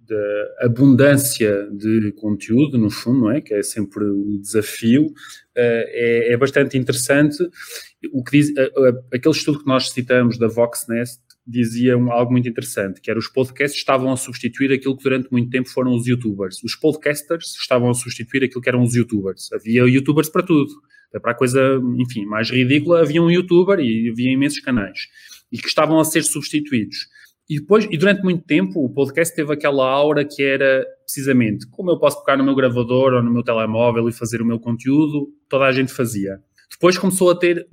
da 0.09 0.65
abundância 0.65 1.69
de 1.71 2.11
conteúdo, 2.13 2.77
no 2.77 2.89
fundo, 2.89 3.21
não 3.21 3.31
é? 3.31 3.41
que 3.41 3.53
é 3.53 3.61
sempre 3.61 4.03
um 4.03 4.39
desafio, 4.41 5.13
eh, 5.55 6.29
é, 6.29 6.33
é 6.33 6.37
bastante 6.37 6.77
interessante. 6.77 7.37
O 8.11 8.23
que 8.23 8.31
diz, 8.31 8.57
eh, 8.57 8.71
eh, 8.75 9.15
aquele 9.15 9.35
estudo 9.35 9.59
que 9.59 9.67
nós 9.67 9.91
citamos 9.91 10.39
da 10.39 10.47
Voxnest 10.47 11.19
dizia 11.45 11.93
algo 11.95 12.31
muito 12.31 12.49
interessante, 12.49 13.01
que 13.01 13.09
era 13.09 13.19
os 13.19 13.27
podcasts 13.27 13.79
estavam 13.79 14.11
a 14.11 14.17
substituir 14.17 14.71
aquilo 14.73 14.97
que 14.97 15.03
durante 15.03 15.31
muito 15.31 15.49
tempo 15.49 15.69
foram 15.69 15.95
os 15.95 16.07
youtubers. 16.07 16.63
Os 16.63 16.75
podcasters 16.75 17.55
estavam 17.59 17.89
a 17.89 17.93
substituir 17.93 18.43
aquilo 18.43 18.61
que 18.61 18.69
eram 18.69 18.83
os 18.83 18.95
youtubers. 18.95 19.51
Havia 19.53 19.83
youtubers 19.83 20.29
para 20.29 20.43
tudo. 20.43 20.71
Para 21.21 21.31
a 21.31 21.35
coisa, 21.35 21.59
enfim, 21.97 22.25
mais 22.25 22.51
ridícula, 22.51 23.01
havia 23.01 23.21
um 23.21 23.31
youtuber 23.31 23.79
e 23.79 24.09
havia 24.11 24.31
imensos 24.31 24.59
canais. 24.59 25.07
E 25.51 25.57
que 25.57 25.67
estavam 25.67 25.99
a 25.99 26.05
ser 26.05 26.23
substituídos. 26.23 27.07
E 27.49 27.59
depois, 27.59 27.87
e 27.89 27.97
durante 27.97 28.21
muito 28.21 28.45
tempo, 28.45 28.85
o 28.85 28.93
podcast 28.93 29.35
teve 29.35 29.51
aquela 29.51 29.83
aura 29.89 30.23
que 30.23 30.43
era 30.43 30.85
precisamente 31.03 31.67
como 31.71 31.89
eu 31.89 31.97
posso 31.97 32.17
tocar 32.17 32.37
no 32.37 32.43
meu 32.43 32.53
gravador 32.53 33.13
ou 33.13 33.23
no 33.23 33.33
meu 33.33 33.41
telemóvel 33.41 34.07
e 34.07 34.11
fazer 34.11 34.39
o 34.39 34.45
meu 34.45 34.59
conteúdo, 34.59 35.33
toda 35.49 35.65
a 35.65 35.71
gente 35.71 35.91
fazia. 35.91 36.39
Depois 36.69 36.95
começou 36.99 37.31
a 37.31 37.35
ter 37.35 37.67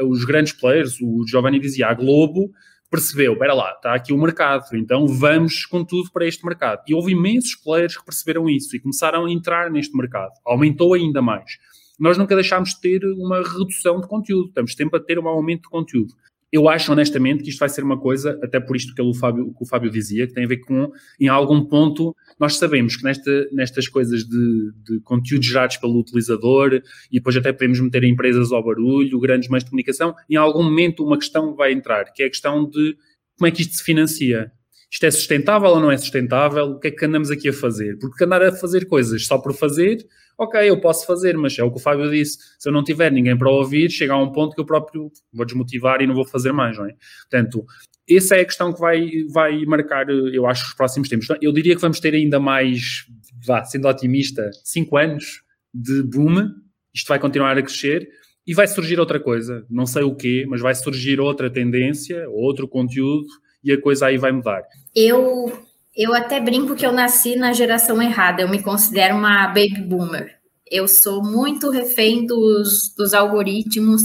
os 0.00 0.24
grandes 0.24 0.54
players, 0.54 0.98
o 1.02 1.26
Giovanni 1.28 1.60
dizia, 1.60 1.88
a 1.88 1.94
Globo 1.94 2.50
percebeu, 2.90 3.34
espera 3.34 3.52
lá, 3.52 3.72
está 3.72 3.94
aqui 3.94 4.14
o 4.14 4.18
mercado, 4.18 4.64
então 4.74 5.06
vamos 5.06 5.66
com 5.66 5.84
tudo 5.84 6.10
para 6.10 6.26
este 6.26 6.42
mercado. 6.46 6.82
E 6.88 6.94
houve 6.94 7.12
imensos 7.12 7.54
players 7.54 7.98
que 7.98 8.04
perceberam 8.06 8.48
isso 8.48 8.74
e 8.74 8.80
começaram 8.80 9.26
a 9.26 9.30
entrar 9.30 9.70
neste 9.70 9.94
mercado. 9.94 10.32
Aumentou 10.46 10.94
ainda 10.94 11.20
mais. 11.20 11.58
Nós 12.00 12.16
nunca 12.16 12.34
deixámos 12.34 12.70
de 12.70 12.80
ter 12.80 13.04
uma 13.04 13.42
redução 13.42 14.00
de 14.00 14.08
conteúdo, 14.08 14.48
estamos 14.48 14.72
sempre 14.72 14.98
a 14.98 15.02
ter 15.02 15.18
um 15.18 15.28
aumento 15.28 15.64
de 15.64 15.68
conteúdo 15.68 16.14
eu 16.50 16.68
acho 16.68 16.90
honestamente 16.92 17.42
que 17.42 17.50
isto 17.50 17.58
vai 17.58 17.68
ser 17.68 17.84
uma 17.84 17.98
coisa, 17.98 18.38
até 18.42 18.58
por 18.58 18.74
isto 18.74 18.94
que 18.94 19.02
o 19.02 19.12
Fábio, 19.12 19.52
que 19.52 19.62
o 19.62 19.66
Fábio 19.66 19.90
dizia, 19.90 20.26
que 20.26 20.32
tem 20.32 20.44
a 20.44 20.48
ver 20.48 20.58
com, 20.58 20.90
em 21.20 21.28
algum 21.28 21.64
ponto, 21.64 22.16
nós 22.40 22.56
sabemos 22.56 22.96
que 22.96 23.04
nesta, 23.04 23.48
nestas 23.52 23.86
coisas 23.86 24.24
de, 24.24 24.72
de 24.84 25.00
conteúdos 25.00 25.46
gerados 25.46 25.76
pelo 25.76 25.98
utilizador, 26.00 26.80
e 27.10 27.18
depois 27.18 27.36
até 27.36 27.52
podemos 27.52 27.80
meter 27.80 28.02
empresas 28.04 28.50
ao 28.50 28.64
barulho, 28.64 29.20
grandes 29.20 29.48
meios 29.48 29.64
de 29.64 29.70
comunicação, 29.70 30.14
em 30.28 30.36
algum 30.36 30.62
momento 30.62 31.04
uma 31.04 31.18
questão 31.18 31.54
vai 31.54 31.72
entrar, 31.72 32.12
que 32.12 32.22
é 32.22 32.26
a 32.26 32.30
questão 32.30 32.68
de 32.68 32.96
como 33.36 33.46
é 33.46 33.50
que 33.50 33.62
isto 33.62 33.74
se 33.74 33.84
financia. 33.84 34.50
Isto 34.90 35.06
é 35.06 35.10
sustentável 35.10 35.68
ou 35.68 35.80
não 35.80 35.90
é 35.90 35.96
sustentável? 35.96 36.64
O 36.64 36.78
que 36.80 36.88
é 36.88 36.90
que 36.90 37.04
andamos 37.04 37.30
aqui 37.30 37.48
a 37.48 37.52
fazer? 37.52 37.98
Porque 37.98 38.24
andar 38.24 38.42
a 38.42 38.52
fazer 38.52 38.86
coisas 38.86 39.26
só 39.26 39.38
por 39.38 39.52
fazer 39.54 40.06
ok, 40.38 40.70
eu 40.70 40.80
posso 40.80 41.04
fazer, 41.04 41.36
mas 41.36 41.58
é 41.58 41.64
o 41.64 41.70
que 41.70 41.78
o 41.78 41.80
Fábio 41.80 42.08
disse, 42.08 42.38
se 42.58 42.68
eu 42.68 42.72
não 42.72 42.84
tiver 42.84 43.10
ninguém 43.10 43.36
para 43.36 43.50
ouvir, 43.50 43.90
chega 43.90 44.12
a 44.12 44.22
um 44.22 44.30
ponto 44.30 44.54
que 44.54 44.60
eu 44.60 44.64
próprio 44.64 45.10
vou 45.32 45.44
desmotivar 45.44 46.00
e 46.00 46.06
não 46.06 46.14
vou 46.14 46.24
fazer 46.24 46.52
mais, 46.52 46.78
não 46.78 46.86
é? 46.86 46.94
Portanto, 47.28 47.66
essa 48.08 48.36
é 48.36 48.42
a 48.42 48.44
questão 48.44 48.72
que 48.72 48.80
vai, 48.80 49.10
vai 49.32 49.64
marcar, 49.66 50.08
eu 50.08 50.46
acho, 50.46 50.68
os 50.68 50.74
próximos 50.74 51.08
tempos. 51.08 51.26
Eu 51.42 51.52
diria 51.52 51.74
que 51.74 51.80
vamos 51.80 51.98
ter 51.98 52.14
ainda 52.14 52.38
mais, 52.38 53.04
vá, 53.44 53.64
sendo 53.64 53.88
otimista, 53.88 54.48
cinco 54.64 54.96
anos 54.96 55.42
de 55.74 56.04
boom, 56.04 56.50
isto 56.94 57.08
vai 57.08 57.18
continuar 57.18 57.58
a 57.58 57.62
crescer, 57.62 58.08
e 58.46 58.54
vai 58.54 58.66
surgir 58.66 58.98
outra 58.98 59.20
coisa, 59.20 59.66
não 59.68 59.84
sei 59.84 60.04
o 60.04 60.14
quê, 60.14 60.46
mas 60.48 60.60
vai 60.60 60.74
surgir 60.74 61.20
outra 61.20 61.50
tendência, 61.50 62.26
outro 62.30 62.66
conteúdo, 62.66 63.26
e 63.62 63.72
a 63.72 63.80
coisa 63.80 64.06
aí 64.06 64.18
vai 64.18 64.32
mudar. 64.32 64.62
Eu 64.94 65.52
eu 65.96 66.14
até 66.14 66.38
brinco 66.38 66.76
que 66.76 66.86
eu 66.86 66.92
nasci 66.92 67.34
na 67.34 67.52
geração 67.52 68.00
errada, 68.00 68.42
eu 68.42 68.48
me 68.48 68.62
considero 68.62 69.16
uma 69.16 69.48
baby 69.48 69.82
boomer. 69.82 70.36
Eu 70.70 70.86
sou 70.86 71.24
muito 71.24 71.70
refém 71.70 72.24
dos, 72.24 72.94
dos 72.96 73.12
algoritmos, 73.12 74.02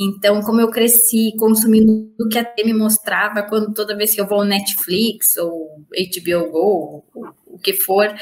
então, 0.00 0.40
como 0.42 0.60
eu 0.60 0.70
cresci 0.70 1.32
consumindo 1.38 2.12
o 2.20 2.28
que 2.28 2.38
a 2.38 2.44
T 2.44 2.64
me 2.64 2.72
mostrava, 2.72 3.42
quando 3.42 3.74
toda 3.74 3.96
vez 3.96 4.14
que 4.14 4.20
eu 4.20 4.26
vou 4.26 4.38
ao 4.38 4.44
Netflix 4.44 5.36
ou 5.36 5.84
HBO 5.90 6.50
Go, 6.50 7.04
ou, 7.14 7.34
o 7.46 7.58
que 7.58 7.72
for, 7.72 8.14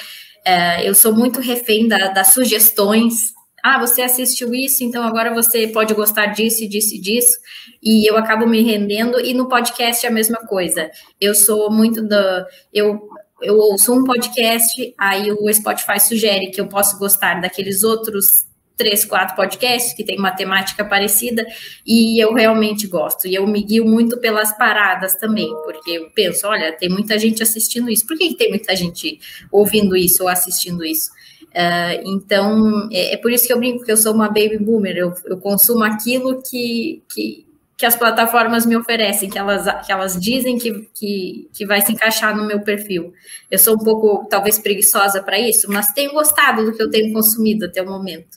é, 0.45 0.89
eu 0.89 0.95
sou 0.95 1.15
muito 1.15 1.41
refém 1.41 1.87
da, 1.87 2.09
das 2.09 2.29
sugestões 2.29 3.36
ah, 3.69 3.81
você 3.81 4.01
assistiu 4.01 4.55
isso, 4.55 4.85
então 4.85 5.03
agora 5.03 5.35
você 5.35 5.67
pode 5.67 5.93
gostar 5.93 6.27
disso, 6.27 6.69
disso, 6.69 7.01
disso, 7.03 7.37
e 7.83 8.09
eu 8.09 8.17
acabo 8.17 8.47
me 8.47 8.63
rendendo, 8.63 9.19
e 9.19 9.35
no 9.35 9.49
podcast 9.49 10.07
é 10.07 10.09
a 10.09 10.13
mesma 10.13 10.39
coisa. 10.47 10.89
Eu 11.21 11.35
sou 11.35 11.69
muito 11.69 12.01
da. 12.01 12.47
Eu, 12.73 13.01
eu 13.43 13.57
ouço 13.57 13.93
um 13.93 14.05
podcast, 14.05 14.95
aí 14.97 15.33
o 15.33 15.53
Spotify 15.53 15.99
sugere 15.99 16.53
que 16.53 16.61
eu 16.61 16.69
posso 16.69 16.97
gostar 16.97 17.41
daqueles 17.41 17.83
outros 17.83 18.47
três, 18.77 19.05
quatro 19.05 19.35
podcasts 19.35 19.95
que 19.95 20.05
tem 20.05 20.17
uma 20.17 20.31
temática 20.31 20.85
parecida, 20.85 21.45
e 21.85 22.23
eu 22.23 22.33
realmente 22.35 22.87
gosto. 22.87 23.27
E 23.27 23.35
eu 23.35 23.49
me 23.49 23.65
guio 23.65 23.85
muito 23.85 24.21
pelas 24.21 24.57
paradas 24.57 25.17
também, 25.17 25.53
porque 25.65 25.91
eu 25.91 26.11
penso, 26.15 26.47
olha, 26.47 26.71
tem 26.71 26.89
muita 26.89 27.19
gente 27.19 27.43
assistindo 27.43 27.91
isso. 27.91 28.07
Por 28.07 28.17
que, 28.17 28.29
que 28.29 28.37
tem 28.37 28.51
muita 28.51 28.77
gente 28.77 29.19
ouvindo 29.51 29.97
isso 29.97 30.23
ou 30.23 30.29
assistindo 30.29 30.85
isso? 30.85 31.11
Uh, 31.57 32.03
então, 32.05 32.87
é, 32.93 33.15
é, 33.15 33.17
por 33.17 33.33
isso 33.33 33.47
que 33.47 33.53
eu 33.53 33.59
brinco 33.59 33.83
que 33.83 33.91
eu 33.91 33.97
sou 33.97 34.13
uma 34.13 34.29
baby 34.29 34.59
boomer, 34.59 34.95
eu, 34.95 35.15
eu 35.25 35.39
consumo 35.39 35.83
aquilo 35.83 36.43
que, 36.43 37.03
que, 37.11 37.47
que, 37.79 37.87
as 37.87 37.97
plataformas 37.97 38.67
me 38.67 38.77
oferecem, 38.77 39.31
que 39.31 39.39
elas, 39.39 39.65
que 39.87 39.91
elas 39.91 40.21
dizem 40.21 40.59
que, 40.59 40.87
que, 40.93 41.49
que 41.55 41.65
vai 41.65 41.81
se 41.81 41.91
encaixar 41.91 42.37
no 42.37 42.47
meu 42.47 42.61
perfil. 42.61 43.15
Eu 43.51 43.59
sou 43.59 43.75
um 43.75 43.79
pouco, 43.79 44.29
talvez, 44.29 44.59
preguiçosa 44.59 45.23
para 45.23 45.41
isso, 45.41 45.67
mas 45.71 45.95
tenho 45.95 46.13
gostado 46.13 46.63
do 46.63 46.77
que 46.77 46.83
eu 46.83 46.91
tenho 46.91 47.11
consumido 47.11 47.65
até 47.65 47.81
o 47.81 47.87
momento. 47.87 48.37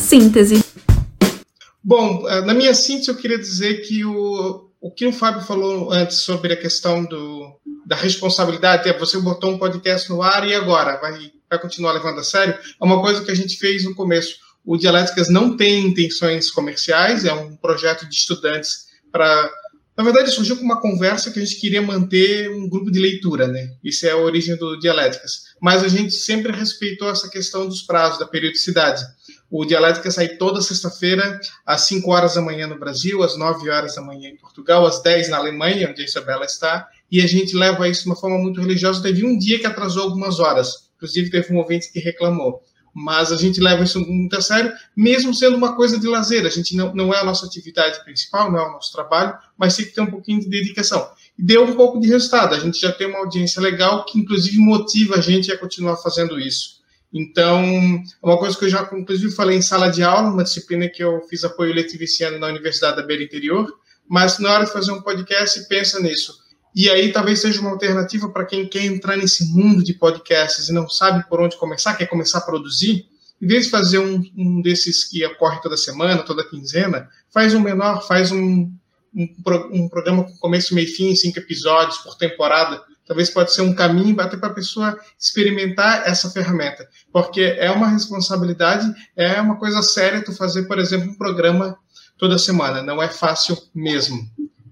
Síntese. 0.00 0.64
Bom, 1.84 2.26
eh, 2.26 2.40
na 2.46 2.54
minha 2.54 2.72
síntese, 2.72 3.10
eu 3.10 3.16
queria 3.16 3.38
dizer 3.38 3.82
que 3.82 4.06
o, 4.06 4.70
o 4.80 4.90
que 4.90 5.06
o 5.06 5.12
Fábio 5.12 5.42
falou 5.42 5.92
antes 5.92 6.20
sobre 6.20 6.54
a 6.54 6.56
questão 6.56 7.04
do, 7.04 7.57
da 7.88 7.96
responsabilidade, 7.96 8.86
é 8.86 8.92
você 8.92 9.18
botou 9.18 9.50
um 9.50 9.58
podcast 9.58 10.10
no 10.10 10.20
ar 10.20 10.46
e 10.46 10.54
agora 10.54 11.00
vai, 11.00 11.32
vai 11.48 11.58
continuar 11.58 11.92
levando 11.92 12.20
a 12.20 12.22
sério, 12.22 12.52
é 12.52 12.84
uma 12.84 13.00
coisa 13.00 13.24
que 13.24 13.30
a 13.30 13.34
gente 13.34 13.56
fez 13.56 13.82
no 13.82 13.94
começo. 13.94 14.36
O 14.62 14.76
Dialéticas 14.76 15.30
não 15.30 15.56
tem 15.56 15.86
intenções 15.86 16.50
comerciais, 16.50 17.24
é 17.24 17.32
um 17.32 17.56
projeto 17.56 18.06
de 18.06 18.14
estudantes 18.14 18.88
para. 19.10 19.50
Na 19.96 20.04
verdade, 20.04 20.30
surgiu 20.30 20.56
com 20.56 20.62
uma 20.62 20.80
conversa 20.80 21.30
que 21.30 21.40
a 21.40 21.44
gente 21.44 21.58
queria 21.58 21.82
manter 21.82 22.50
um 22.50 22.68
grupo 22.68 22.88
de 22.88 23.00
leitura, 23.00 23.48
né? 23.48 23.72
Isso 23.82 24.06
é 24.06 24.10
a 24.10 24.16
origem 24.16 24.54
do 24.56 24.78
Dialéticas. 24.78 25.44
Mas 25.60 25.82
a 25.82 25.88
gente 25.88 26.12
sempre 26.12 26.52
respeitou 26.52 27.10
essa 27.10 27.28
questão 27.28 27.66
dos 27.66 27.82
prazos, 27.82 28.18
da 28.18 28.26
periodicidade. 28.26 29.02
O 29.50 29.64
Dialética 29.64 30.10
sai 30.10 30.28
toda 30.36 30.60
sexta-feira, 30.60 31.40
às 31.66 31.80
5 31.80 32.08
horas 32.12 32.34
da 32.34 32.42
manhã 32.42 32.68
no 32.68 32.78
Brasil, 32.78 33.24
às 33.24 33.36
9 33.36 33.68
horas 33.70 33.96
da 33.96 34.02
manhã 34.02 34.28
em 34.28 34.36
Portugal, 34.36 34.86
às 34.86 35.02
10 35.02 35.30
na 35.30 35.38
Alemanha, 35.38 35.88
onde 35.90 36.02
a 36.02 36.04
Isabela 36.04 36.44
está, 36.44 36.86
e 37.10 37.20
a 37.22 37.26
gente 37.26 37.56
leva 37.56 37.88
isso 37.88 38.02
de 38.02 38.08
uma 38.08 38.16
forma 38.16 38.38
muito 38.38 38.60
religiosa. 38.60 39.02
Teve 39.02 39.24
um 39.24 39.36
dia 39.36 39.58
que 39.58 39.66
atrasou 39.66 40.02
algumas 40.04 40.38
horas, 40.38 40.90
inclusive 40.96 41.30
teve 41.30 41.52
um 41.52 41.58
ouvinte 41.58 41.92
que 41.92 41.98
reclamou. 41.98 42.62
Mas 42.94 43.30
a 43.30 43.36
gente 43.36 43.60
leva 43.60 43.84
isso 43.84 44.00
muito 44.00 44.36
a 44.36 44.40
sério, 44.40 44.72
mesmo 44.96 45.32
sendo 45.32 45.56
uma 45.56 45.76
coisa 45.76 45.98
de 45.98 46.08
lazer. 46.08 46.44
A 46.44 46.48
gente 46.48 46.74
não, 46.74 46.94
não 46.94 47.14
é 47.14 47.18
a 47.18 47.24
nossa 47.24 47.46
atividade 47.46 48.02
principal, 48.02 48.50
não 48.50 48.58
é 48.58 48.68
o 48.68 48.72
nosso 48.72 48.92
trabalho, 48.92 49.34
mas 49.56 49.76
tem 49.76 49.84
que 49.84 49.92
ter 49.94 50.00
um 50.00 50.10
pouquinho 50.10 50.40
de 50.40 50.48
dedicação. 50.48 51.08
E 51.38 51.42
deu 51.42 51.64
um 51.64 51.74
pouco 51.74 52.00
de 52.00 52.08
resultado. 52.08 52.54
A 52.54 52.58
gente 52.58 52.80
já 52.80 52.90
tem 52.90 53.06
uma 53.06 53.20
audiência 53.20 53.62
legal 53.62 54.04
que, 54.04 54.18
inclusive, 54.18 54.58
motiva 54.58 55.16
a 55.16 55.20
gente 55.20 55.52
a 55.52 55.58
continuar 55.58 55.96
fazendo 55.98 56.40
isso. 56.40 56.78
Então, 57.12 57.62
é 57.62 58.26
uma 58.26 58.38
coisa 58.38 58.58
que 58.58 58.64
eu 58.64 58.68
já, 58.68 58.88
inclusive, 58.92 59.32
falei 59.32 59.56
em 59.56 59.62
sala 59.62 59.88
de 59.88 60.02
aula, 60.02 60.30
uma 60.30 60.44
disciplina 60.44 60.88
que 60.88 61.02
eu 61.02 61.22
fiz 61.28 61.44
apoio 61.44 61.72
letivo 61.72 62.04
esse 62.04 62.22
ano 62.24 62.38
na 62.38 62.48
Universidade 62.48 62.96
da 62.96 63.02
Beira 63.02 63.22
Interior, 63.22 63.72
mas 64.08 64.38
na 64.38 64.52
hora 64.52 64.64
de 64.64 64.72
fazer 64.72 64.92
um 64.92 65.00
podcast, 65.00 65.66
pensa 65.68 66.00
nisso. 66.00 66.34
E 66.74 66.88
aí 66.88 67.12
talvez 67.12 67.40
seja 67.40 67.60
uma 67.60 67.70
alternativa 67.70 68.28
para 68.28 68.44
quem 68.44 68.68
quer 68.68 68.84
entrar 68.84 69.16
nesse 69.16 69.44
mundo 69.52 69.82
de 69.82 69.94
podcasts 69.94 70.68
e 70.68 70.72
não 70.72 70.88
sabe 70.88 71.28
por 71.28 71.40
onde 71.40 71.56
começar, 71.56 71.94
quer 71.94 72.06
começar 72.06 72.38
a 72.38 72.42
produzir, 72.42 73.06
em 73.40 73.46
vez 73.46 73.64
de 73.64 73.70
fazer 73.70 73.98
um, 73.98 74.22
um 74.36 74.60
desses 74.60 75.04
que 75.04 75.24
ocorre 75.24 75.60
toda 75.60 75.76
semana, 75.76 76.22
toda 76.22 76.48
quinzena, 76.48 77.08
faz 77.32 77.54
um 77.54 77.60
menor, 77.60 78.06
faz 78.06 78.32
um, 78.32 78.70
um, 79.14 79.34
um 79.72 79.88
programa 79.88 80.24
com 80.24 80.36
começo, 80.38 80.74
meio 80.74 80.88
e 80.88 80.90
fim, 80.90 81.14
cinco 81.14 81.38
episódios 81.38 81.98
por 81.98 82.16
temporada, 82.16 82.82
talvez 83.06 83.30
pode 83.30 83.52
ser 83.52 83.62
um 83.62 83.74
caminho 83.74 84.20
até 84.20 84.36
para 84.36 84.50
a 84.50 84.54
pessoa 84.54 84.98
experimentar 85.18 86.06
essa 86.06 86.30
ferramenta, 86.30 86.86
porque 87.12 87.40
é 87.40 87.70
uma 87.70 87.88
responsabilidade, 87.88 88.92
é 89.16 89.40
uma 89.40 89.56
coisa 89.56 89.82
séria 89.82 90.22
tu 90.22 90.32
fazer, 90.32 90.64
por 90.64 90.78
exemplo, 90.78 91.10
um 91.10 91.16
programa 91.16 91.78
toda 92.18 92.36
semana, 92.36 92.82
não 92.82 93.02
é 93.02 93.08
fácil 93.08 93.56
mesmo. 93.74 94.18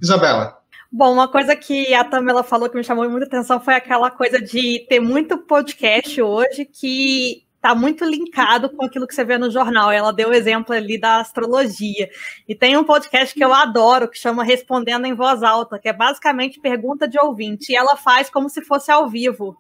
Isabela. 0.03 0.59
Bom, 0.91 1.13
uma 1.13 1.29
coisa 1.29 1.57
que 1.57 1.93
a 1.93 2.05
Tamela 2.05 2.43
falou 2.45 2.71
que 2.71 2.77
me 2.77 2.85
chamou 2.85 3.09
muita 3.11 3.27
atenção 3.27 3.61
foi 3.61 3.75
aquela 3.75 4.11
coisa 4.11 4.41
de 4.41 4.87
ter 4.89 5.01
muito 5.01 5.37
podcast 5.39 6.23
hoje 6.23 6.65
que 6.65 7.45
está 7.57 7.75
muito 7.75 8.05
linkado 8.05 8.71
com 8.71 8.85
aquilo 8.85 9.07
que 9.09 9.15
você 9.15 9.25
vê 9.25 9.37
no 9.37 9.51
jornal. 9.51 9.91
Ela 9.91 10.13
deu 10.13 10.29
o 10.29 10.33
exemplo 10.33 10.73
ali 10.73 11.01
da 11.01 11.19
astrologia. 11.19 12.09
E 12.49 12.55
tem 12.55 12.77
um 12.77 12.85
podcast 12.85 13.35
que 13.35 13.45
eu 13.45 13.53
adoro, 13.53 14.09
que 14.09 14.17
chama 14.17 14.45
Respondendo 14.45 15.05
em 15.07 15.15
Voz 15.15 15.43
Alta, 15.43 15.77
que 15.77 15.89
é 15.89 15.93
basicamente 15.93 16.61
pergunta 16.61 17.09
de 17.09 17.19
ouvinte. 17.19 17.73
E 17.73 17.77
ela 17.77 17.97
faz 17.97 18.31
como 18.31 18.49
se 18.49 18.63
fosse 18.63 18.91
ao 18.91 19.09
vivo 19.09 19.57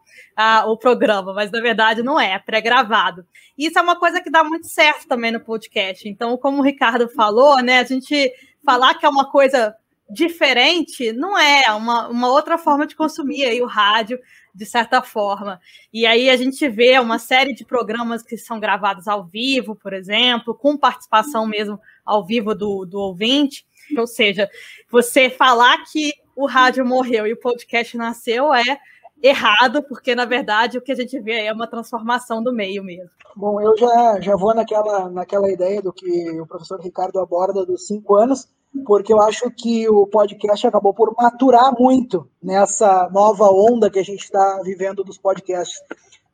o 0.69 0.77
programa, 0.77 1.35
mas 1.35 1.51
na 1.51 1.61
verdade 1.61 2.03
não 2.03 2.21
é, 2.21 2.35
é 2.35 2.39
pré-gravado. 2.39 3.27
Isso 3.59 3.79
é 3.79 3.83
uma 3.83 3.99
coisa 3.99 4.21
que 4.21 4.31
dá 4.31 4.45
muito 4.45 4.69
certo 4.69 5.09
também 5.09 5.33
no 5.33 5.41
podcast. 5.41 6.09
Então, 6.09 6.37
como 6.37 6.61
o 6.61 6.65
Ricardo 6.65 7.09
falou, 7.09 7.61
né, 7.61 7.81
a 7.81 7.85
gente 7.85 8.33
falar 8.65 8.95
que 8.95 9.05
é 9.05 9.09
uma 9.09 9.29
coisa 9.31 9.75
diferente 10.09 11.13
não 11.13 11.37
é 11.39 11.71
uma, 11.73 12.09
uma 12.09 12.29
outra 12.31 12.57
forma 12.57 12.87
de 12.87 12.95
consumir 12.95 13.45
aí 13.45 13.61
o 13.61 13.67
rádio 13.67 14.19
de 14.55 14.65
certa 14.65 15.03
forma. 15.03 15.61
E 15.93 16.07
aí 16.07 16.31
a 16.31 16.37
gente 16.37 16.67
vê 16.69 16.99
uma 16.99 17.19
série 17.19 17.53
de 17.53 17.65
programas 17.65 18.23
que 18.23 18.39
são 18.39 18.59
gravados 18.59 19.07
ao 19.07 19.25
vivo, 19.25 19.75
por 19.75 19.93
exemplo, 19.93 20.55
com 20.55 20.79
participação 20.79 21.47
mesmo 21.47 21.79
ao 22.05 22.25
vivo 22.25 22.55
do, 22.55 22.87
do 22.87 22.99
ouvinte. 22.99 23.67
Ou 23.99 24.07
seja, 24.07 24.49
você 24.91 25.29
falar 25.29 25.85
que 25.85 26.15
o 26.35 26.47
rádio 26.47 26.87
morreu 26.87 27.27
e 27.27 27.33
o 27.33 27.41
podcast 27.41 27.97
nasceu 27.97 28.53
é 28.55 28.79
errado, 29.23 29.83
porque 29.83 30.15
na 30.15 30.25
verdade 30.25 30.79
o 30.79 30.83
que 30.83 30.93
a 30.93 30.97
gente 30.97 31.19
vê 31.21 31.45
é 31.45 31.53
uma 31.53 31.67
transformação 31.67 32.43
do 32.43 32.53
meio 32.53 32.83
mesmo. 32.83 33.11
Bom, 33.35 33.61
eu 33.61 33.77
já, 33.77 34.21
já 34.21 34.37
vou 34.37 34.55
naquela, 34.55 35.11
naquela 35.11 35.51
ideia 35.51 35.83
do 35.83 35.93
que 35.93 36.41
o 36.41 36.47
professor 36.47 36.81
Ricardo 36.81 37.19
aborda 37.19 37.67
dos 37.67 37.87
cinco 37.87 38.15
anos, 38.15 38.49
porque 38.85 39.13
eu 39.13 39.21
acho 39.21 39.51
que 39.51 39.89
o 39.89 40.07
podcast 40.07 40.67
acabou 40.67 40.93
por 40.93 41.15
maturar 41.17 41.75
muito 41.79 42.29
nessa 42.43 43.09
nova 43.11 43.49
onda 43.51 43.91
que 43.91 43.99
a 43.99 44.05
gente 44.05 44.25
está 44.25 44.61
vivendo 44.63 45.05
dos 45.05 45.19
podcasts. 45.19 45.81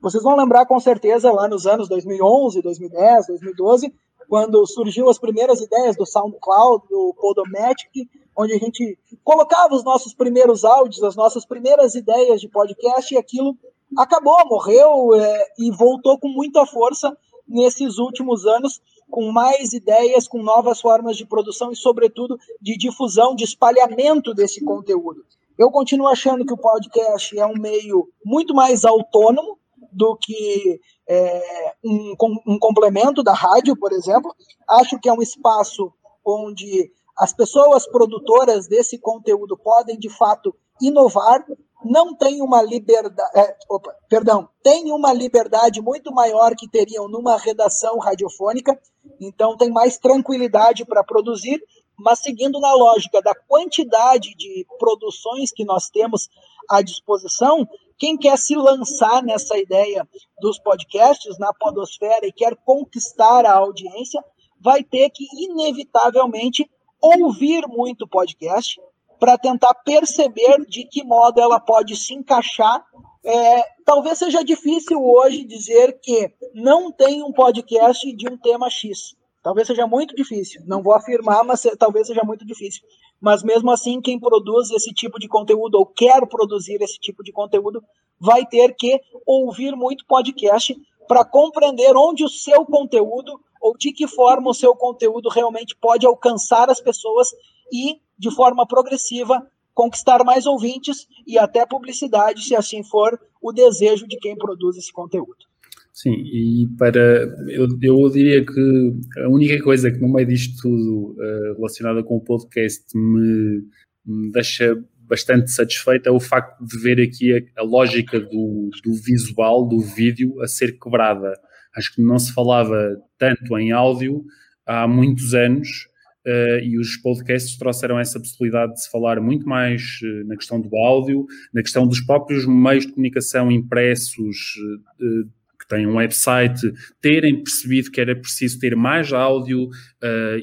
Vocês 0.01 0.22
vão 0.22 0.36
lembrar 0.36 0.66
com 0.66 0.80
certeza 0.80 1.30
lá 1.30 1.47
nos 1.47 1.66
anos 1.66 1.88
2011, 1.88 2.61
2010, 2.61 3.26
2012, 3.28 3.95
quando 4.28 4.66
surgiu 4.66 5.09
as 5.09 5.18
primeiras 5.18 5.61
ideias 5.61 5.97
do 5.97 6.07
SoundCloud, 6.07 6.84
do 6.88 7.14
Podomatic, 7.20 8.09
onde 8.36 8.55
a 8.55 8.59
gente 8.59 8.99
colocava 9.22 9.74
os 9.74 9.84
nossos 9.84 10.14
primeiros 10.14 10.64
áudios, 10.64 11.03
as 11.03 11.14
nossas 11.14 11.45
primeiras 11.45 11.95
ideias 11.95 12.40
de 12.40 12.49
podcast, 12.49 13.14
e 13.14 13.18
aquilo 13.18 13.57
acabou, 13.97 14.36
morreu 14.47 15.14
é, 15.14 15.47
e 15.59 15.70
voltou 15.70 16.18
com 16.18 16.28
muita 16.28 16.64
força 16.66 17.16
nesses 17.47 17.99
últimos 17.99 18.47
anos, 18.47 18.80
com 19.13 19.31
mais 19.31 19.75
ideias, 19.75 20.27
com 20.27 20.43
novas 20.43 20.81
formas 20.81 21.19
de 21.19 21.27
produção 21.27 21.71
e, 21.71 21.77
sobretudo, 21.77 22.39
de 22.59 22.79
difusão, 22.79 23.37
de 23.37 23.45
espalhamento 23.45 24.33
desse 24.33 24.65
conteúdo. 24.65 25.23
Eu 25.59 25.71
continuo 25.71 26.09
achando 26.09 26.47
que 26.47 26.53
o 26.55 26.57
podcast 26.57 27.39
é 27.39 27.45
um 27.45 27.59
meio 27.59 28.09
muito 28.25 28.55
mais 28.55 28.87
autônomo 28.87 29.59
do 29.93 30.17
que 30.17 30.81
é, 31.07 31.75
um, 31.85 32.15
um 32.47 32.59
complemento 32.59 33.23
da 33.23 33.35
rádio, 33.35 33.77
por 33.77 33.93
exemplo. 33.93 34.35
Acho 34.67 34.99
que 34.99 35.11
é 35.11 35.13
um 35.13 35.21
espaço 35.21 35.93
onde 36.25 36.91
as 37.19 37.35
pessoas 37.35 37.87
produtoras 37.87 38.67
desse 38.67 38.99
conteúdo 38.99 39.59
podem, 39.59 39.99
de 39.99 40.09
fato, 40.09 40.57
inovar, 40.83 41.45
não 41.85 42.14
tem 42.14 42.41
uma 42.43 42.62
liberdade, 42.62 43.30
é, 43.37 43.57
opa, 43.68 43.95
perdão, 44.09 44.49
tem 44.62 44.93
uma 44.93 45.12
liberdade 45.12 45.80
muito 45.80 46.12
maior 46.12 46.55
que 46.55 46.68
teriam 46.68 47.09
numa 47.09 47.37
redação 47.37 47.99
radiofônica, 47.99 48.78
então 49.20 49.57
tem 49.57 49.70
mais 49.70 49.99
tranquilidade 49.99 50.85
para 50.85 51.03
produzir, 51.03 51.61
mas 51.99 52.20
seguindo 52.20 52.61
na 52.61 52.72
lógica 52.74 53.20
da 53.20 53.35
quantidade 53.35 54.35
de 54.37 54.66
produções 54.78 55.53
que 55.53 55.64
nós 55.64 55.89
temos 55.91 56.28
à 56.68 56.83
disposição, 56.83 57.68
quem 57.99 58.16
quer 58.16 58.37
se 58.39 58.57
lançar 58.57 59.22
nessa 59.22 59.57
ideia 59.59 60.09
dos 60.41 60.59
podcasts 60.59 61.39
na 61.39 61.53
podosfera 61.53 62.26
e 62.26 62.33
quer 62.33 62.57
conquistar 62.64 63.47
a 63.47 63.55
audiência, 63.55 64.22
vai 64.61 64.83
ter 64.83 65.11
que 65.11 65.24
inevitavelmente 65.33 66.68
ouvir 67.01 67.66
muito 67.66 68.07
podcast, 68.07 68.80
para 69.23 69.39
tentar 69.39 69.73
perceber 69.85 70.66
de 70.66 70.83
que 70.83 71.05
modo 71.05 71.41
ela 71.41 71.61
pode 71.61 71.95
se 71.95 72.12
encaixar. 72.12 72.85
É, 73.25 73.62
talvez 73.85 74.18
seja 74.18 74.43
difícil 74.43 75.01
hoje 75.01 75.45
dizer 75.45 76.01
que 76.03 76.35
não 76.53 76.91
tem 76.91 77.23
um 77.23 77.33
podcast 77.33 78.12
de 78.16 78.29
um 78.29 78.37
tema 78.37 78.68
X. 78.68 79.14
Talvez 79.41 79.68
seja 79.68 79.87
muito 79.87 80.12
difícil. 80.16 80.61
Não 80.66 80.83
vou 80.83 80.93
afirmar, 80.93 81.45
mas 81.45 81.62
talvez 81.79 82.09
seja 82.09 82.23
muito 82.25 82.45
difícil. 82.45 82.83
Mas 83.20 83.45
mesmo 83.45 83.70
assim, 83.70 84.01
quem 84.01 84.18
produz 84.18 84.73
esse 84.73 84.93
tipo 84.93 85.20
de 85.20 85.29
conteúdo 85.29 85.77
ou 85.77 85.87
quer 85.87 86.27
produzir 86.27 86.83
esse 86.83 86.99
tipo 86.99 87.23
de 87.23 87.31
conteúdo 87.31 87.81
vai 88.18 88.45
ter 88.45 88.75
que 88.75 89.01
ouvir 89.25 89.77
muito 89.77 90.05
podcast 90.05 90.75
para 91.07 91.25
compreender 91.25 91.97
onde 91.97 92.25
o 92.25 92.29
seu 92.29 92.66
conteúdo 92.66 93.39
ou 93.61 93.77
de 93.79 93.93
que 93.93 94.09
forma 94.09 94.51
o 94.51 94.55
seu 94.55 94.75
conteúdo 94.75 95.29
realmente 95.29 95.77
pode 95.77 96.05
alcançar 96.05 96.68
as 96.68 96.81
pessoas 96.81 97.29
e 97.73 98.01
de 98.19 98.35
forma 98.35 98.67
progressiva, 98.67 99.47
conquistar 99.75 100.23
mais 100.25 100.47
ouvintes 100.47 101.07
e 101.27 101.39
até 101.39 101.65
publicidade, 101.67 102.45
se 102.45 102.55
assim 102.55 102.83
for 102.85 103.19
o 103.41 103.53
desejo 103.53 104.07
de 104.07 104.17
quem 104.19 104.37
produz 104.37 104.77
esse 104.77 104.93
conteúdo. 104.93 105.53
Sim, 105.93 106.15
e 106.15 106.67
para. 106.79 107.01
Eu, 107.49 107.69
eu 107.83 108.09
diria 108.09 108.45
que 108.45 108.93
a 109.19 109.29
única 109.29 109.63
coisa 109.63 109.91
que 109.91 109.99
no 109.99 110.11
meio 110.11 110.27
disto 110.27 110.63
tudo 110.63 111.15
uh, 111.19 111.55
relacionada 111.57 112.03
com 112.03 112.17
o 112.17 112.25
podcast 112.25 112.85
me, 112.97 113.63
me, 114.07 114.33
deixa 114.33 114.75
bastante 115.01 115.51
satisfeito 115.51 116.09
é 116.09 116.11
o 116.11 116.19
facto 116.19 116.65
de 116.65 116.79
ver 116.79 116.99
aqui 116.99 117.35
a, 117.35 117.61
a 117.61 117.65
lógica 117.65 118.19
do, 118.19 118.71
do 118.83 118.95
visual, 118.95 119.69
do 119.69 119.81
vídeo, 119.81 120.41
a 120.41 120.49
ser 120.49 120.79
quebrada. 120.79 121.39
Acho 121.77 121.95
que 121.95 122.03
não 122.03 122.19
se 122.19 122.33
falava 122.33 122.97
tanto 123.19 123.59
em 123.59 123.73
áudio 123.73 124.25
há 124.65 124.89
muitos 124.89 125.35
anos 125.35 125.89
Uh, 126.25 126.62
e 126.62 126.79
os 126.79 126.97
podcasts 126.99 127.59
trouxeram 127.59 127.99
essa 127.99 128.20
possibilidade 128.20 128.75
de 128.75 128.85
se 128.85 128.91
falar 128.91 129.20
muito 129.20 129.45
mais 129.45 129.83
uh, 130.05 130.29
na 130.29 130.37
questão 130.37 130.61
do 130.61 130.77
áudio, 130.77 131.27
na 131.53 131.62
questão 131.62 131.85
dos 131.85 132.01
próprios 132.01 132.47
meios 132.47 132.87
de 132.87 132.93
comunicação 132.93 133.51
impressos 133.51 134.55
uh, 135.01 135.29
que 135.59 135.66
têm 135.68 135.85
um 135.85 135.97
website, 135.97 136.73
terem 137.01 137.43
percebido 137.43 137.91
que 137.91 138.01
era 138.01 138.14
preciso 138.14 138.59
ter 138.61 138.77
mais 138.77 139.12
áudio 139.12 139.68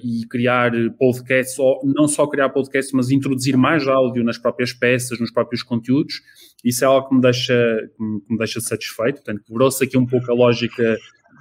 e 0.02 0.26
criar 0.30 0.72
podcasts, 0.98 1.60
ou 1.60 1.82
não 1.84 2.08
só 2.08 2.26
criar 2.26 2.48
podcasts, 2.48 2.94
mas 2.94 3.12
introduzir 3.12 3.58
mais 3.58 3.86
áudio 3.86 4.24
nas 4.24 4.38
próprias 4.38 4.72
peças, 4.72 5.20
nos 5.20 5.30
próprios 5.30 5.62
conteúdos. 5.62 6.22
Isso 6.64 6.86
é 6.86 6.88
algo 6.88 7.10
que 7.10 7.16
me 7.16 7.22
deixa, 7.22 7.54
que 7.98 8.34
me 8.34 8.38
deixa 8.38 8.62
satisfeito. 8.62 9.16
Portanto, 9.16 9.44
quebrou-se 9.46 9.84
aqui 9.84 9.98
um 9.98 10.06
pouco 10.06 10.32
a 10.32 10.34
lógica 10.34 10.98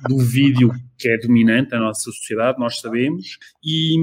do 0.06 0.18
vídeo 0.18 0.70
que 0.98 1.08
é 1.08 1.18
dominante 1.18 1.70
na 1.70 1.80
nossa 1.80 2.10
sociedade, 2.10 2.58
nós 2.58 2.80
sabemos, 2.80 3.38
e, 3.64 3.96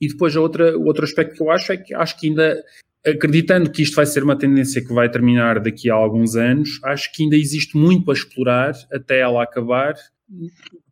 e 0.00 0.08
depois 0.08 0.36
a 0.36 0.40
outra, 0.40 0.76
o 0.78 0.84
outro 0.84 1.04
aspecto 1.04 1.34
que 1.34 1.42
eu 1.42 1.50
acho 1.50 1.72
é 1.72 1.76
que 1.76 1.94
acho 1.94 2.18
que 2.18 2.28
ainda, 2.28 2.62
acreditando 3.06 3.70
que 3.70 3.82
isto 3.82 3.96
vai 3.96 4.06
ser 4.06 4.22
uma 4.22 4.36
tendência 4.36 4.84
que 4.84 4.92
vai 4.92 5.10
terminar 5.10 5.60
daqui 5.60 5.90
a 5.90 5.94
alguns 5.94 6.36
anos, 6.36 6.80
acho 6.84 7.12
que 7.12 7.22
ainda 7.22 7.36
existe 7.36 7.76
muito 7.76 8.04
para 8.04 8.14
explorar 8.14 8.74
até 8.92 9.20
ela 9.20 9.42
acabar, 9.42 9.94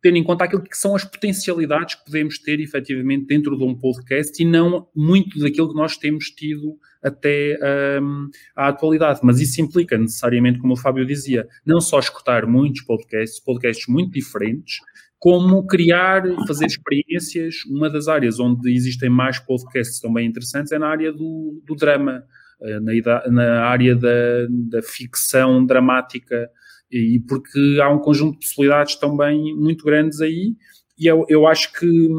tendo 0.01 0.17
em 0.17 0.23
conta 0.23 0.45
aquilo 0.45 0.63
que 0.63 0.77
são 0.77 0.95
as 0.95 1.03
potencialidades 1.03 1.95
que 1.95 2.05
podemos 2.05 2.39
ter 2.39 2.59
efetivamente 2.59 3.25
dentro 3.25 3.57
de 3.57 3.63
um 3.63 3.75
podcast 3.75 4.41
e 4.41 4.45
não 4.45 4.87
muito 4.95 5.39
daquilo 5.39 5.69
que 5.69 5.75
nós 5.75 5.97
temos 5.97 6.29
tido 6.29 6.79
até 7.03 7.57
um, 8.01 8.29
à 8.55 8.69
atualidade. 8.69 9.19
Mas 9.23 9.39
isso 9.39 9.61
implica 9.61 9.97
necessariamente, 9.97 10.59
como 10.59 10.73
o 10.73 10.77
Fábio 10.77 11.05
dizia, 11.05 11.47
não 11.65 11.81
só 11.81 11.99
escutar 11.99 12.45
muitos 12.47 12.81
podcasts, 12.81 13.39
podcasts 13.39 13.87
muito 13.87 14.13
diferentes, 14.13 14.79
como 15.19 15.65
criar, 15.67 16.23
fazer 16.47 16.65
experiências. 16.65 17.65
Uma 17.65 17.89
das 17.89 18.07
áreas 18.07 18.39
onde 18.39 18.73
existem 18.73 19.09
mais 19.09 19.37
podcasts 19.39 19.99
também 19.99 20.27
interessantes 20.27 20.71
é 20.71 20.79
na 20.79 20.87
área 20.87 21.11
do, 21.11 21.61
do 21.65 21.75
drama, 21.75 22.23
eh, 22.61 22.79
na, 22.79 23.27
na 23.29 23.65
área 23.65 23.95
da, 23.95 24.47
da 24.49 24.81
ficção 24.81 25.65
dramática, 25.65 26.49
e 26.97 27.19
porque 27.19 27.79
há 27.81 27.89
um 27.89 27.99
conjunto 27.99 28.39
de 28.39 28.47
possibilidades 28.47 28.95
também 28.95 29.55
muito 29.55 29.85
grandes 29.85 30.21
aí, 30.21 30.55
e 30.97 31.07
eu, 31.07 31.25
eu 31.29 31.45
acho 31.47 31.73
que 31.73 32.09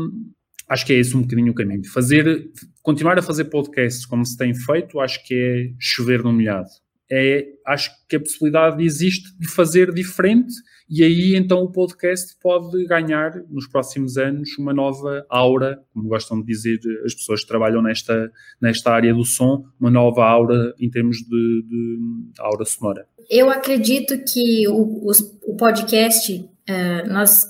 acho 0.68 0.84
que 0.84 0.92
é 0.92 0.96
esse 0.96 1.16
um 1.16 1.22
bocadinho 1.22 1.52
o 1.52 1.54
caminho. 1.54 1.84
Fazer, 1.92 2.50
continuar 2.82 3.18
a 3.18 3.22
fazer 3.22 3.44
podcasts 3.44 4.04
como 4.04 4.24
se 4.24 4.36
tem 4.36 4.52
feito, 4.54 5.00
acho 5.00 5.24
que 5.24 5.34
é 5.34 5.74
chover 5.78 6.22
no 6.22 6.32
molhado. 6.32 6.68
É, 7.10 7.46
acho 7.64 7.90
que 8.08 8.16
a 8.16 8.20
possibilidade 8.20 8.84
existe 8.84 9.38
de 9.38 9.46
fazer 9.46 9.92
diferente 9.94 10.52
e 10.88 11.02
aí 11.02 11.36
então 11.36 11.62
o 11.62 11.70
podcast 11.70 12.36
pode 12.40 12.84
ganhar 12.86 13.32
nos 13.50 13.66
próximos 13.66 14.16
anos 14.16 14.56
uma 14.58 14.72
nova 14.72 15.24
aura, 15.28 15.80
como 15.92 16.08
gostam 16.08 16.40
de 16.40 16.46
dizer 16.46 16.78
as 17.04 17.14
pessoas 17.14 17.42
que 17.42 17.48
trabalham 17.48 17.82
nesta, 17.82 18.30
nesta 18.60 18.92
área 18.92 19.12
do 19.12 19.24
som, 19.24 19.64
uma 19.80 19.90
nova 19.90 20.24
aura 20.24 20.74
em 20.80 20.88
termos 20.88 21.18
de, 21.18 21.62
de 21.68 21.98
aura 22.38 22.64
sonora. 22.64 23.06
Eu 23.28 23.50
acredito 23.50 24.16
que 24.24 24.68
o, 24.68 25.10
o 25.46 25.56
podcast, 25.56 26.32
uh, 26.34 27.12
nós 27.12 27.44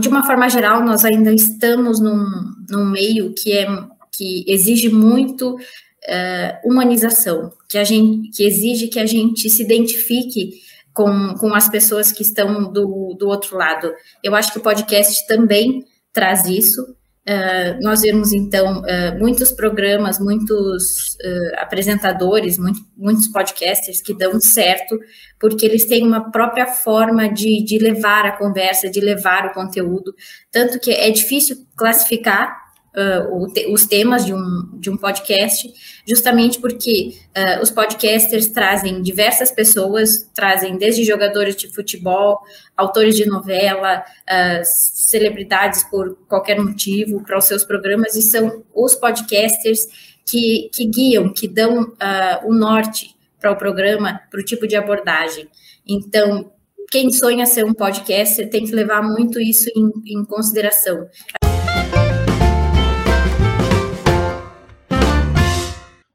de 0.00 0.08
uma 0.08 0.24
forma 0.24 0.48
geral, 0.48 0.84
nós 0.84 1.04
ainda 1.04 1.32
estamos 1.32 2.00
num, 2.00 2.24
num 2.68 2.90
meio 2.90 3.32
que, 3.34 3.52
é, 3.52 3.66
que 4.12 4.44
exige 4.46 4.88
muito 4.88 5.54
uh, 5.54 6.68
humanização, 6.68 7.52
que, 7.68 7.78
a 7.78 7.84
gente, 7.84 8.30
que 8.30 8.44
exige 8.44 8.88
que 8.88 8.98
a 8.98 9.06
gente 9.06 9.48
se 9.48 9.62
identifique 9.62 10.60
com, 10.92 11.34
com 11.34 11.54
as 11.54 11.68
pessoas 11.68 12.12
que 12.12 12.22
estão 12.22 12.70
do, 12.72 13.16
do 13.18 13.28
outro 13.28 13.56
lado. 13.56 13.92
Eu 14.22 14.34
acho 14.34 14.52
que 14.52 14.58
o 14.58 14.62
podcast 14.62 15.26
também 15.26 15.84
traz 16.12 16.46
isso, 16.46 16.84
Uh, 17.28 17.78
nós 17.82 18.00
vemos, 18.00 18.32
então, 18.32 18.80
uh, 18.80 19.18
muitos 19.18 19.52
programas, 19.52 20.18
muitos 20.18 21.14
uh, 21.22 21.58
apresentadores, 21.58 22.58
muito, 22.58 22.80
muitos 22.96 23.28
podcasters 23.28 24.00
que 24.00 24.16
dão 24.16 24.40
certo, 24.40 24.98
porque 25.38 25.66
eles 25.66 25.86
têm 25.86 26.04
uma 26.04 26.32
própria 26.32 26.66
forma 26.66 27.28
de, 27.28 27.62
de 27.62 27.78
levar 27.78 28.24
a 28.24 28.36
conversa, 28.36 28.90
de 28.90 29.00
levar 29.00 29.46
o 29.46 29.52
conteúdo. 29.52 30.14
Tanto 30.50 30.80
que 30.80 30.90
é 30.90 31.10
difícil 31.10 31.56
classificar 31.76 32.56
uh, 32.96 33.52
te, 33.52 33.66
os 33.72 33.86
temas 33.86 34.24
de 34.24 34.34
um, 34.34 34.68
de 34.74 34.90
um 34.90 34.96
podcast, 34.96 35.72
justamente 36.06 36.58
porque 36.58 37.14
uh, 37.36 37.62
os 37.62 37.70
podcasters 37.70 38.48
trazem 38.48 39.02
diversas 39.02 39.50
pessoas, 39.50 40.28
trazem 40.34 40.76
desde 40.76 41.04
jogadores 41.04 41.56
de 41.56 41.68
futebol, 41.68 42.40
autores 42.76 43.14
de 43.14 43.26
novela, 43.26 44.00
uh, 44.00 44.62
celebridades 44.64 45.84
por 45.84 46.16
qualquer 46.28 46.58
motivo 46.58 47.22
para 47.22 47.38
os 47.38 47.44
seus 47.44 47.64
programas, 47.64 48.14
e 48.14 48.22
são 48.22 48.64
os 48.74 48.94
podcasters 48.94 49.86
que, 50.26 50.70
que 50.72 50.86
guiam, 50.86 51.32
que 51.32 51.48
dão 51.48 51.92
o 52.44 52.54
norte 52.54 53.16
para 53.40 53.50
o 53.50 53.56
programa, 53.56 54.20
para 54.30 54.40
o 54.40 54.44
tipo 54.44 54.68
de 54.68 54.76
abordagem. 54.76 55.48
Então, 55.88 56.52
quem 56.90 57.10
sonha 57.10 57.46
ser 57.46 57.64
um 57.64 57.74
podcaster 57.74 58.48
tem 58.48 58.64
que 58.64 58.72
levar 58.72 59.02
muito 59.02 59.40
isso 59.40 59.68
em, 59.74 59.90
em 60.06 60.24
consideração. 60.24 61.08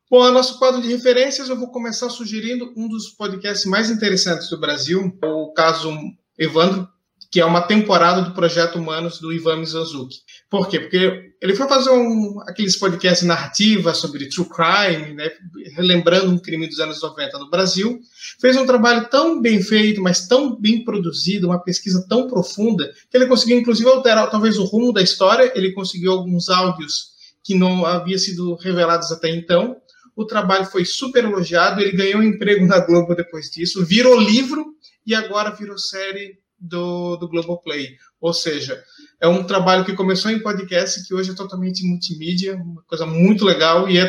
Bom, 0.08 0.22
a 0.22 0.30
nosso 0.30 0.60
quadro 0.60 0.84
de 0.84 0.88
referências, 0.88 1.50
eu 1.50 1.58
vou 1.58 1.70
começar 1.70 2.12
sugerindo 2.12 2.72
um 2.78 2.88
dos 2.88 3.10
podcasts 3.10 3.66
mais 3.66 3.90
interessantes 3.90 4.48
do 4.52 4.60
Brasil, 4.60 5.12
o 5.24 5.52
caso 5.52 5.92
Evandro, 6.38 6.88
que 7.32 7.42
é 7.42 7.46
uma 7.46 7.64
temporada 7.64 8.22
do 8.22 8.32
Projeto 8.32 8.78
Humanos 8.78 9.20
do 9.20 9.34
Ivan 9.34 9.58
Mizanzuki. 9.58 10.18
Por 10.48 10.70
quê? 10.70 10.80
Porque 10.80 11.32
ele 11.42 11.56
foi 11.56 11.68
fazer 11.68 11.90
um, 11.90 12.40
aqueles 12.42 12.78
podcasts 12.78 13.28
narrativas 13.28 13.98
sobre 13.98 14.30
true 14.30 14.48
crime, 14.48 15.16
né, 15.16 15.32
relembrando 15.74 16.30
um 16.30 16.38
crime 16.38 16.68
dos 16.68 16.80
anos 16.80 17.02
90 17.02 17.40
no 17.40 17.50
Brasil. 17.50 18.00
Fez 18.40 18.56
um 18.58 18.66
trabalho 18.66 19.10
tão 19.10 19.42
bem 19.42 19.60
feito, 19.60 20.04
mas 20.04 20.28
tão 20.28 20.56
bem 20.56 20.84
produzido, 20.84 21.48
uma 21.48 21.64
pesquisa 21.64 22.06
tão 22.08 22.28
profunda, 22.28 22.94
que 23.10 23.18
ele 23.18 23.26
conseguiu, 23.26 23.58
inclusive, 23.58 23.90
alterar 23.90 24.30
talvez 24.30 24.60
o 24.60 24.66
rumo 24.66 24.94
da 24.94 25.02
história. 25.02 25.52
Ele 25.56 25.72
conseguiu 25.72 26.12
alguns 26.12 26.48
áudios 26.48 27.16
que 27.44 27.56
não 27.56 27.86
haviam 27.86 28.20
sido 28.20 28.56
revelados 28.56 29.12
até 29.12 29.30
então. 29.30 29.76
O 30.16 30.26
trabalho 30.26 30.66
foi 30.66 30.86
super 30.86 31.24
elogiado, 31.24 31.82
ele 31.82 31.92
ganhou 31.92 32.20
um 32.20 32.24
emprego 32.24 32.66
na 32.66 32.80
Globo 32.80 33.16
depois 33.16 33.50
disso, 33.50 33.86
virou 33.86 34.20
livro 34.20 34.66
e 35.06 35.14
agora 35.14 35.52
virou 35.52 35.78
série 35.78 36.40
do, 36.60 37.18
do 37.18 37.28
Globoplay. 37.28 37.96
Ou 38.20 38.34
seja, 38.34 38.82
é 39.22 39.28
um 39.28 39.44
trabalho 39.44 39.86
que 39.86 39.94
começou 39.94 40.32
em 40.32 40.42
podcast, 40.42 41.06
que 41.06 41.14
hoje 41.14 41.32
é 41.32 41.36
totalmente 41.36 41.86
multimídia, 41.86 42.56
uma 42.56 42.82
coisa 42.84 43.06
muito 43.06 43.46
legal, 43.46 43.90
e 43.90 43.98
é, 43.98 44.08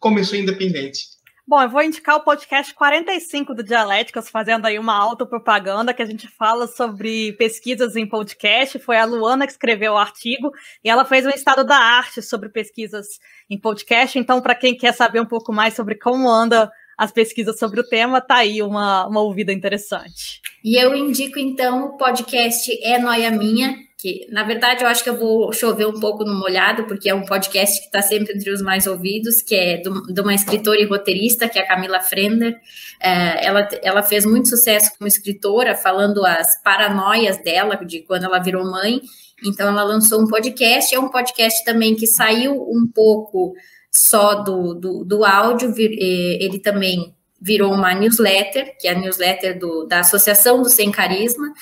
começou 0.00 0.38
independente. 0.38 1.11
Bom, 1.52 1.60
eu 1.60 1.68
vou 1.68 1.82
indicar 1.82 2.16
o 2.16 2.20
podcast 2.24 2.72
45 2.72 3.52
do 3.52 3.62
Dialéticas, 3.62 4.30
fazendo 4.30 4.64
aí 4.64 4.78
uma 4.78 4.96
autopropaganda, 4.96 5.92
que 5.92 6.00
a 6.00 6.06
gente 6.06 6.26
fala 6.26 6.66
sobre 6.66 7.34
pesquisas 7.34 7.94
em 7.94 8.08
podcast. 8.08 8.78
Foi 8.78 8.96
a 8.96 9.04
Luana 9.04 9.44
que 9.44 9.52
escreveu 9.52 9.92
o 9.92 9.98
artigo, 9.98 10.50
e 10.82 10.88
ela 10.88 11.04
fez 11.04 11.26
um 11.26 11.28
estado 11.28 11.62
da 11.62 11.76
arte 11.76 12.22
sobre 12.22 12.48
pesquisas 12.48 13.20
em 13.50 13.60
podcast. 13.60 14.18
Então, 14.18 14.40
para 14.40 14.54
quem 14.54 14.74
quer 14.74 14.94
saber 14.94 15.20
um 15.20 15.26
pouco 15.26 15.52
mais 15.52 15.74
sobre 15.74 15.94
como 15.94 16.26
anda 16.26 16.72
as 16.96 17.10
pesquisas 17.12 17.58
sobre 17.58 17.80
o 17.80 17.84
tema, 17.84 18.20
tá 18.20 18.36
aí 18.36 18.62
uma, 18.62 19.06
uma 19.06 19.20
ouvida 19.20 19.52
interessante. 19.52 20.40
E 20.64 20.76
eu 20.76 20.94
indico, 20.94 21.38
então, 21.38 21.86
o 21.86 21.96
podcast 21.96 22.70
É 22.84 22.98
Noia 22.98 23.30
Minha, 23.30 23.76
que, 24.02 24.26
na 24.30 24.42
verdade, 24.42 24.82
eu 24.82 24.88
acho 24.88 25.04
que 25.04 25.10
eu 25.10 25.16
vou 25.16 25.52
chover 25.52 25.86
um 25.86 26.00
pouco 26.00 26.24
no 26.24 26.34
molhado, 26.34 26.84
porque 26.86 27.08
é 27.08 27.14
um 27.14 27.24
podcast 27.24 27.78
que 27.78 27.86
está 27.86 28.02
sempre 28.02 28.34
entre 28.34 28.50
os 28.50 28.60
mais 28.60 28.86
ouvidos, 28.88 29.40
que 29.40 29.54
é 29.54 29.76
de 29.76 30.20
uma 30.20 30.34
escritora 30.34 30.80
e 30.80 30.84
roteirista, 30.84 31.48
que 31.48 31.56
é 31.56 31.62
a 31.62 31.66
Camila 31.68 32.00
Frender. 32.00 32.60
É, 33.00 33.46
ela, 33.46 33.68
ela 33.80 34.02
fez 34.02 34.26
muito 34.26 34.48
sucesso 34.48 34.90
como 34.98 35.06
escritora, 35.06 35.76
falando 35.76 36.26
as 36.26 36.60
paranoias 36.62 37.40
dela, 37.44 37.76
de 37.76 38.00
quando 38.00 38.24
ela 38.24 38.40
virou 38.40 38.68
mãe. 38.68 39.00
Então, 39.44 39.68
ela 39.68 39.84
lançou 39.84 40.20
um 40.20 40.26
podcast, 40.26 40.92
é 40.92 40.98
um 40.98 41.08
podcast 41.08 41.64
também 41.64 41.94
que 41.94 42.06
saiu 42.08 42.54
um 42.54 42.88
pouco 42.92 43.54
só 43.94 44.36
do, 44.36 44.74
do, 44.74 45.04
do 45.04 45.24
áudio, 45.24 45.74
ele 45.76 46.58
também 46.58 47.14
virou 47.40 47.72
uma 47.72 47.94
newsletter, 47.94 48.76
que 48.78 48.88
é 48.88 48.92
a 48.92 48.98
newsletter 48.98 49.58
do, 49.58 49.84
da 49.86 50.00
Associação 50.00 50.62
do 50.62 50.70
Sem 50.70 50.90
Carisma, 50.90 51.52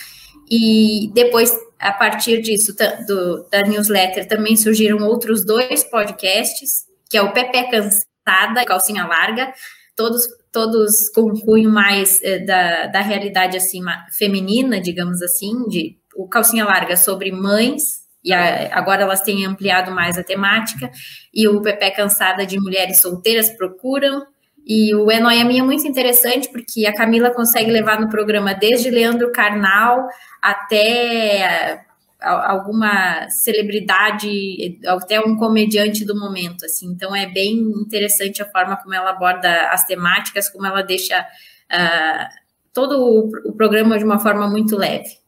e 0.50 1.10
depois 1.14 1.56
a 1.78 1.92
partir 1.92 2.42
disso, 2.42 2.74
do, 3.06 3.48
da 3.50 3.62
newsletter, 3.62 4.28
também 4.28 4.54
surgiram 4.54 4.98
outros 5.06 5.44
dois 5.44 5.82
podcasts, 5.84 6.84
que 7.08 7.16
é 7.16 7.22
o 7.22 7.32
Pepe 7.32 7.70
Cansada 7.70 8.62
e 8.62 8.66
Calcinha 8.66 9.06
Larga, 9.06 9.52
todos, 9.96 10.28
todos 10.52 11.08
com 11.08 11.32
cunho 11.40 11.70
mais 11.70 12.22
eh, 12.22 12.40
da, 12.40 12.86
da 12.86 13.00
realidade 13.00 13.56
assim, 13.56 13.80
feminina, 14.16 14.78
digamos 14.78 15.22
assim, 15.22 15.66
de 15.68 15.98
o 16.14 16.28
Calcinha 16.28 16.66
Larga 16.66 16.96
sobre 16.96 17.32
mães, 17.32 17.99
e 18.24 18.32
a, 18.32 18.76
agora 18.76 19.02
elas 19.02 19.22
têm 19.22 19.46
ampliado 19.46 19.90
mais 19.90 20.18
a 20.18 20.24
temática, 20.24 20.90
e 21.32 21.48
o 21.48 21.60
Pepe 21.62 21.90
Cansada 21.92 22.44
de 22.46 22.58
Mulheres 22.58 23.00
Solteiras 23.00 23.50
Procuram, 23.50 24.26
e 24.66 24.94
o 24.94 25.10
É 25.10 25.18
Noia 25.18 25.44
Minha 25.44 25.62
é 25.62 25.64
muito 25.64 25.86
interessante 25.86 26.48
porque 26.50 26.86
a 26.86 26.94
Camila 26.94 27.30
consegue 27.30 27.70
levar 27.70 28.00
no 28.00 28.08
programa 28.08 28.54
desde 28.54 28.90
Leandro 28.90 29.32
Carnal 29.32 30.06
até 30.40 31.82
alguma 32.20 33.28
celebridade, 33.30 34.78
até 34.86 35.18
um 35.20 35.36
comediante 35.36 36.04
do 36.04 36.18
momento, 36.18 36.66
assim. 36.66 36.86
Então 36.86 37.16
é 37.16 37.26
bem 37.26 37.54
interessante 37.54 38.42
a 38.42 38.50
forma 38.50 38.76
como 38.76 38.94
ela 38.94 39.10
aborda 39.10 39.70
as 39.70 39.84
temáticas, 39.84 40.48
como 40.48 40.66
ela 40.66 40.82
deixa 40.82 41.20
uh, 41.20 42.28
todo 42.72 42.98
o, 42.98 43.30
o, 43.48 43.52
programa 43.54 43.98
de 43.98 44.04
uma 44.04 44.18
forma 44.18 44.48
muito 44.48 44.76
leve. 44.76 45.18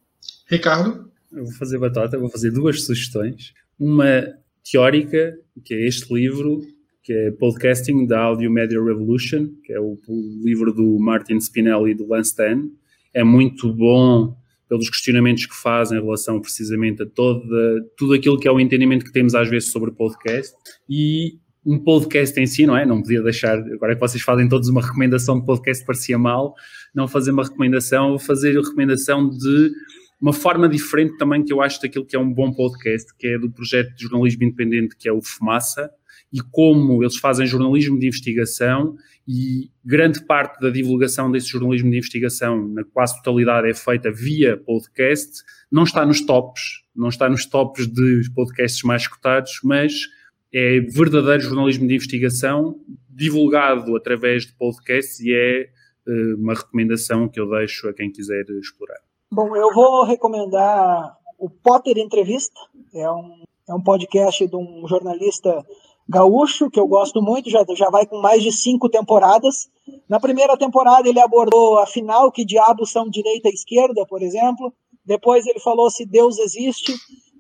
Ricardo? 0.48 1.10
Eu 1.34 1.44
vou 1.44 1.52
fazer 1.54 1.78
batata, 1.78 2.18
vou 2.18 2.28
fazer 2.28 2.50
duas 2.50 2.82
sugestões. 2.82 3.54
Uma 3.78 4.26
teórica, 4.70 5.34
que 5.64 5.72
é 5.72 5.86
este 5.86 6.12
livro, 6.12 6.60
que 7.02 7.12
é 7.12 7.30
Podcasting 7.30 8.06
da 8.06 8.20
Audio 8.20 8.50
Media 8.50 8.82
Revolution, 8.82 9.48
que 9.64 9.72
é 9.72 9.80
o, 9.80 9.98
o 10.06 10.42
livro 10.44 10.72
do 10.72 10.98
Martin 10.98 11.38
Spinelli 11.38 11.92
e 11.92 11.94
do 11.94 12.06
Lance 12.06 12.36
Tan. 12.36 12.68
É 13.14 13.24
muito 13.24 13.72
bom 13.72 14.36
pelos 14.68 14.90
questionamentos 14.90 15.46
que 15.46 15.54
fazem 15.54 15.98
em 15.98 16.02
relação 16.02 16.40
precisamente 16.40 17.02
a 17.02 17.06
toda, 17.06 17.82
tudo 17.96 18.12
aquilo 18.12 18.38
que 18.38 18.46
é 18.46 18.52
o 18.52 18.60
entendimento 18.60 19.04
que 19.04 19.12
temos 19.12 19.34
às 19.34 19.48
vezes 19.48 19.70
sobre 19.70 19.90
podcast 19.90 20.54
e 20.88 21.38
um 21.64 21.78
podcast 21.78 22.38
em 22.40 22.46
si, 22.46 22.66
não 22.66 22.76
é? 22.76 22.84
Não 22.84 23.00
podia 23.00 23.22
deixar, 23.22 23.58
agora 23.58 23.94
que 23.94 24.00
vocês 24.00 24.22
fazem 24.22 24.48
todos 24.48 24.68
uma 24.68 24.82
recomendação 24.82 25.38
de 25.38 25.46
podcast 25.46 25.84
parecia 25.84 26.18
mal, 26.18 26.54
não 26.94 27.06
fazer 27.06 27.30
uma 27.30 27.44
recomendação, 27.44 28.10
vou 28.10 28.18
fazer 28.18 28.56
a 28.56 28.60
recomendação 28.60 29.28
de 29.28 29.72
uma 30.22 30.32
forma 30.32 30.68
diferente 30.68 31.16
também 31.16 31.44
que 31.44 31.52
eu 31.52 31.60
acho 31.60 31.82
daquilo 31.82 32.06
que 32.06 32.14
é 32.14 32.18
um 32.18 32.32
bom 32.32 32.52
podcast, 32.52 33.12
que 33.18 33.26
é 33.26 33.36
do 33.36 33.50
projeto 33.50 33.92
de 33.96 34.04
jornalismo 34.04 34.44
independente 34.44 34.96
que 34.96 35.08
é 35.08 35.12
o 35.12 35.20
FUMASSA, 35.20 35.90
e 36.32 36.40
como 36.40 37.02
eles 37.02 37.16
fazem 37.16 37.44
jornalismo 37.44 37.98
de 37.98 38.06
investigação 38.06 38.96
e 39.26 39.68
grande 39.84 40.24
parte 40.24 40.60
da 40.60 40.70
divulgação 40.70 41.30
desse 41.30 41.48
jornalismo 41.48 41.90
de 41.90 41.96
investigação, 41.96 42.68
na 42.68 42.84
quase 42.84 43.16
totalidade, 43.16 43.68
é 43.68 43.74
feita 43.74 44.12
via 44.12 44.56
podcast, 44.56 45.42
não 45.70 45.82
está 45.82 46.06
nos 46.06 46.24
tops, 46.24 46.82
não 46.94 47.08
está 47.08 47.28
nos 47.28 47.44
tops 47.44 47.88
de 47.88 48.22
podcasts 48.32 48.82
mais 48.84 49.08
cotados, 49.08 49.58
mas 49.64 49.92
é 50.54 50.80
verdadeiro 50.80 51.42
jornalismo 51.42 51.88
de 51.88 51.94
investigação 51.94 52.80
divulgado 53.10 53.96
através 53.96 54.46
de 54.46 54.52
podcasts 54.54 55.18
e 55.18 55.32
é 55.32 55.68
uh, 56.06 56.36
uma 56.36 56.54
recomendação 56.54 57.28
que 57.28 57.40
eu 57.40 57.50
deixo 57.50 57.88
a 57.88 57.92
quem 57.92 58.10
quiser 58.10 58.44
explorar. 58.60 59.11
Bom, 59.34 59.56
eu 59.56 59.72
vou 59.72 60.04
recomendar 60.04 61.16
o 61.38 61.48
Potter 61.48 61.96
Entrevista, 61.96 62.60
é 62.94 63.10
um, 63.10 63.42
é 63.66 63.74
um 63.74 63.82
podcast 63.82 64.46
de 64.46 64.54
um 64.54 64.86
jornalista 64.86 65.64
gaúcho, 66.06 66.68
que 66.68 66.78
eu 66.78 66.86
gosto 66.86 67.22
muito, 67.22 67.48
já, 67.48 67.64
já 67.74 67.88
vai 67.88 68.04
com 68.04 68.20
mais 68.20 68.42
de 68.42 68.52
cinco 68.52 68.90
temporadas. 68.90 69.70
Na 70.06 70.20
primeira 70.20 70.54
temporada 70.58 71.08
ele 71.08 71.18
abordou 71.18 71.78
a 71.78 71.86
final, 71.86 72.30
que 72.30 72.44
diabos 72.44 72.92
são 72.92 73.08
direita 73.08 73.48
e 73.48 73.54
esquerda, 73.54 74.04
por 74.04 74.20
exemplo. 74.20 74.70
Depois 75.02 75.46
ele 75.46 75.60
falou 75.60 75.90
se 75.90 76.04
Deus 76.04 76.38
existe. 76.38 76.92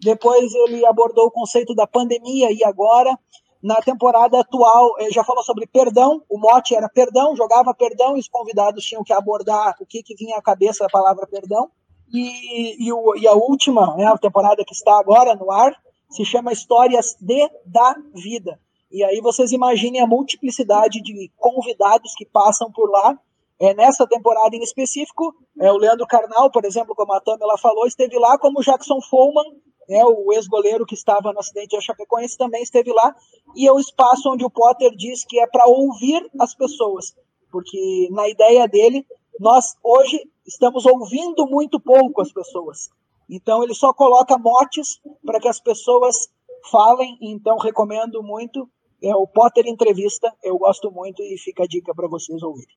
Depois 0.02 0.54
ele 0.54 0.86
abordou 0.86 1.26
o 1.26 1.30
conceito 1.30 1.74
da 1.74 1.86
pandemia 1.86 2.50
e 2.50 2.64
agora. 2.64 3.14
Na 3.62 3.76
temporada 3.82 4.40
atual, 4.40 4.94
ele 4.98 5.12
já 5.12 5.22
falou 5.22 5.44
sobre 5.44 5.66
perdão, 5.66 6.22
o 6.28 6.38
mote 6.38 6.74
era 6.74 6.88
perdão, 6.88 7.36
jogava 7.36 7.74
perdão 7.74 8.16
e 8.16 8.20
os 8.20 8.28
convidados 8.28 8.82
tinham 8.82 9.04
que 9.04 9.12
abordar 9.12 9.76
o 9.78 9.84
que, 9.84 10.02
que 10.02 10.16
vinha 10.16 10.38
à 10.38 10.42
cabeça 10.42 10.84
da 10.84 10.90
palavra 10.90 11.26
perdão. 11.28 11.70
E, 12.12 12.86
e, 12.86 12.92
o, 12.92 13.16
e 13.16 13.26
a 13.26 13.32
última, 13.32 13.96
né, 13.96 14.06
a 14.06 14.18
temporada 14.18 14.64
que 14.64 14.74
está 14.74 14.98
agora 14.98 15.34
no 15.34 15.50
ar, 15.50 15.74
se 16.10 16.24
chama 16.24 16.52
Histórias 16.52 17.16
de 17.20 17.48
da 17.66 17.96
Vida. 18.14 18.58
E 18.90 19.02
aí 19.02 19.20
vocês 19.22 19.52
imaginem 19.52 20.02
a 20.02 20.06
multiplicidade 20.06 21.00
de 21.02 21.30
convidados 21.38 22.14
que 22.14 22.26
passam 22.26 22.70
por 22.70 22.90
lá. 22.90 23.18
É, 23.58 23.72
nessa 23.74 24.06
temporada 24.06 24.54
em 24.54 24.62
específico, 24.62 25.34
é, 25.60 25.72
o 25.72 25.76
Leandro 25.76 26.06
Carnal, 26.06 26.50
por 26.50 26.64
exemplo, 26.64 26.94
como 26.94 27.12
a 27.12 27.20
Tamela 27.20 27.56
falou, 27.56 27.86
esteve 27.86 28.18
lá, 28.18 28.36
como 28.36 28.58
o 28.58 28.62
Jackson 28.62 29.00
Follman, 29.08 29.44
é, 29.88 30.04
o 30.04 30.32
ex-goleiro 30.32 30.84
que 30.84 30.94
estava 30.94 31.32
no 31.32 31.38
acidente 31.38 31.76
de 31.76 31.84
Chapecoense, 31.84 32.36
também 32.36 32.62
esteve 32.62 32.92
lá. 32.92 33.14
E 33.54 33.66
é 33.66 33.72
o 33.72 33.78
espaço 33.78 34.30
onde 34.30 34.44
o 34.44 34.50
Potter 34.50 34.90
diz 34.96 35.24
que 35.24 35.40
é 35.40 35.46
para 35.46 35.66
ouvir 35.66 36.28
as 36.40 36.54
pessoas. 36.54 37.14
Porque 37.50 38.08
na 38.10 38.28
ideia 38.28 38.66
dele, 38.66 39.06
nós 39.40 39.76
hoje 39.82 40.20
estamos 40.46 40.84
ouvindo 40.86 41.46
muito 41.46 41.80
pouco 41.80 42.20
as 42.20 42.32
pessoas. 42.32 42.90
Então 43.28 43.62
ele 43.62 43.74
só 43.74 43.92
coloca 43.92 44.36
motes 44.38 45.00
para 45.24 45.40
que 45.40 45.48
as 45.48 45.60
pessoas 45.60 46.28
falem, 46.70 47.18
então 47.20 47.56
recomendo 47.56 48.22
muito. 48.22 48.68
É 49.02 49.16
o 49.16 49.26
Potter 49.26 49.66
Entrevista, 49.66 50.32
eu 50.44 50.56
gosto 50.58 50.90
muito 50.92 51.22
e 51.22 51.36
fica 51.36 51.64
a 51.64 51.66
dica 51.66 51.92
para 51.92 52.06
vocês 52.06 52.40
ouvirem. 52.42 52.76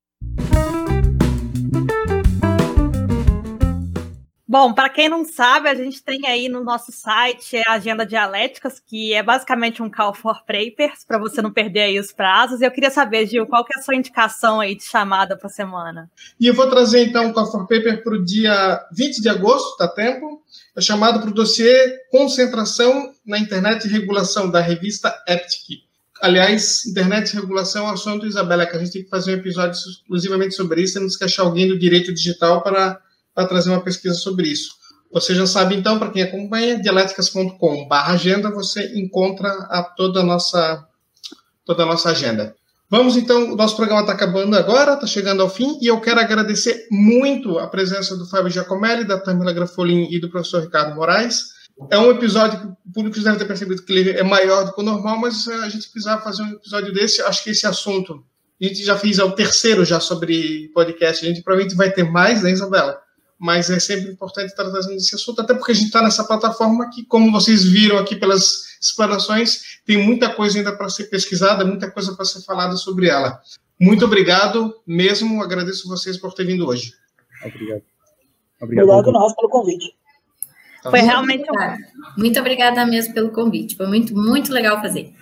Bom, 4.58 4.72
para 4.72 4.88
quem 4.88 5.10
não 5.10 5.26
sabe, 5.26 5.68
a 5.68 5.76
gente 5.76 6.02
tem 6.02 6.26
aí 6.26 6.48
no 6.48 6.64
nosso 6.64 6.90
site 6.90 7.58
a 7.68 7.74
Agenda 7.74 8.06
Dialéticas, 8.06 8.80
que 8.80 9.14
é 9.14 9.22
basicamente 9.22 9.84
um 9.84 9.92
call 9.92 10.14
for 10.14 10.46
papers, 10.46 11.04
para 11.06 11.20
você 11.20 11.42
não 11.42 11.52
perder 11.52 11.82
aí 11.82 12.00
os 12.00 12.14
prazos. 12.14 12.62
E 12.62 12.64
eu 12.64 12.72
queria 12.72 12.90
saber, 12.90 13.28
Gil, 13.28 13.46
qual 13.48 13.66
que 13.66 13.76
é 13.76 13.80
a 13.82 13.84
sua 13.84 13.96
indicação 13.96 14.62
aí 14.62 14.74
de 14.74 14.86
chamada 14.86 15.36
para 15.36 15.48
a 15.48 15.52
semana? 15.52 16.10
E 16.40 16.48
eu 16.48 16.54
vou 16.54 16.70
trazer 16.70 17.04
então 17.04 17.30
o 17.30 17.34
call 17.34 17.52
for 17.52 17.68
paper 17.68 18.02
para 18.02 18.14
o 18.14 18.24
dia 18.24 18.82
20 18.94 19.22
de 19.22 19.28
agosto, 19.28 19.76
tá 19.76 19.90
tempo? 19.90 20.42
É 20.74 20.80
chamado 20.80 21.20
para 21.20 21.32
o 21.32 21.34
dossiê 21.34 22.00
Concentração 22.10 23.12
na 23.26 23.38
Internet 23.38 23.86
e 23.86 23.92
Regulação, 23.92 24.50
da 24.50 24.62
revista 24.62 25.14
EPTIC. 25.28 25.84
Aliás, 26.22 26.86
internet 26.86 27.34
e 27.34 27.36
regulação 27.36 27.88
é 27.88 27.90
um 27.90 27.94
assunto, 27.94 28.26
Isabela, 28.26 28.66
que 28.66 28.78
a 28.78 28.80
gente 28.80 28.92
tem 28.94 29.04
que 29.04 29.10
fazer 29.10 29.36
um 29.36 29.40
episódio 29.40 29.78
exclusivamente 29.78 30.56
sobre 30.56 30.82
isso. 30.82 30.94
Temos 30.94 31.18
que 31.18 31.26
achar 31.26 31.44
alguém 31.44 31.68
do 31.68 31.78
direito 31.78 32.14
digital 32.14 32.64
para, 32.64 33.02
para 33.36 33.48
trazer 33.48 33.70
uma 33.70 33.82
pesquisa 33.82 34.16
sobre 34.16 34.48
isso. 34.48 34.74
Você 35.12 35.36
já 35.36 35.46
sabe, 35.46 35.76
então, 35.76 36.00
para 36.00 36.10
quem 36.10 36.24
acompanha, 36.24 36.82
dialéticas.com/agenda, 36.82 38.50
você 38.50 38.98
encontra 38.98 39.50
a 39.70 39.84
toda 39.84 40.22
a 40.22 40.24
nossa 40.24 40.84
toda 41.66 41.84
a 41.84 41.86
nossa 41.86 42.10
agenda. 42.10 42.56
Vamos 42.90 43.18
então, 43.18 43.52
o 43.52 43.56
nosso 43.56 43.76
programa 43.76 44.02
está 44.02 44.14
acabando 44.14 44.56
agora, 44.56 44.94
está 44.94 45.08
chegando 45.08 45.42
ao 45.42 45.50
fim, 45.50 45.80
e 45.82 45.88
eu 45.88 46.00
quero 46.00 46.20
agradecer 46.20 46.88
muito 46.92 47.58
a 47.58 47.68
presença 47.68 48.16
do 48.16 48.28
Fábio 48.28 48.52
Giacomelli, 48.52 49.04
da 49.04 49.20
Tamila 49.20 49.52
Grafolin 49.52 50.08
e 50.12 50.20
do 50.20 50.30
professor 50.30 50.62
Ricardo 50.62 50.96
Moraes. 50.96 51.56
É 51.90 51.98
um 51.98 52.12
episódio 52.12 52.60
que 52.60 52.68
o 52.68 52.94
público 52.94 53.20
deve 53.20 53.38
ter 53.38 53.46
percebido 53.46 53.84
que 53.84 53.92
ele 53.92 54.12
é 54.12 54.24
maior 54.24 54.66
do 54.66 54.74
que 54.74 54.80
o 54.80 54.84
normal, 54.84 55.18
mas 55.18 55.48
a 55.48 55.68
gente 55.68 55.90
precisava 55.90 56.22
fazer 56.22 56.44
um 56.44 56.52
episódio 56.52 56.94
desse. 56.94 57.22
Acho 57.24 57.44
que 57.44 57.50
esse 57.50 57.66
assunto, 57.66 58.24
a 58.62 58.66
gente 58.66 58.84
já 58.84 58.98
fez 58.98 59.18
é 59.18 59.24
o 59.24 59.32
terceiro 59.32 59.84
já 59.84 60.00
sobre 60.00 60.70
podcast, 60.74 61.26
a 61.26 61.28
gente 61.28 61.42
provavelmente 61.44 61.76
vai 61.76 61.92
ter 61.92 62.04
mais, 62.04 62.44
né, 62.44 62.52
Isabela? 62.52 62.98
Mas 63.38 63.70
é 63.70 63.80
sempre 63.80 64.12
importante 64.12 64.48
estar 64.48 64.70
trazendo 64.70 64.96
esse 64.96 65.14
assunto, 65.14 65.42
até 65.42 65.54
porque 65.54 65.72
a 65.72 65.76
gente 65.76 65.88
está 65.88 66.02
nessa 66.02 66.24
plataforma 66.24 66.90
que, 66.90 67.04
como 67.04 67.32
vocês 67.32 67.66
viram 67.66 67.98
aqui 67.98 68.16
pelas 68.16 68.78
explanações, 68.82 69.82
tem 69.86 69.98
muita 69.98 70.34
coisa 70.34 70.58
ainda 70.58 70.76
para 70.76 70.88
ser 70.90 71.06
pesquisada, 71.06 71.66
muita 71.66 71.92
coisa 71.92 72.16
para 72.16 72.24
ser 72.24 72.42
falada 72.44 72.76
sobre 72.78 73.10
ela. 73.10 73.42
Muito 73.80 74.06
obrigado 74.06 74.74
mesmo, 74.88 75.44
agradeço 75.44 75.88
vocês 75.88 76.18
por 76.18 76.34
ter 76.34 76.46
vindo 76.46 76.66
hoje. 76.66 76.94
Obrigado. 77.44 77.82
Obrigado, 78.62 78.90
obrigado 78.90 79.12
nós 79.12 79.36
pelo 79.36 79.50
convite. 79.50 79.96
Tá 80.82 80.90
Foi 80.92 81.02
realmente 81.02 81.44
um... 81.52 82.18
Muito 82.18 82.40
obrigada 82.40 82.86
mesmo 82.86 83.14
pelo 83.14 83.32
convite. 83.32 83.76
Foi 83.76 83.88
muito, 83.88 84.16
muito 84.16 84.54
legal 84.54 84.80
fazer. 84.82 85.14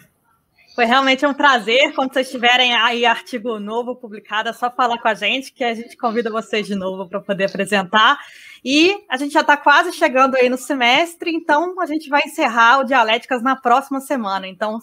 Foi 0.74 0.86
realmente 0.86 1.24
um 1.24 1.34
prazer. 1.36 1.94
Quando 1.94 2.14
vocês 2.14 2.32
tiverem 2.32 2.74
aí 2.74 3.06
artigo 3.06 3.60
novo 3.60 3.96
publicado, 3.96 4.50
é 4.50 4.54
só 4.54 4.72
falar 4.72 4.98
com 5.00 5.08
a 5.08 5.14
gente, 5.14 5.54
que 5.54 5.64
a 5.64 5.74
gente 5.76 5.96
convida 5.96 6.32
vocês 6.32 6.66
de 6.66 6.74
novo 6.74 7.08
para 7.08 7.22
poder 7.22 7.46
apresentar. 7.46 8.18
E 8.66 8.98
a 9.08 9.16
gente 9.16 9.34
já 9.34 9.42
está 9.42 9.56
quase 9.56 9.94
chegando 9.94 10.36
aí 10.36 10.50
no 10.50 10.58
semestre, 10.58 11.30
então 11.32 11.80
a 11.80 11.86
gente 11.86 12.10
vai 12.10 12.22
encerrar 12.26 12.80
o 12.80 12.84
Dialéticas 12.86 13.44
na 13.44 13.56
próxima 13.56 14.00
semana. 14.00 14.48
Então, 14.48 14.80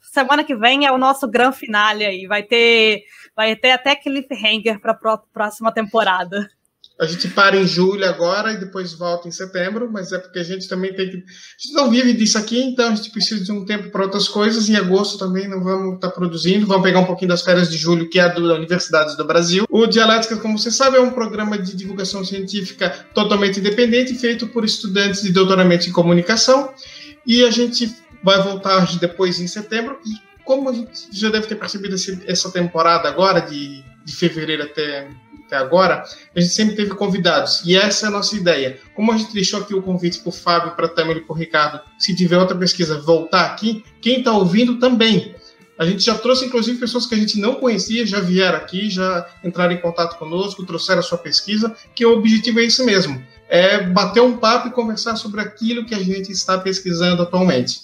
semana 0.00 0.44
que 0.44 0.54
vem 0.54 0.86
é 0.86 0.92
o 0.92 0.98
nosso 0.98 1.28
grande 1.28 1.58
finale 1.58 2.06
aí. 2.06 2.26
Vai 2.26 2.42
ter, 2.42 3.02
vai 3.36 3.54
ter 3.54 3.72
até 3.72 3.94
cliffhanger 3.94 4.80
para 4.80 4.92
a 4.92 5.18
próxima 5.18 5.70
temporada. 5.70 6.48
A 6.96 7.06
gente 7.06 7.26
para 7.26 7.56
em 7.56 7.66
julho 7.66 8.08
agora 8.08 8.52
e 8.52 8.56
depois 8.56 8.92
volta 8.94 9.26
em 9.26 9.32
setembro, 9.32 9.90
mas 9.90 10.12
é 10.12 10.18
porque 10.18 10.38
a 10.38 10.44
gente 10.44 10.68
também 10.68 10.94
tem 10.94 11.10
que. 11.10 11.16
A 11.16 11.20
gente 11.58 11.72
não 11.72 11.90
vive 11.90 12.12
disso 12.12 12.38
aqui, 12.38 12.62
então 12.62 12.88
a 12.88 12.94
gente 12.94 13.10
precisa 13.10 13.42
de 13.42 13.50
um 13.50 13.64
tempo 13.64 13.90
para 13.90 14.04
outras 14.04 14.28
coisas. 14.28 14.68
Em 14.68 14.76
agosto 14.76 15.18
também 15.18 15.48
não 15.48 15.62
vamos 15.62 15.96
estar 15.96 16.08
tá 16.08 16.14
produzindo, 16.14 16.66
vamos 16.66 16.84
pegar 16.84 17.00
um 17.00 17.04
pouquinho 17.04 17.30
das 17.30 17.42
férias 17.42 17.68
de 17.68 17.76
julho, 17.76 18.08
que 18.08 18.20
é 18.20 18.22
a 18.22 18.28
da 18.28 18.54
Universidades 18.54 19.16
do 19.16 19.24
Brasil. 19.24 19.64
O 19.68 19.88
Dialética, 19.88 20.36
como 20.36 20.56
você 20.56 20.70
sabe, 20.70 20.96
é 20.96 21.00
um 21.00 21.10
programa 21.10 21.58
de 21.58 21.74
divulgação 21.74 22.24
científica 22.24 22.90
totalmente 23.12 23.58
independente, 23.58 24.14
feito 24.14 24.46
por 24.46 24.64
estudantes 24.64 25.22
de 25.22 25.32
doutoramento 25.32 25.88
em 25.88 25.92
comunicação. 25.92 26.72
E 27.26 27.42
a 27.42 27.50
gente 27.50 27.92
vai 28.22 28.40
voltar 28.40 28.86
depois 29.00 29.40
em 29.40 29.48
setembro. 29.48 29.98
E 30.06 30.44
como 30.44 30.68
a 30.68 30.72
gente 30.72 31.08
já 31.12 31.28
deve 31.28 31.48
ter 31.48 31.56
percebido 31.56 31.96
essa 32.26 32.52
temporada 32.52 33.08
agora, 33.08 33.40
de, 33.40 33.82
de 34.04 34.14
fevereiro 34.14 34.62
até 34.62 35.08
até 35.54 35.56
agora, 35.56 36.04
a 36.34 36.40
gente 36.40 36.52
sempre 36.52 36.74
teve 36.74 36.90
convidados. 36.94 37.62
E 37.64 37.76
essa 37.76 38.06
é 38.06 38.08
a 38.08 38.12
nossa 38.12 38.36
ideia. 38.36 38.78
Como 38.94 39.12
a 39.12 39.16
gente 39.16 39.32
deixou 39.32 39.60
aqui 39.60 39.74
o 39.74 39.82
convite 39.82 40.18
para 40.18 40.28
o 40.28 40.32
Fábio, 40.32 40.72
para 40.72 40.86
a 40.86 41.12
e 41.12 41.20
para 41.20 41.32
o 41.32 41.34
Ricardo, 41.34 41.80
se 41.98 42.14
tiver 42.14 42.36
outra 42.36 42.56
pesquisa, 42.56 42.98
voltar 43.00 43.46
aqui, 43.46 43.84
quem 44.00 44.18
está 44.18 44.32
ouvindo 44.32 44.78
também. 44.78 45.34
A 45.78 45.84
gente 45.84 46.04
já 46.04 46.16
trouxe, 46.16 46.44
inclusive, 46.46 46.78
pessoas 46.78 47.06
que 47.06 47.14
a 47.14 47.18
gente 47.18 47.38
não 47.40 47.56
conhecia, 47.56 48.06
já 48.06 48.20
vieram 48.20 48.58
aqui, 48.58 48.88
já 48.88 49.26
entraram 49.42 49.72
em 49.72 49.80
contato 49.80 50.18
conosco, 50.18 50.64
trouxeram 50.64 51.00
a 51.00 51.02
sua 51.02 51.18
pesquisa, 51.18 51.74
que 51.94 52.06
o 52.06 52.12
objetivo 52.12 52.60
é 52.60 52.64
isso 52.64 52.84
mesmo. 52.84 53.22
É 53.48 53.82
bater 53.82 54.20
um 54.20 54.36
papo 54.36 54.68
e 54.68 54.70
conversar 54.70 55.16
sobre 55.16 55.40
aquilo 55.40 55.84
que 55.84 55.94
a 55.94 56.02
gente 56.02 56.30
está 56.30 56.58
pesquisando 56.58 57.22
atualmente. 57.22 57.82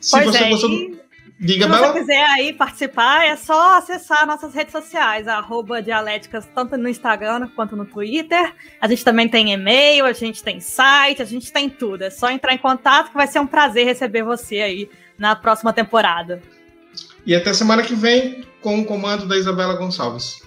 Se 0.00 0.10
pois 0.10 0.26
você 0.26 0.38
é, 0.38 0.50
gostou 0.50 0.70
do... 0.70 0.95
Diga, 1.38 1.66
Se 1.66 1.70
você 1.70 1.92
quiser 2.00 2.24
aí 2.24 2.52
participar, 2.54 3.26
é 3.26 3.36
só 3.36 3.76
acessar 3.76 4.26
nossas 4.26 4.54
redes 4.54 4.72
sociais, 4.72 5.28
arroba 5.28 5.82
Dialéticas, 5.82 6.48
tanto 6.54 6.78
no 6.78 6.88
Instagram 6.88 7.48
quanto 7.54 7.76
no 7.76 7.84
Twitter. 7.84 8.54
A 8.80 8.88
gente 8.88 9.04
também 9.04 9.28
tem 9.28 9.52
e-mail, 9.52 10.06
a 10.06 10.14
gente 10.14 10.42
tem 10.42 10.60
site, 10.60 11.20
a 11.20 11.26
gente 11.26 11.52
tem 11.52 11.68
tudo. 11.68 12.02
É 12.02 12.10
só 12.10 12.30
entrar 12.30 12.54
em 12.54 12.58
contato 12.58 13.10
que 13.10 13.16
vai 13.16 13.26
ser 13.26 13.38
um 13.38 13.46
prazer 13.46 13.84
receber 13.84 14.22
você 14.22 14.60
aí 14.60 14.90
na 15.18 15.36
próxima 15.36 15.74
temporada. 15.74 16.40
E 17.26 17.34
até 17.34 17.52
semana 17.52 17.82
que 17.82 17.94
vem 17.94 18.42
com 18.62 18.80
o 18.80 18.84
comando 18.86 19.26
da 19.26 19.36
Isabela 19.36 19.74
Gonçalves. 19.74 20.45